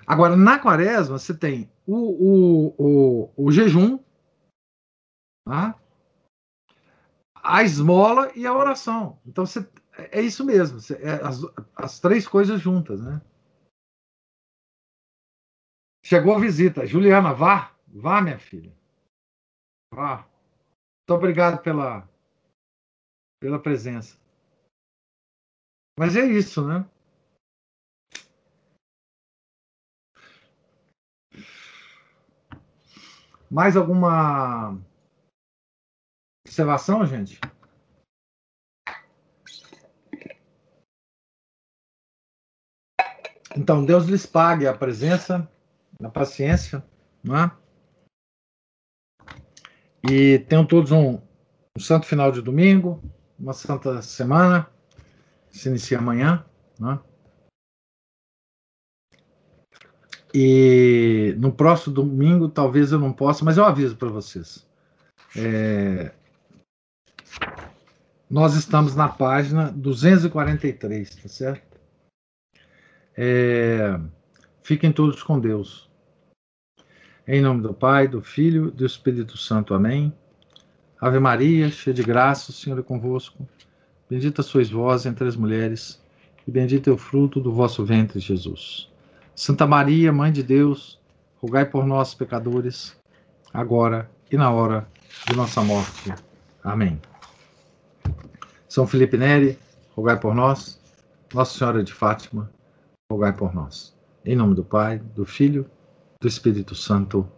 Agora, 0.06 0.36
na 0.36 0.56
quaresma, 0.56 1.18
você 1.18 1.34
tem 1.34 1.68
o, 1.84 1.96
o, 1.96 2.74
o, 2.78 3.46
o 3.46 3.50
jejum, 3.50 3.98
tá? 5.44 5.79
A 7.50 7.62
esmola 7.64 8.30
e 8.36 8.46
a 8.46 8.54
oração. 8.54 9.20
Então, 9.26 9.44
você, 9.44 9.68
é 10.12 10.20
isso 10.20 10.44
mesmo, 10.44 10.80
você, 10.80 10.94
é 11.02 11.14
as, 11.26 11.40
as 11.74 11.98
três 11.98 12.26
coisas 12.26 12.60
juntas, 12.60 13.00
né? 13.02 13.20
Chegou 16.04 16.34
a 16.34 16.40
visita. 16.40 16.86
Juliana, 16.86 17.34
vá. 17.34 17.74
Vá, 17.88 18.22
minha 18.22 18.38
filha. 18.38 18.72
Vá. 19.92 20.18
Muito 20.18 21.18
obrigado 21.18 21.60
pela, 21.62 22.08
pela 23.40 23.60
presença. 23.60 24.16
Mas 25.98 26.16
é 26.16 26.24
isso, 26.24 26.66
né? 26.66 26.88
Mais 33.50 33.76
alguma 33.76 34.80
observação, 36.50 37.06
gente? 37.06 37.40
Então, 43.56 43.84
Deus 43.84 44.06
lhes 44.06 44.26
pague 44.26 44.66
a 44.66 44.76
presença, 44.76 45.48
a 46.02 46.08
paciência, 46.08 46.84
não 47.22 47.36
é? 47.36 47.52
E 50.10 50.40
tenham 50.40 50.66
todos 50.66 50.90
um, 50.90 51.20
um 51.76 51.80
santo 51.80 52.06
final 52.06 52.32
de 52.32 52.42
domingo, 52.42 53.00
uma 53.38 53.52
santa 53.52 54.02
semana, 54.02 54.68
se 55.50 55.68
inicia 55.68 55.98
amanhã, 55.98 56.44
né? 56.80 56.98
E 60.32 61.34
no 61.38 61.52
próximo 61.52 61.94
domingo, 61.94 62.48
talvez 62.48 62.92
eu 62.92 62.98
não 62.98 63.12
possa, 63.12 63.44
mas 63.44 63.56
eu 63.56 63.64
aviso 63.64 63.96
para 63.96 64.08
vocês. 64.08 64.66
É... 65.36 66.12
Nós 68.30 68.54
estamos 68.54 68.94
na 68.94 69.08
página 69.08 69.72
243, 69.72 71.16
tá 71.16 71.28
certo? 71.28 71.80
É... 73.16 73.98
Fiquem 74.62 74.92
todos 74.92 75.20
com 75.24 75.40
Deus. 75.40 75.90
Em 77.26 77.40
nome 77.40 77.60
do 77.60 77.74
Pai, 77.74 78.06
do 78.06 78.22
Filho 78.22 78.68
e 78.68 78.70
do 78.70 78.86
Espírito 78.86 79.36
Santo. 79.36 79.74
Amém. 79.74 80.12
Ave 81.00 81.18
Maria, 81.18 81.70
cheia 81.70 81.92
de 81.92 82.04
graça, 82.04 82.52
o 82.52 82.54
Senhor 82.54 82.78
é 82.78 82.82
convosco. 82.82 83.48
Bendita 84.08 84.44
sois 84.44 84.70
vós 84.70 85.06
entre 85.06 85.26
as 85.26 85.34
mulheres, 85.34 86.00
e 86.46 86.50
bendito 86.52 86.88
é 86.88 86.92
o 86.92 86.98
fruto 86.98 87.40
do 87.40 87.52
vosso 87.52 87.84
ventre, 87.84 88.20
Jesus. 88.20 88.88
Santa 89.34 89.66
Maria, 89.66 90.12
Mãe 90.12 90.30
de 90.30 90.42
Deus, 90.42 91.00
rogai 91.38 91.64
por 91.64 91.84
nós, 91.84 92.14
pecadores, 92.14 92.96
agora 93.52 94.08
e 94.30 94.36
na 94.36 94.50
hora 94.50 94.86
de 95.26 95.34
nossa 95.34 95.62
morte. 95.62 96.12
Amém. 96.62 97.00
São 98.70 98.86
Felipe 98.86 99.18
Neri, 99.18 99.58
rogai 99.96 100.16
por 100.16 100.32
nós. 100.32 100.80
Nossa 101.34 101.58
Senhora 101.58 101.82
de 101.82 101.92
Fátima, 101.92 102.48
rogai 103.10 103.32
por 103.32 103.52
nós. 103.52 103.92
Em 104.24 104.36
nome 104.36 104.54
do 104.54 104.64
Pai, 104.64 104.98
do 104.98 105.26
Filho, 105.26 105.68
do 106.20 106.28
Espírito 106.28 106.76
Santo. 106.76 107.28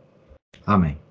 Amém. 0.67 1.02